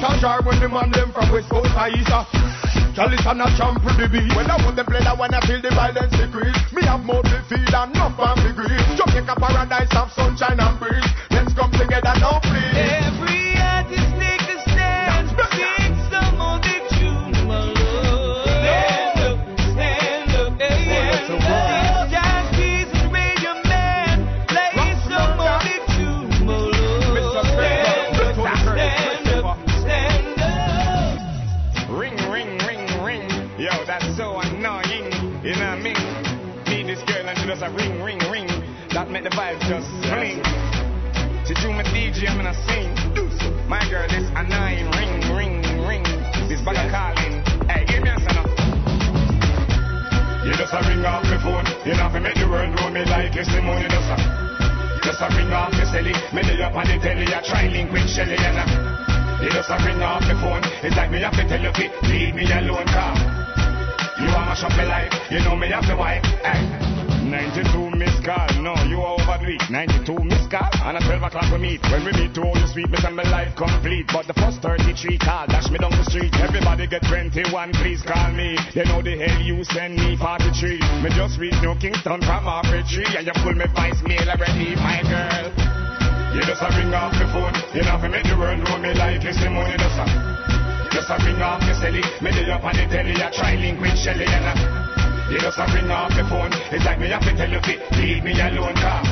What 0.02 0.20
jar 0.22 0.42
when 0.44 0.60
the 0.60 0.70
man 0.70 0.92
them 0.92 1.12
from 1.12 1.32
West 1.32 1.50
Coast 1.50 1.74
to 1.74 1.90
East. 1.90 2.10
Chalice 2.94 3.26
a 3.42 3.50
champ 3.58 3.82
for 3.82 3.94
the 3.98 4.06
beat. 4.10 4.30
When 4.38 4.46
I 4.46 4.58
want 4.62 4.76
them 4.78 4.86
play 4.86 5.02
that 5.02 5.18
when 5.18 5.34
I 5.34 5.42
feel 5.42 5.62
the 5.62 5.74
violence 5.74 6.14
decrease. 6.14 6.58
Me 6.74 6.86
have 6.86 7.02
more 7.02 7.24
to 7.24 7.38
feel 7.50 7.66
and 7.66 7.94
no 7.94 8.14
family 8.14 8.54
greed. 8.54 8.78
a 9.26 9.36
paradise 9.36 9.94
of 9.98 10.12
sunshine 10.14 10.60
and 10.60 10.80
breeze. 10.80 11.10
Let's 11.32 11.54
come 11.54 11.72
together 11.72 12.14
now, 12.22 12.40
please. 12.42 12.78
Yeah. 12.78 13.07
make 39.18 39.32
the 39.32 39.34
vibe 39.34 39.58
just 39.66 39.90
fling. 40.06 40.38
To 40.46 41.52
do 41.58 41.74
my 41.74 41.82
DJ, 41.90 42.30
I'm 42.30 42.38
gonna 42.38 42.54
sing. 42.70 42.94
My 43.66 43.82
girl, 43.90 44.06
this 44.06 44.30
a 44.38 44.44
nine 44.46 44.86
ring, 44.94 45.14
ring, 45.34 45.58
ring. 45.90 46.06
This 46.46 46.62
bag 46.62 46.78
of 46.78 46.94
calling. 46.94 47.42
Hey, 47.66 47.82
give 47.90 48.06
me 48.06 48.14
a 48.14 48.18
sign 48.22 48.38
up. 48.38 48.46
You 50.46 50.54
just 50.54 50.70
a 50.70 50.86
ring 50.86 51.02
off 51.02 51.26
my 51.26 51.38
phone. 51.42 51.66
You 51.82 51.98
know, 51.98 52.14
if 52.14 52.22
make 52.22 52.38
the 52.38 52.46
world 52.46 52.70
know 52.78 52.94
me 52.94 53.02
like 53.10 53.34
this, 53.34 53.50
the 53.50 53.58
You 53.58 53.90
just 53.90 54.14
a. 54.14 54.18
Just 55.02 55.22
a 55.26 55.28
ring 55.34 55.50
off 55.50 55.74
my 55.74 55.82
celly. 55.90 56.14
Me 56.30 56.46
lay 56.46 56.62
up 56.62 56.78
on 56.78 56.86
the 56.86 57.02
telly, 57.02 57.26
I 57.26 57.42
try 57.42 57.66
link 57.74 57.90
with 57.90 58.06
Shelly 58.06 58.38
and 58.38 58.62
I. 58.62 59.42
You 59.42 59.50
just 59.50 59.74
a 59.74 59.82
ring 59.82 59.98
off 60.06 60.22
my 60.30 60.38
phone. 60.38 60.62
It's 60.86 60.94
like 60.94 61.10
me 61.10 61.26
have 61.26 61.34
to 61.34 61.42
tell 61.48 61.58
you, 61.58 61.74
leave 62.06 62.36
me 62.38 62.46
alone, 62.54 62.86
car. 62.94 63.18
You 64.22 64.30
are 64.30 64.46
my 64.46 64.54
shop, 64.54 64.78
me 64.78 64.86
life. 64.86 65.10
You 65.32 65.42
know 65.42 65.56
me 65.56 65.74
have 65.74 65.88
to 65.90 65.96
wipe. 65.98 66.22
Hey. 66.46 66.77
92 67.48 67.96
miss 67.96 68.16
call. 68.28 68.52
No, 68.60 68.76
you 68.92 69.00
are 69.00 69.16
overdue. 69.16 69.56
92 69.72 70.20
miss 70.28 70.44
call. 70.52 70.68
And 70.84 71.00
at 71.00 71.04
12 71.08 71.32
o'clock 71.32 71.48
we 71.56 71.58
meet. 71.58 71.82
When 71.88 72.04
we 72.04 72.12
meet, 72.12 72.36
to 72.36 72.44
all 72.44 72.58
you 72.60 72.68
sweet, 72.68 72.92
me 72.92 73.00
and 73.00 73.16
my 73.16 73.24
life 73.24 73.56
complete. 73.56 74.12
But 74.12 74.28
the 74.28 74.36
first 74.36 74.60
33 74.60 75.16
call, 75.18 75.48
dash 75.48 75.72
me 75.72 75.80
down 75.80 75.96
the 75.96 76.04
street. 76.12 76.36
Everybody 76.44 76.92
get 76.92 77.08
21, 77.08 77.48
please 77.80 78.04
call 78.04 78.36
me. 78.36 78.60
They 78.76 78.84
know 78.84 79.00
the 79.00 79.16
hell 79.16 79.40
you 79.40 79.64
send 79.64 79.96
me 79.96 80.20
43. 80.20 81.00
Me 81.00 81.10
just 81.16 81.40
reach 81.40 81.56
New 81.64 81.72
Kingston 81.80 82.20
from 82.20 82.44
off 82.52 82.68
a 82.68 82.84
tree. 82.84 83.08
And 83.16 83.24
you 83.24 83.36
pull 83.40 83.56
me 83.56 83.64
voicemail 83.72 84.28
already, 84.28 84.76
my 84.84 85.00
girl. 85.08 85.48
You 86.36 86.44
just 86.44 86.60
a 86.60 86.70
ring 86.76 86.92
off 86.92 87.16
the 87.16 87.32
phone. 87.32 87.56
You 87.72 87.88
know, 87.88 87.96
make 88.12 88.28
the 88.28 88.36
world 88.36 88.60
know 88.60 88.76
me 88.76 88.92
like 88.92 89.24
testimony, 89.24 89.80
just 89.80 90.04
a. 90.04 90.06
Just 90.92 91.12
a 91.12 91.16
ring 91.24 91.40
off 91.40 91.64
the 91.64 91.76
silly, 91.80 92.04
Me 92.20 92.32
day 92.32 92.52
up 92.52 92.64
on 92.64 92.76
the 92.76 92.84
telly. 92.92 93.16
I 93.16 93.32
try 93.32 93.56
link 93.56 93.80
with 93.80 93.96
Shelly 93.96 94.28
and 94.28 94.52
I. 94.52 94.87
You 95.28 95.44
just 95.44 95.60
a 95.60 95.68
ring 95.76 95.92
off 95.92 96.16
your 96.16 96.24
phone. 96.32 96.56
It's 96.72 96.88
like 96.88 97.04
me 97.04 97.12
have 97.12 97.20
to 97.28 97.36
tell 97.36 97.52
you 97.52 97.60
fit, 97.68 97.84
leave 98.00 98.24
me 98.24 98.32
alone, 98.40 98.80
car. 98.80 99.04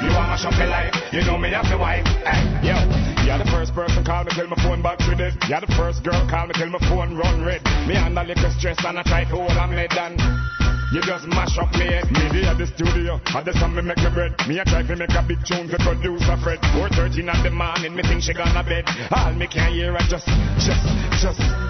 You 0.00 0.08
wanna 0.16 0.32
mash 0.32 0.48
up 0.48 0.56
life, 0.56 0.96
you 1.12 1.20
know 1.28 1.36
me 1.36 1.52
as 1.52 1.68
the 1.68 1.76
wife. 1.76 2.08
Hey, 2.24 2.40
yo, 2.64 2.72
you're 3.28 3.36
the 3.36 3.44
first 3.52 3.76
person 3.76 4.00
call 4.00 4.24
me 4.24 4.32
till 4.32 4.48
my 4.48 4.56
phone 4.64 4.80
back 4.80 4.96
to 5.04 5.12
this. 5.12 5.36
You're 5.44 5.60
the 5.60 5.68
first 5.76 6.00
girl 6.08 6.24
call 6.24 6.48
me 6.48 6.56
till 6.56 6.72
my 6.72 6.80
phone 6.88 7.20
run 7.20 7.44
red. 7.44 7.60
Me 7.84 8.00
under 8.00 8.24
liquor 8.24 8.48
stress 8.56 8.80
and 8.80 8.96
I 8.96 9.04
try 9.04 9.28
to 9.28 9.36
hold 9.36 9.52
on 9.60 9.76
me 9.76 9.84
down. 9.92 10.16
You 10.88 11.04
just 11.04 11.28
mash 11.28 11.52
up 11.60 11.68
me 11.76 11.84
head. 11.84 12.08
Me 12.16 12.24
be 12.32 12.48
at 12.48 12.56
the 12.56 12.64
studio, 12.72 13.20
at 13.36 13.44
the 13.44 13.52
time 13.52 13.76
me 13.76 13.84
make 13.84 14.00
me 14.00 14.08
bread. 14.08 14.32
Me 14.48 14.56
a 14.56 14.64
try 14.64 14.80
to 14.80 14.96
make 14.96 15.12
a 15.12 15.20
big 15.20 15.44
tune 15.44 15.68
to 15.68 15.76
produce 15.84 16.24
a 16.32 16.40
Fred. 16.40 16.64
4.13 16.72 17.28
at 17.28 17.44
the 17.44 17.52
morning, 17.52 17.92
me 17.92 18.00
think 18.08 18.24
she 18.24 18.32
gonna 18.32 18.64
bed. 18.64 18.88
All 19.12 19.36
me 19.36 19.44
can 19.46 19.68
hear 19.68 19.92
I 19.92 20.00
just, 20.08 20.24
just, 20.64 20.80
just. 21.20 21.69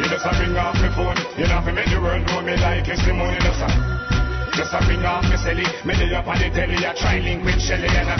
You 0.00 0.08
just 0.08 0.24
a 0.24 0.32
ring 0.40 0.56
off 0.56 0.80
me 0.80 0.88
phone. 0.96 1.12
You 1.36 1.44
know 1.44 1.60
fi 1.60 1.72
make 1.76 1.84
the 1.92 2.00
world 2.00 2.24
know 2.24 2.40
me 2.40 2.56
like 2.56 2.88
it's 2.88 3.04
the 3.04 3.12
money 3.12 3.36
just 3.36 3.60
a, 3.60 3.68
just 4.56 4.72
a 4.72 4.80
ring 4.88 5.04
off 5.04 5.28
me 5.28 5.36
celly. 5.36 5.68
Me 5.84 5.92
lay 5.92 6.08
up 6.16 6.24
on 6.24 6.40
the 6.40 6.48
telly, 6.48 6.80
I 6.80 6.96
try 6.96 7.20
link 7.20 7.44
with 7.44 7.60
Shelly 7.60 7.84
and 7.84 8.08
I. 8.08 8.16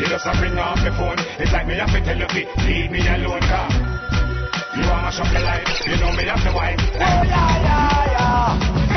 You 0.00 0.08
just 0.08 0.24
a 0.24 0.32
ring 0.40 0.56
off 0.56 0.80
me 0.80 0.88
phone. 0.96 1.20
It's 1.36 1.52
like 1.52 1.68
me 1.68 1.76
have 1.76 1.92
to 1.92 2.00
tell 2.00 2.16
you 2.16 2.24
fi 2.32 2.48
leave 2.64 2.90
me 2.90 3.04
alone, 3.04 3.44
car. 3.44 3.68
You 4.80 4.88
want 4.88 5.04
mash 5.04 5.20
up 5.20 5.28
the 5.28 5.44
life, 5.44 5.68
you 5.84 6.00
know 6.00 6.08
me 6.16 6.24
have 6.24 6.40
to 6.40 6.52
wine. 6.56 6.80
Oh 6.80 6.96
yeah, 6.96 7.20
yeah, 7.28 8.04
yeah. 8.08 8.13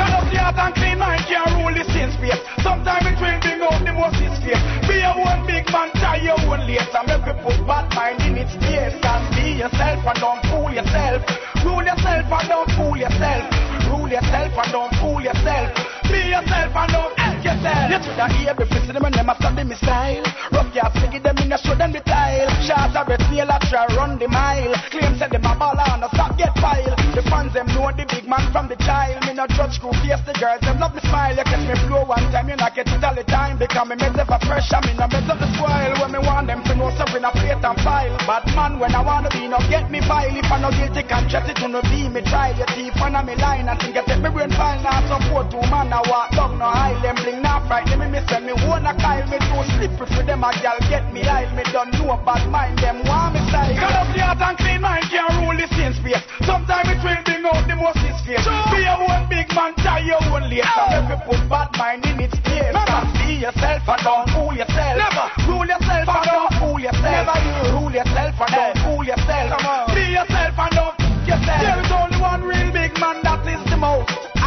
Up 0.08 0.24
the 0.30 0.38
heart 0.38 0.58
and 0.58 0.74
clean 0.74 0.98
mind 0.98 1.22
can't 1.28 1.52
rule 1.56 1.74
the 1.74 1.84
sin 1.92 2.10
space. 2.16 2.40
Sometimes 2.62 3.04
it 3.06 3.20
will 3.20 3.38
bring 3.40 3.60
out 3.60 3.80
the 3.84 3.92
most 3.92 4.16
space. 4.40 4.62
Be 4.88 5.04
a 5.04 5.12
one 5.12 5.44
big 5.46 5.68
man, 5.72 5.92
tie 6.00 6.22
your 6.24 6.40
own 6.48 6.64
lace. 6.66 6.88
And 6.94 7.06
make 7.08 7.28
put 7.44 7.58
bad 7.66 7.92
mind 7.94 8.20
in 8.24 8.36
its 8.36 8.54
place. 8.56 8.96
And 8.96 9.24
be 9.36 9.60
yourself 9.60 10.04
and 10.06 10.18
don't 10.20 10.42
fool 10.48 10.70
yourself. 10.72 11.20
Rule 11.64 11.84
yourself 11.84 12.32
and 12.32 12.48
don't 12.48 12.70
fool 12.72 12.96
yourself. 12.96 13.44
Rule 13.90 14.08
yourself 14.08 14.52
and 14.56 14.72
don't 14.72 14.94
fool 14.96 15.20
yourself. 15.20 15.68
Be 16.08 16.32
yourself 16.32 16.72
and 16.72 16.92
don't 16.92 17.17
yourself. 17.44 17.90
You 17.90 17.98
should 18.02 18.18
have 18.18 18.32
hear 18.32 18.54
fist 18.54 18.88
them 18.88 19.04
and 19.04 19.14
them 19.14 19.28
a 19.28 19.34
study 19.36 19.64
me 19.64 19.76
style. 19.76 20.24
Rough 20.52 20.70
gas, 20.74 20.92
figure 20.98 21.20
them 21.20 21.36
in 21.38 21.52
a 21.52 21.58
show 21.58 21.74
them 21.74 21.92
the 21.92 22.00
tile. 22.00 22.48
Shots 22.64 22.94
a 22.96 23.04
breath, 23.04 23.22
snail 23.28 23.50
a 23.50 23.58
try 23.68 23.86
run 23.96 24.18
the 24.18 24.28
mile. 24.28 24.74
Claim 24.90 25.16
said 25.18 25.30
them 25.30 25.44
a 25.44 25.52
ball 25.56 25.78
on 25.78 26.02
a 26.02 26.08
stop 26.14 26.36
get 26.36 26.54
pile. 26.56 26.94
The 27.14 27.22
fans 27.26 27.52
them 27.54 27.66
know 27.74 27.90
the 27.90 28.04
big 28.06 28.26
man 28.26 28.44
from 28.52 28.68
the 28.68 28.76
child. 28.82 29.24
Me 29.26 29.34
no 29.34 29.46
judge 29.46 29.76
screw 29.76 29.92
face 30.02 30.22
the 30.26 30.34
girls 30.38 30.62
them 30.62 30.78
love 30.78 30.94
me 30.94 31.02
smile. 31.06 31.34
You 31.34 31.44
catch 31.44 31.64
me 31.66 31.74
flow 31.86 32.04
one 32.04 32.24
time, 32.30 32.48
you 32.48 32.56
not 32.56 32.74
get 32.74 32.88
it 32.88 33.02
all 33.02 33.14
the 33.14 33.24
time. 33.24 33.58
Because 33.58 33.88
me 33.88 33.96
mess 33.96 34.16
up 34.18 34.30
a 34.30 34.38
pressure, 34.42 34.80
me 34.86 34.92
no 34.96 35.06
mess 35.08 35.28
up 35.28 35.38
the 35.38 35.48
spoil. 35.54 35.92
When 36.00 36.10
me 36.14 36.20
want 36.22 36.46
them 36.48 36.62
to 36.64 36.72
know 36.74 36.90
something 36.96 37.22
a 37.22 37.30
plate 37.30 37.62
and 37.62 37.78
file. 37.84 38.16
But 38.26 38.46
man, 38.54 38.78
when 38.78 38.94
I 38.94 39.02
wanna 39.02 39.30
be, 39.30 39.48
no 39.48 39.58
get 39.68 39.90
me 39.90 40.00
file. 40.04 40.32
If 40.32 40.48
I 40.50 40.56
no 40.60 40.70
guilty 40.70 41.02
conscience, 41.04 41.48
it 41.50 41.60
no 41.64 41.80
be 41.86 42.08
me 42.08 42.22
trial. 42.24 42.56
You 42.56 42.66
thief 42.74 42.96
on 43.00 43.14
me 43.26 43.34
line 43.36 43.68
and 43.68 43.78
think 43.80 43.96
I 43.96 44.02
take 44.04 44.22
me 44.22 44.30
brain 44.30 44.50
file. 44.54 44.80
Now 44.82 45.04
support 45.06 45.50
two 45.50 45.62
man, 45.68 45.92
I 45.92 46.00
walk 46.08 46.32
down 46.32 46.58
no 46.58 46.68
high. 46.70 46.96
Them 47.02 47.16
bling 47.28 47.42
now 47.42 47.60
frighten 47.66 48.00
me, 48.00 48.06
me 48.08 48.20
send 48.28 48.46
me 48.46 48.52
one 48.66 48.86
a 48.86 48.94
kyle. 48.96 49.26
Me 49.28 49.38
too 49.38 49.62
slippery 49.76 50.06
for 50.16 50.24
them 50.24 50.44
a 50.44 50.50
gal 50.62 50.78
get 50.88 51.12
me 51.12 51.22
aisle. 51.22 51.52
Me 51.54 51.62
don't 51.72 51.92
know 51.92 52.16
bad 52.24 52.48
mind, 52.50 52.78
them 52.78 53.04
want 53.04 53.34
me 53.34 53.40
style. 53.48 53.74
Cut 53.76 53.92
up 53.92 54.08
the 54.14 54.20
heart 54.20 54.40
and 54.40 54.56
clean 54.58 54.80
mind, 54.80 55.04
can't 55.10 55.32
rule 55.40 55.56
the 55.56 55.68
same 55.76 55.92
space. 55.94 56.22
Sometimes 56.44 56.88
it 56.88 57.00
will 57.04 57.20
bring 57.24 57.44
out 57.44 57.64
the 57.68 57.76
most 57.76 58.00
face. 58.00 58.44
Be 58.72 58.84
a 58.84 58.94
one 58.96 59.28
big 59.28 59.48
man, 59.54 59.74
tie 59.84 60.04
your 60.04 60.20
own 60.32 60.48
lace. 60.48 60.64
And 60.64 61.04
if 61.04 61.12
you 61.12 61.18
put 61.28 61.40
bad 61.48 61.68
mind 61.76 62.04
in 62.06 62.20
its 62.20 62.36
place. 62.44 62.72
Never 62.72 63.00
be 63.20 63.44
yourself 63.44 63.88
and 63.88 64.02
don't 64.04 64.28
fool 64.32 64.52
yourself. 64.56 64.94
Never 64.96 65.26
rule 65.48 65.68
yourself 65.68 66.08
and 66.08 66.26
don't 66.28 66.52
fool 66.60 66.78
yourself. 66.80 67.24
Never 67.28 67.36
rule 67.72 67.92
yourself 67.92 68.40
and 68.40 68.52
don't 68.56 68.76
fool 68.84 69.04
yourself. 69.04 69.48
Be 69.92 70.04
yourself 70.16 70.56
and 70.56 70.72
don't 70.76 70.96
fool 70.96 71.24
yourself. 71.28 71.60
There 71.60 71.80
is 71.84 71.92
only 71.92 72.18
one 72.20 72.42
real 72.44 72.70
big 72.72 72.92
man 73.00 73.20
that 73.24 73.44
is 73.48 73.62
the 73.68 73.76
most. 73.76 74.37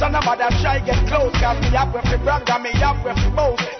I, 0.00 0.08
so 0.08 0.08
nobody 0.08 0.48
try 0.64 0.80
get 0.80 0.96
close. 1.08 1.32
Cause 1.36 1.60
me 1.60 1.76
up 1.76 1.92
with 1.92 2.08
the 2.08 2.16
brag 2.24 2.48
and 2.48 2.64
me 2.64 2.72
up 2.80 3.04
with 3.04 3.16
the 3.20 3.30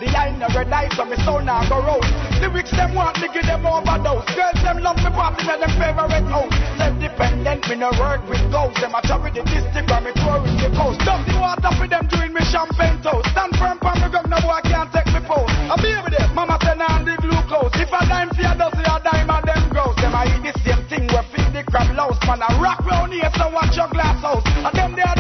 The 0.05 0.07
eye 0.13 0.37
never 0.37 0.69
eye 0.69 0.89
so 0.93 1.05
me 1.09 1.17
soul 1.25 1.41
now 1.41 1.65
go 1.65 1.81
roll. 1.81 2.05
Lyrics 2.41 2.71
them 2.77 2.95
want 2.95 3.17
me 3.21 3.29
give 3.33 3.49
them 3.49 3.65
overdose. 3.65 4.29
Girls 4.37 4.61
them 4.61 4.85
love 4.85 5.01
me 5.01 5.11
party 5.17 5.49
me 5.49 5.55
them 5.57 5.73
favorite 5.81 6.29
host 6.29 6.53
Self-dependent 6.77 7.65
me 7.69 7.75
no 7.77 7.89
work 7.97 8.21
with 8.29 8.45
ghosts 8.53 8.81
Them 8.81 8.93
a 8.93 9.01
chop 9.05 9.25
with 9.25 9.33
the 9.33 9.45
district 9.49 9.89
and 9.89 10.05
me 10.05 10.13
touring 10.21 10.57
the 10.61 10.69
coast. 10.77 11.01
Dump 11.09 11.25
the 11.25 11.37
water 11.41 11.73
for 11.81 11.89
them 11.89 12.05
doing 12.13 12.33
me 12.37 12.45
champagne 12.45 13.01
toast. 13.01 13.25
Stand 13.33 13.57
firm 13.57 13.81
for 13.81 13.97
me 13.97 14.09
gun 14.13 14.29
no 14.29 14.37
boy 14.45 14.61
can't 14.69 14.93
take 14.93 15.09
me 15.17 15.21
post. 15.25 15.53
I 15.73 15.75
be 15.81 15.89
with 16.05 16.13
them, 16.13 16.29
mama 16.37 16.61
send 16.61 16.85
on 16.85 17.09
the 17.09 17.17
glucose 17.17 17.73
If 17.81 17.89
a 17.89 18.01
dime 18.05 18.29
for 18.37 18.45
a 18.45 18.53
dozen 18.61 18.85
a 18.85 18.97
dime 19.01 19.31
and 19.33 19.45
them 19.49 19.63
gross. 19.73 19.97
Them 19.97 20.13
I 20.13 20.29
eat 20.29 20.45
the 20.45 20.53
same 20.69 20.85
thing 20.85 21.05
we 21.09 21.21
feed 21.33 21.49
the 21.57 21.65
crab 21.65 21.89
louse. 21.97 22.21
Man 22.29 22.45
I 22.45 22.53
rock 22.61 22.85
round 22.85 23.13
here 23.17 23.33
so 23.41 23.49
watch 23.53 23.73
your 23.73 23.89
glass 23.89 24.21
house. 24.21 24.45
And 24.45 24.77
them 24.77 24.93
they 24.93 25.05
are 25.05 25.20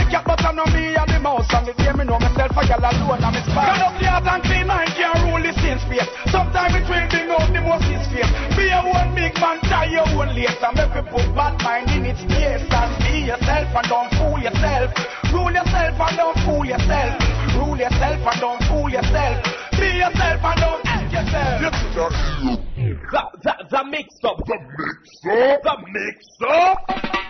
I 0.50 0.52
know 0.52 0.66
me 0.74 0.98
and 0.98 1.06
the 1.06 1.22
mouse 1.22 1.46
From 1.46 1.62
the 1.62 1.70
day 1.78 1.94
me 1.94 2.02
know 2.02 2.18
myself 2.18 2.50
I 2.58 2.66
got 2.66 2.82
alone 2.82 3.22
and 3.22 3.34
me 3.38 3.42
spy. 3.46 3.70
Cut 3.70 3.86
up 3.86 3.94
the 4.02 4.06
heart 4.10 4.26
and 4.26 4.42
clean 4.42 4.66
mind 4.66 4.90
can't 4.98 5.22
rule 5.22 5.38
the 5.38 5.54
same 5.62 5.78
space 5.78 6.10
Sometimes 6.26 6.74
it 6.74 6.90
will 6.90 7.06
bring 7.06 7.30
out 7.30 7.46
the 7.54 7.62
most 7.62 7.86
in 7.86 8.02
space 8.02 8.26
Be 8.58 8.66
a 8.66 8.82
one 8.82 9.14
big 9.14 9.30
man 9.38 9.62
tie 9.70 9.86
your 9.94 10.10
own 10.10 10.34
lace. 10.34 10.58
And 10.58 10.74
make 10.74 10.90
me 10.90 11.06
put 11.06 11.22
bad 11.38 11.54
mind 11.62 11.86
in 11.94 12.02
its 12.02 12.26
place 12.26 12.66
And 12.66 12.90
be 12.98 13.30
yourself 13.30 13.70
and 13.78 13.86
don't 13.86 14.10
fool 14.18 14.42
yourself. 14.42 14.90
Rule 15.30 15.54
yourself 15.54 15.94
and 16.02 16.16
don't 16.18 16.38
fool 16.42 16.66
yourself. 16.66 17.14
Rule 17.54 17.78
yourself 17.78 18.18
and 18.26 18.40
don't 18.42 18.62
fool 18.66 18.90
yourself. 18.90 19.34
Be 19.78 20.02
yourself 20.02 20.42
and 20.50 20.58
don't 20.58 20.82
help 20.82 21.06
yourself. 21.14 21.62
The, 21.62 23.22
the, 23.38 23.54
the 23.70 23.82
mix 23.86 24.18
up. 24.26 24.42
The 24.42 24.58
mix 24.58 24.98
up. 25.30 25.62
The 25.62 25.76
mix 25.94 26.18
up. 26.42 27.29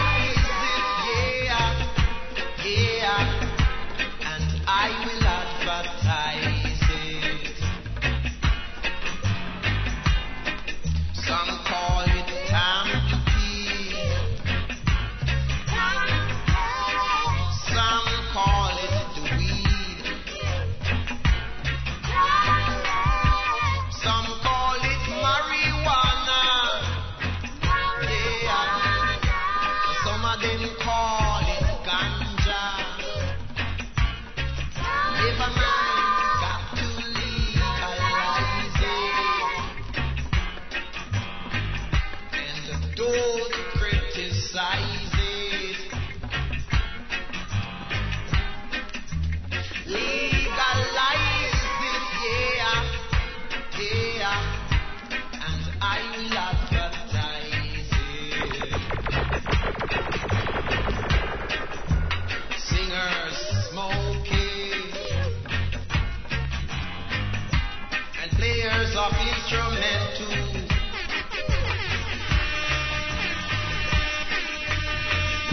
of 69.01 69.13
instrumental. 69.17 70.27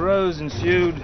rows 0.01 0.41
ensued 0.41 1.00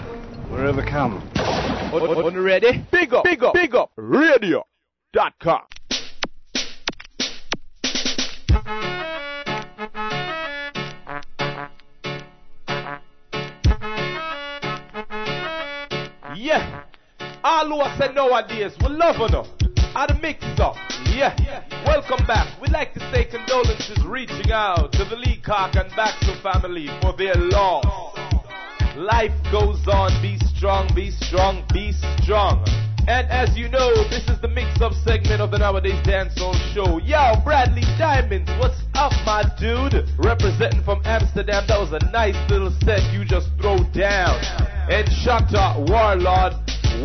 on. 29.89 30.11
Be 30.23 30.39
strong, 30.57 30.89
be 30.95 31.11
strong, 31.11 31.65
be 31.73 31.93
strong. 32.23 32.65
And 33.09 33.31
as 33.31 33.57
you 33.57 33.69
know, 33.69 33.95
this 34.11 34.27
is 34.29 34.41
the 34.41 34.49
mix-up 34.49 34.93
segment 34.93 35.41
of 35.41 35.53
the 35.53 35.59
Nowadayz 35.59 36.03
Dancehall 36.03 36.55
Show. 36.75 36.99
Yo, 36.99 37.39
Bradley 37.45 37.87
Diamonds, 37.97 38.51
what's 38.59 38.83
up, 38.95 39.13
my 39.25 39.45
dude? 39.61 40.09
Representing 40.19 40.83
from 40.83 41.03
Amsterdam, 41.05 41.65
that 41.69 41.79
was 41.79 41.93
a 41.93 42.05
nice 42.11 42.35
little 42.51 42.75
set 42.83 43.01
you 43.13 43.25
just 43.25 43.49
throw 43.61 43.79
down. 43.95 44.43
And 44.91 45.07
Shanta 45.23 45.79
Warlord, 45.87 46.55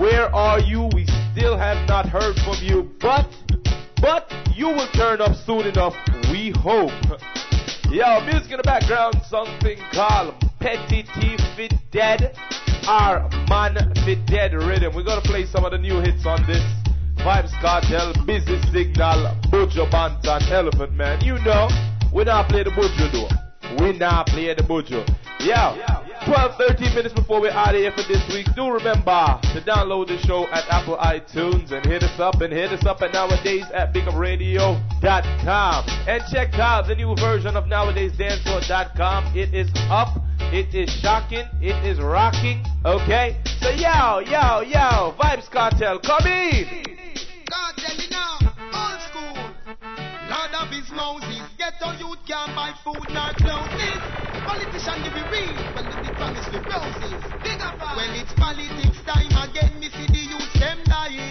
where 0.01 0.33
are 0.33 0.59
you? 0.59 0.89
We 0.93 1.05
still 1.31 1.55
have 1.55 1.87
not 1.87 2.09
heard 2.09 2.35
from 2.37 2.57
you, 2.61 2.89
but, 2.99 3.29
but 4.01 4.25
you 4.55 4.69
will 4.69 4.89
turn 4.93 5.21
up 5.21 5.35
soon 5.45 5.67
enough, 5.67 5.93
we 6.31 6.49
hope. 6.49 6.91
Yo, 7.91 8.25
music 8.25 8.49
in 8.49 8.57
the 8.57 8.63
background, 8.63 9.21
something 9.29 9.77
called 9.93 10.33
Petty 10.59 11.03
Fit 11.55 11.73
Dead. 11.91 12.33
Our 12.87 13.29
Man 13.49 13.75
Fit 14.05 14.25
Dead 14.25 14.53
rhythm. 14.53 14.93
We're 14.95 15.03
gonna 15.03 15.21
play 15.21 15.45
some 15.45 15.65
of 15.65 15.71
the 15.71 15.77
new 15.77 15.99
hits 15.99 16.25
on 16.25 16.45
this. 16.47 16.63
Vybz 17.21 17.51
Kartel, 17.61 18.13
Busy 18.25 18.59
Signal, 18.71 19.35
Buju 19.51 19.89
Banton, 19.91 20.41
Elephant 20.51 20.93
Man. 20.93 21.21
You 21.21 21.37
know, 21.45 21.67
we 22.13 22.23
not 22.23 22.49
play 22.49 22.63
the 22.63 22.71
Buju 22.71 23.11
though. 23.11 23.29
We 23.83 23.97
not 23.97 24.27
play 24.27 24.53
the 24.53 24.63
Buju. 24.63 25.07
yeah. 25.39 26.07
12, 26.25 26.51
13 26.55 26.93
minutes 26.93 27.15
before 27.15 27.41
we're 27.41 27.49
out 27.49 27.73
here 27.73 27.91
for 27.91 28.03
this 28.03 28.21
week. 28.29 28.45
Do 28.55 28.69
remember 28.69 29.39
to 29.41 29.61
download 29.65 30.07
the 30.07 30.19
show 30.27 30.45
at 30.49 30.65
Apple 30.69 30.97
iTunes 30.97 31.71
and 31.71 31.83
hit 31.83 32.03
us 32.03 32.19
up 32.19 32.41
and 32.41 32.53
hit 32.53 32.71
us 32.71 32.85
up 32.85 33.01
at 33.01 33.11
nowadays 33.13 33.65
at 33.73 33.91
bigupradio.com. 33.91 35.85
And 36.07 36.23
check 36.31 36.53
out 36.55 36.87
the 36.87 36.95
new 36.95 37.15
version 37.15 37.55
of 37.55 37.65
nowadayzdancehall.com. 37.65 39.35
It 39.35 39.53
is 39.55 39.71
up. 39.89 40.21
It 40.49 40.73
is 40.73 40.89
shocking. 41.01 41.45
It 41.61 41.77
is 41.85 41.99
rocking. 41.99 42.65
Okay? 42.83 43.37
So 43.61 43.69
yo, 43.69 44.19
yo, 44.19 44.61
yo, 44.61 45.13
Vybz 45.19 45.49
Kartel, 45.49 45.99
come 46.01 46.25
in. 46.25 46.65
God 47.49 47.73
tell 47.77 47.95
me 47.95 48.07
now, 48.09 48.37
old 48.73 48.99
school. 49.05 49.37
Lord 50.29 50.53
of 50.57 50.67
his 50.73 50.89
Moses, 50.91 51.45
ghetto 51.57 51.91
youth 51.99 52.19
can't 52.27 52.55
buy 52.55 52.73
food 52.83 53.07
nor 53.13 53.31
clothes. 53.37 53.71
Politician 54.45 55.03
give 55.03 55.13
me 55.13 55.23
real, 55.29 55.75
when 55.75 55.89
the 55.89 55.97
big 56.01 56.15
promise 56.15 56.47
with 56.51 56.63
roses. 56.67 57.21
Big 57.43 57.61
up, 57.61 57.75
ah. 57.79 57.95
when 57.95 58.09
it's 58.19 58.33
politics 58.33 58.99
time 59.05 59.31
again, 59.49 59.79
me 59.79 59.89
see 59.89 60.07
the 60.07 60.23
youth 60.33 60.53
them 60.59 60.79
dying. 60.85 61.30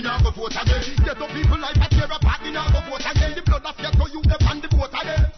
you 0.00 0.08
now 0.08 0.16
go 0.24 0.32
vote 0.32 0.56
again. 0.56 0.80
Get 1.04 1.20
up 1.20 1.28
people 1.36 1.60
like 1.60 1.76
that. 1.76 1.92
tear 1.92 2.08
apart, 2.08 2.40
you 2.40 2.56
now 2.56 2.64
go 2.72 2.80
vote 2.88 3.04
again. 3.04 3.36
The 3.36 3.44
blood 3.44 3.68
of 3.68 3.76
ghetto, 3.76 4.08
you 4.08 4.24
them 4.24 4.40
and 4.48 4.64
the 4.64 4.68
vote 4.72 4.96
again. 4.96 5.28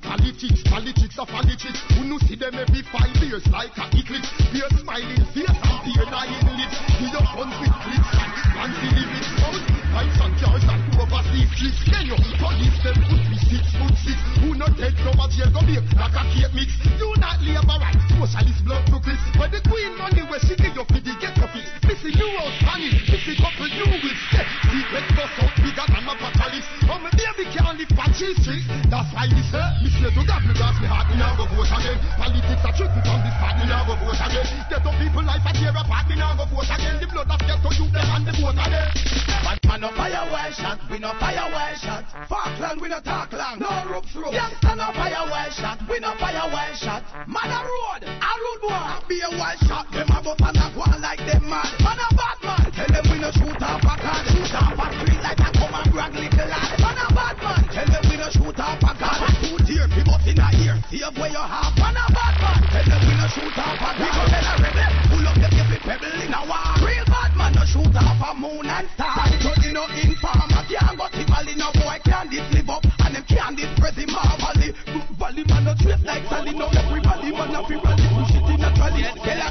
Politics, 0.00 0.64
politics 0.64 1.16
of 1.20 1.28
politics. 1.28 1.76
Who 1.92 2.08
no 2.08 2.16
see 2.24 2.40
them 2.40 2.56
every 2.56 2.80
five 2.88 3.12
years 3.20 3.44
like 3.52 3.76
a 3.76 3.84
eclipse. 3.92 4.32
They 4.48 4.64
are 4.64 4.72
smiling 4.80 5.20
face 5.36 5.52
and 5.52 5.76
they 5.84 5.92
are 5.92 6.08
lying 6.08 6.48
lips. 6.56 6.76
We 7.04 7.12
are 7.12 7.26
guns 7.36 7.52
with 7.60 7.76
clips 7.84 8.12
and 8.16 8.32
guns 8.56 8.80
in 8.80 8.96
the 8.96 9.04
out. 9.44 9.64
Pipes 9.92 10.20
and 10.24 10.34
jars 10.40 10.64
that 10.64 10.80
go 10.96 11.04
overseas 11.04 11.48
streets. 11.52 11.80
Then 11.84 12.04
you 12.08 12.16
police 12.16 12.80
them 12.80 12.96
put 13.12 13.22
me 13.28 13.36
six 13.44 13.64
foot 13.76 13.96
six. 14.00 14.16
Who 14.40 14.56
not 14.56 14.72
take 14.80 14.96
no 15.04 15.12
much 15.20 15.36
here 15.36 15.52
go 15.52 15.60
be 15.68 15.76
like 15.76 16.16
a 16.16 16.24
cake 16.32 16.52
mix. 16.56 16.72
You 16.96 17.12
not 17.20 17.44
labor 17.44 17.76
right. 17.76 18.00
Socialist 18.16 18.64
blood 18.64 18.88
to 18.88 18.96
Chris. 19.04 19.20
But 19.36 19.52
the 19.52 19.60
queen 19.68 19.92
money 20.00 20.24
where 20.24 20.40
she 20.40 20.56
give 20.56 20.72
you 20.72 20.84
for 20.88 20.96
the 20.96 21.12
get 21.20 21.35
cheat 28.16 28.36
trick. 28.40 28.64
That's 28.88 29.12
why 29.12 29.28
we 29.28 29.44
say, 29.52 29.60
Monsieur 29.84 30.08
to 30.08 30.22
God, 30.24 30.40
because 30.48 30.76
me 30.80 30.88
heart, 30.88 31.06
we 31.12 31.20
now 31.20 31.36
go 31.36 31.44
vote 31.52 31.68
again. 31.68 32.00
Politics 32.16 32.64
are 32.64 32.72
trick, 32.72 32.90
from 33.04 33.20
this 33.20 33.36
part, 33.36 33.54
we 33.60 33.68
now 33.68 33.84
go 33.84 33.94
vote 34.00 34.16
again. 34.16 34.48
Get 34.72 34.84
up 34.88 34.96
people 34.96 35.22
life 35.22 35.44
a 35.44 35.52
tear 35.52 35.76
apart, 35.76 36.08
we 36.08 36.16
now 36.16 36.32
go 36.32 36.48
vote 36.48 36.72
again. 36.72 36.96
The 36.96 37.06
blood 37.12 37.28
of 37.28 37.40
get 37.44 37.60
to 37.60 37.70
you, 37.76 37.86
them 37.92 38.08
and 38.08 38.24
the 38.24 38.32
vote 38.40 38.56
again. 38.56 38.88
Man, 39.44 39.56
man, 39.68 39.78
no 39.84 39.88
fire 39.92 40.24
well 40.32 40.52
shot, 40.56 40.80
we 40.88 40.96
no 40.98 41.12
fire 41.20 41.46
well 41.52 41.74
shot. 41.76 42.02
Falkland, 42.24 42.80
we 42.80 42.88
no 42.88 42.98
talk 43.04 43.30
long, 43.36 43.60
no 43.60 43.70
rope 43.92 44.08
through. 44.08 44.32
Youngster, 44.32 44.74
no 44.74 44.88
fire 44.96 45.24
well 45.28 45.50
shot, 45.52 45.78
we 45.84 46.00
no 46.00 46.16
fire 46.16 46.48
well 46.48 46.74
shot. 46.80 47.04
Mother 47.28 47.62
road, 47.68 48.02
a 48.08 48.32
road 48.40 48.60
boy, 48.64 49.12
be 49.12 49.20
a 49.20 49.30
well 49.36 49.56
shot. 49.68 49.84
Them 49.92 50.08
have 50.08 50.26
up 50.26 50.40
and 50.40 50.56
a 50.56 50.66
go 50.72 50.84
like 51.04 51.20
them 51.28 51.44
mad. 51.52 51.75
See 60.90 60.98
Here 60.98 61.10
where 61.18 61.30
you 61.30 61.42
half 61.42 61.74
and 61.82 61.98
a 61.98 62.06
bad 62.14 62.34
man. 62.38 62.62
Tell 62.70 62.86
them 62.86 63.02
we 63.10 63.14
no 63.18 63.26
shoot 63.26 63.58
off 63.58 63.74
a 63.74 63.90
We 63.98 64.06
go 64.06 64.22
tell 64.30 64.46
a 64.46 64.54
rebel. 64.62 64.92
Pull 65.10 65.26
up 65.26 65.34
the 65.34 65.48
every 65.58 65.78
pebble 65.82 66.22
in 66.22 66.30
a 66.30 66.40
war. 66.46 66.78
Real 66.78 67.06
bad 67.10 67.34
man 67.34 67.52
no 67.58 67.64
shoot 67.66 67.90
off 67.90 68.22
a 68.22 68.30
moon 68.38 68.66
and 68.70 68.86
star. 68.94 69.26
So 69.42 69.50
you 69.66 69.74
no 69.74 69.82
informer 69.98 70.62
can't 70.70 70.94
go 70.94 71.06
tipple 71.10 71.48
in 71.50 71.58
a 71.58 71.68
boy 71.74 71.98
can't 72.06 72.30
this 72.30 72.46
live 72.54 72.70
up 72.70 72.86
and 73.02 73.14
them 73.18 73.24
can't 73.26 73.56
this 73.58 73.70
press 73.78 73.98
him 73.98 74.14
marvelly. 74.14 74.70
Valley 75.18 75.44
man 75.50 75.64
no 75.66 75.74
trace 75.74 76.02
like 76.06 76.22
Sally. 76.30 76.54
No 76.54 76.70
every 76.70 77.02
valley 77.02 77.32
man 77.34 77.50
no 77.50 77.66
fear. 77.66 77.82
Push 77.82 78.38
it 78.38 78.46
in 78.46 78.62
a 78.62 78.70
trolley. 78.78 79.02
Tell 79.26 79.42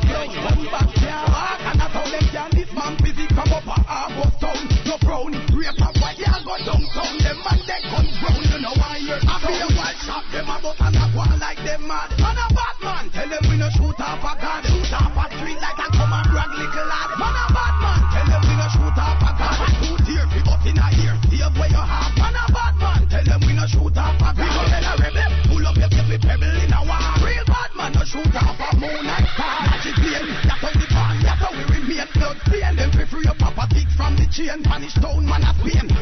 chain 34.46 34.62
Vanish 34.64 34.94
down 34.96 35.26
man 35.26 35.44
a 35.44 35.54
flame 35.56 35.95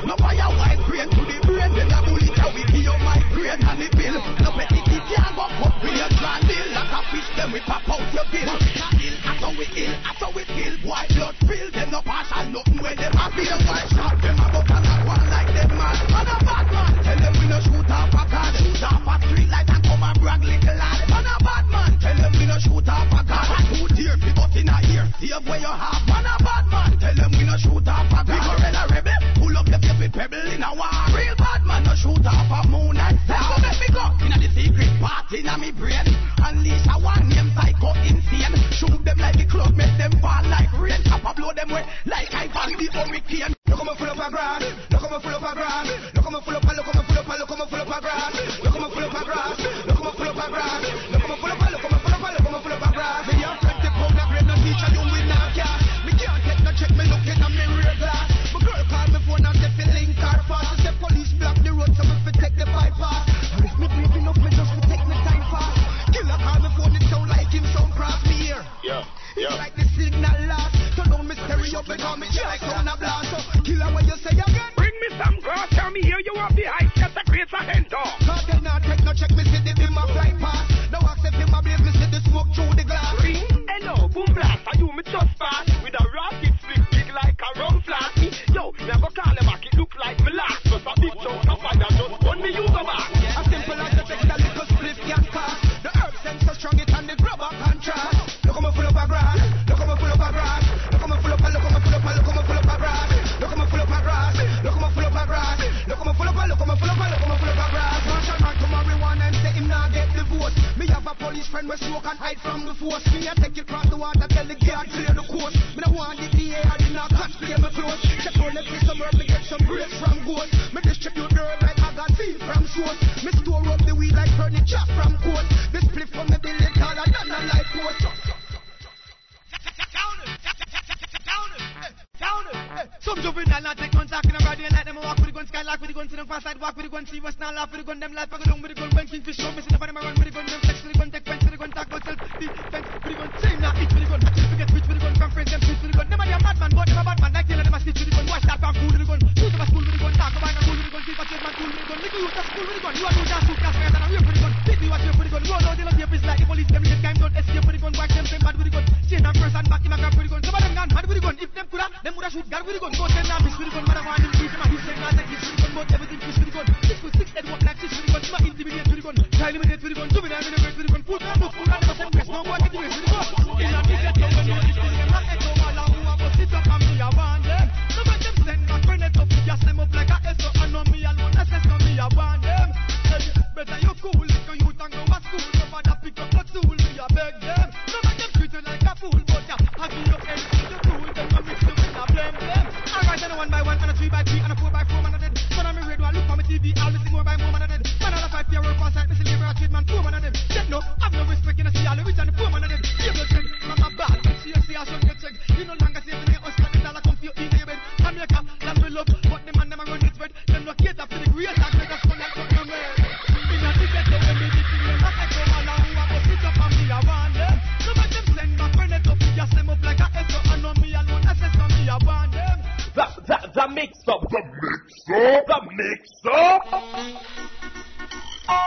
So. 226.21 226.29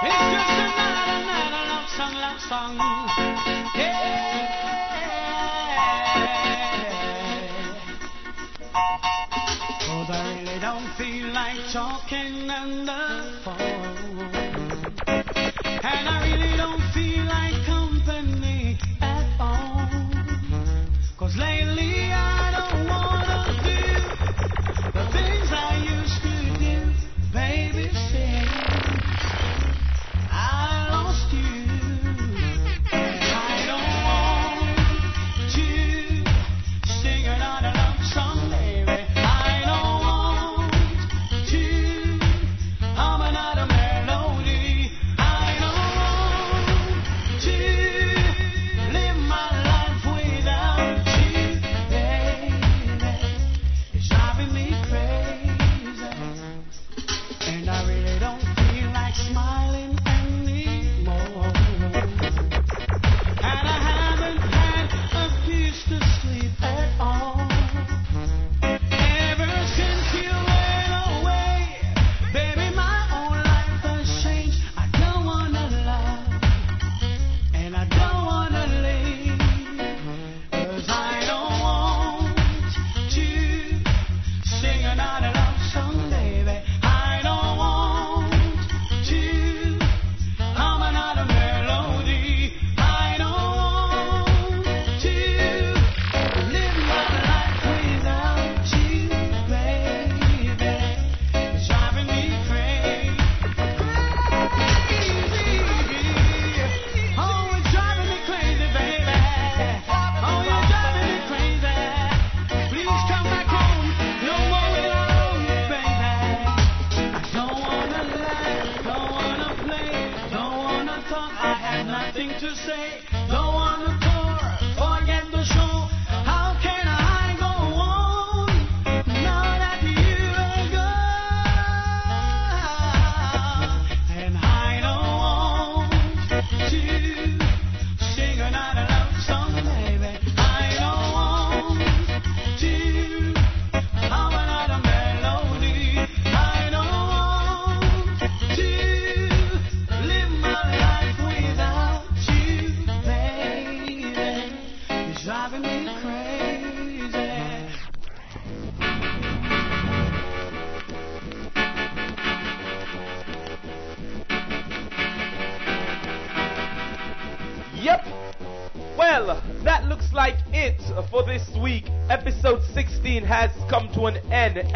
It's 0.03 0.21
just 0.33 0.51
another 0.57 1.07
another 1.23 1.63
love 1.71 1.89
song, 1.97 2.15
love 2.15 2.41
song. 2.41 2.77
Yeah. 3.77 4.17
Cause 9.87 10.11
I 10.11 10.39
really 10.41 10.59
don't 10.61 10.89
feel 10.99 11.29
like 11.33 11.61
talking 11.73 12.51
on 12.51 12.85
the 12.85 13.03
phone. 13.45 14.31
And 15.85 16.09
I 16.09 16.19
really 16.29 16.57
don't 16.57 16.83
feel 16.93 17.25
like 17.27 17.65
company 17.65 18.79
at 19.01 19.41
all. 19.41 19.89
Cause 21.17 21.37
lately. 21.37 21.76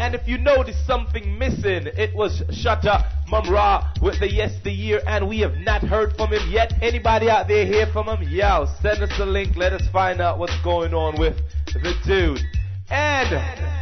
And 0.01 0.15
if 0.15 0.27
you 0.27 0.39
notice 0.39 0.75
something 0.87 1.37
missing, 1.37 1.85
it 1.85 2.15
was 2.15 2.41
Shatta 2.49 3.05
Mumra 3.27 4.01
with 4.01 4.19
the 4.19 4.27
Yes 4.27 4.51
the 4.63 4.71
Year, 4.71 4.99
and 5.05 5.29
we 5.29 5.41
have 5.41 5.55
not 5.57 5.83
heard 5.83 6.15
from 6.17 6.33
him 6.33 6.41
yet. 6.49 6.73
Anybody 6.81 7.29
out 7.29 7.47
there 7.47 7.67
hear 7.67 7.85
from 7.93 8.07
him? 8.07 8.27
Yo, 8.27 8.65
send 8.81 9.03
us 9.03 9.11
a 9.19 9.25
link. 9.27 9.55
Let 9.55 9.73
us 9.73 9.87
find 9.93 10.19
out 10.19 10.39
what's 10.39 10.59
going 10.63 10.95
on 10.95 11.19
with 11.19 11.37
the 11.67 11.93
dude. 12.03 12.41
And 12.89 13.29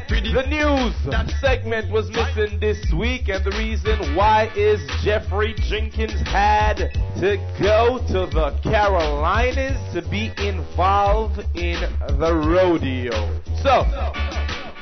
the 0.09 0.45
news 0.49 0.93
that 1.09 1.31
segment 1.39 1.89
was 1.89 2.09
missing 2.09 2.59
this 2.59 2.91
week, 2.99 3.29
and 3.29 3.41
the 3.45 3.51
reason 3.57 4.13
why 4.13 4.51
is 4.57 4.81
Jeffrey 5.01 5.55
Jenkins 5.69 6.19
had 6.27 6.91
to 7.21 7.37
go 7.61 7.97
to 8.09 8.27
the 8.27 8.59
Carolinas 8.61 9.79
to 9.93 10.01
be 10.09 10.33
involved 10.37 11.39
in 11.55 11.79
the 12.19 12.35
rodeo. 12.35 13.39
So, 13.63 13.85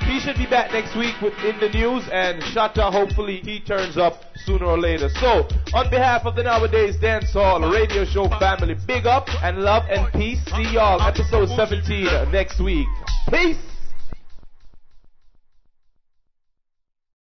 he 0.07 0.19
should 0.19 0.37
be 0.37 0.45
back 0.45 0.71
next 0.71 0.95
week 0.95 1.19
with 1.21 1.33
In 1.43 1.59
the 1.59 1.69
News 1.69 2.07
and 2.11 2.41
Shatta. 2.41 2.91
Hopefully 2.91 3.41
he 3.43 3.59
turns 3.59 3.97
up 3.97 4.23
sooner 4.35 4.65
or 4.65 4.77
later. 4.79 5.09
So, 5.09 5.47
on 5.73 5.89
behalf 5.89 6.25
of 6.25 6.35
the 6.35 6.43
Nowadayz 6.43 6.99
Dancehall 6.99 7.71
Radio 7.71 8.05
Show 8.05 8.27
family, 8.39 8.75
big 8.87 9.05
up 9.05 9.27
and 9.43 9.59
love 9.59 9.83
and 9.89 10.11
peace. 10.13 10.39
See 10.45 10.73
y'all 10.73 11.01
episode 11.01 11.49
17 11.49 12.31
next 12.31 12.59
week. 12.59 12.87
Peace! 13.29 13.76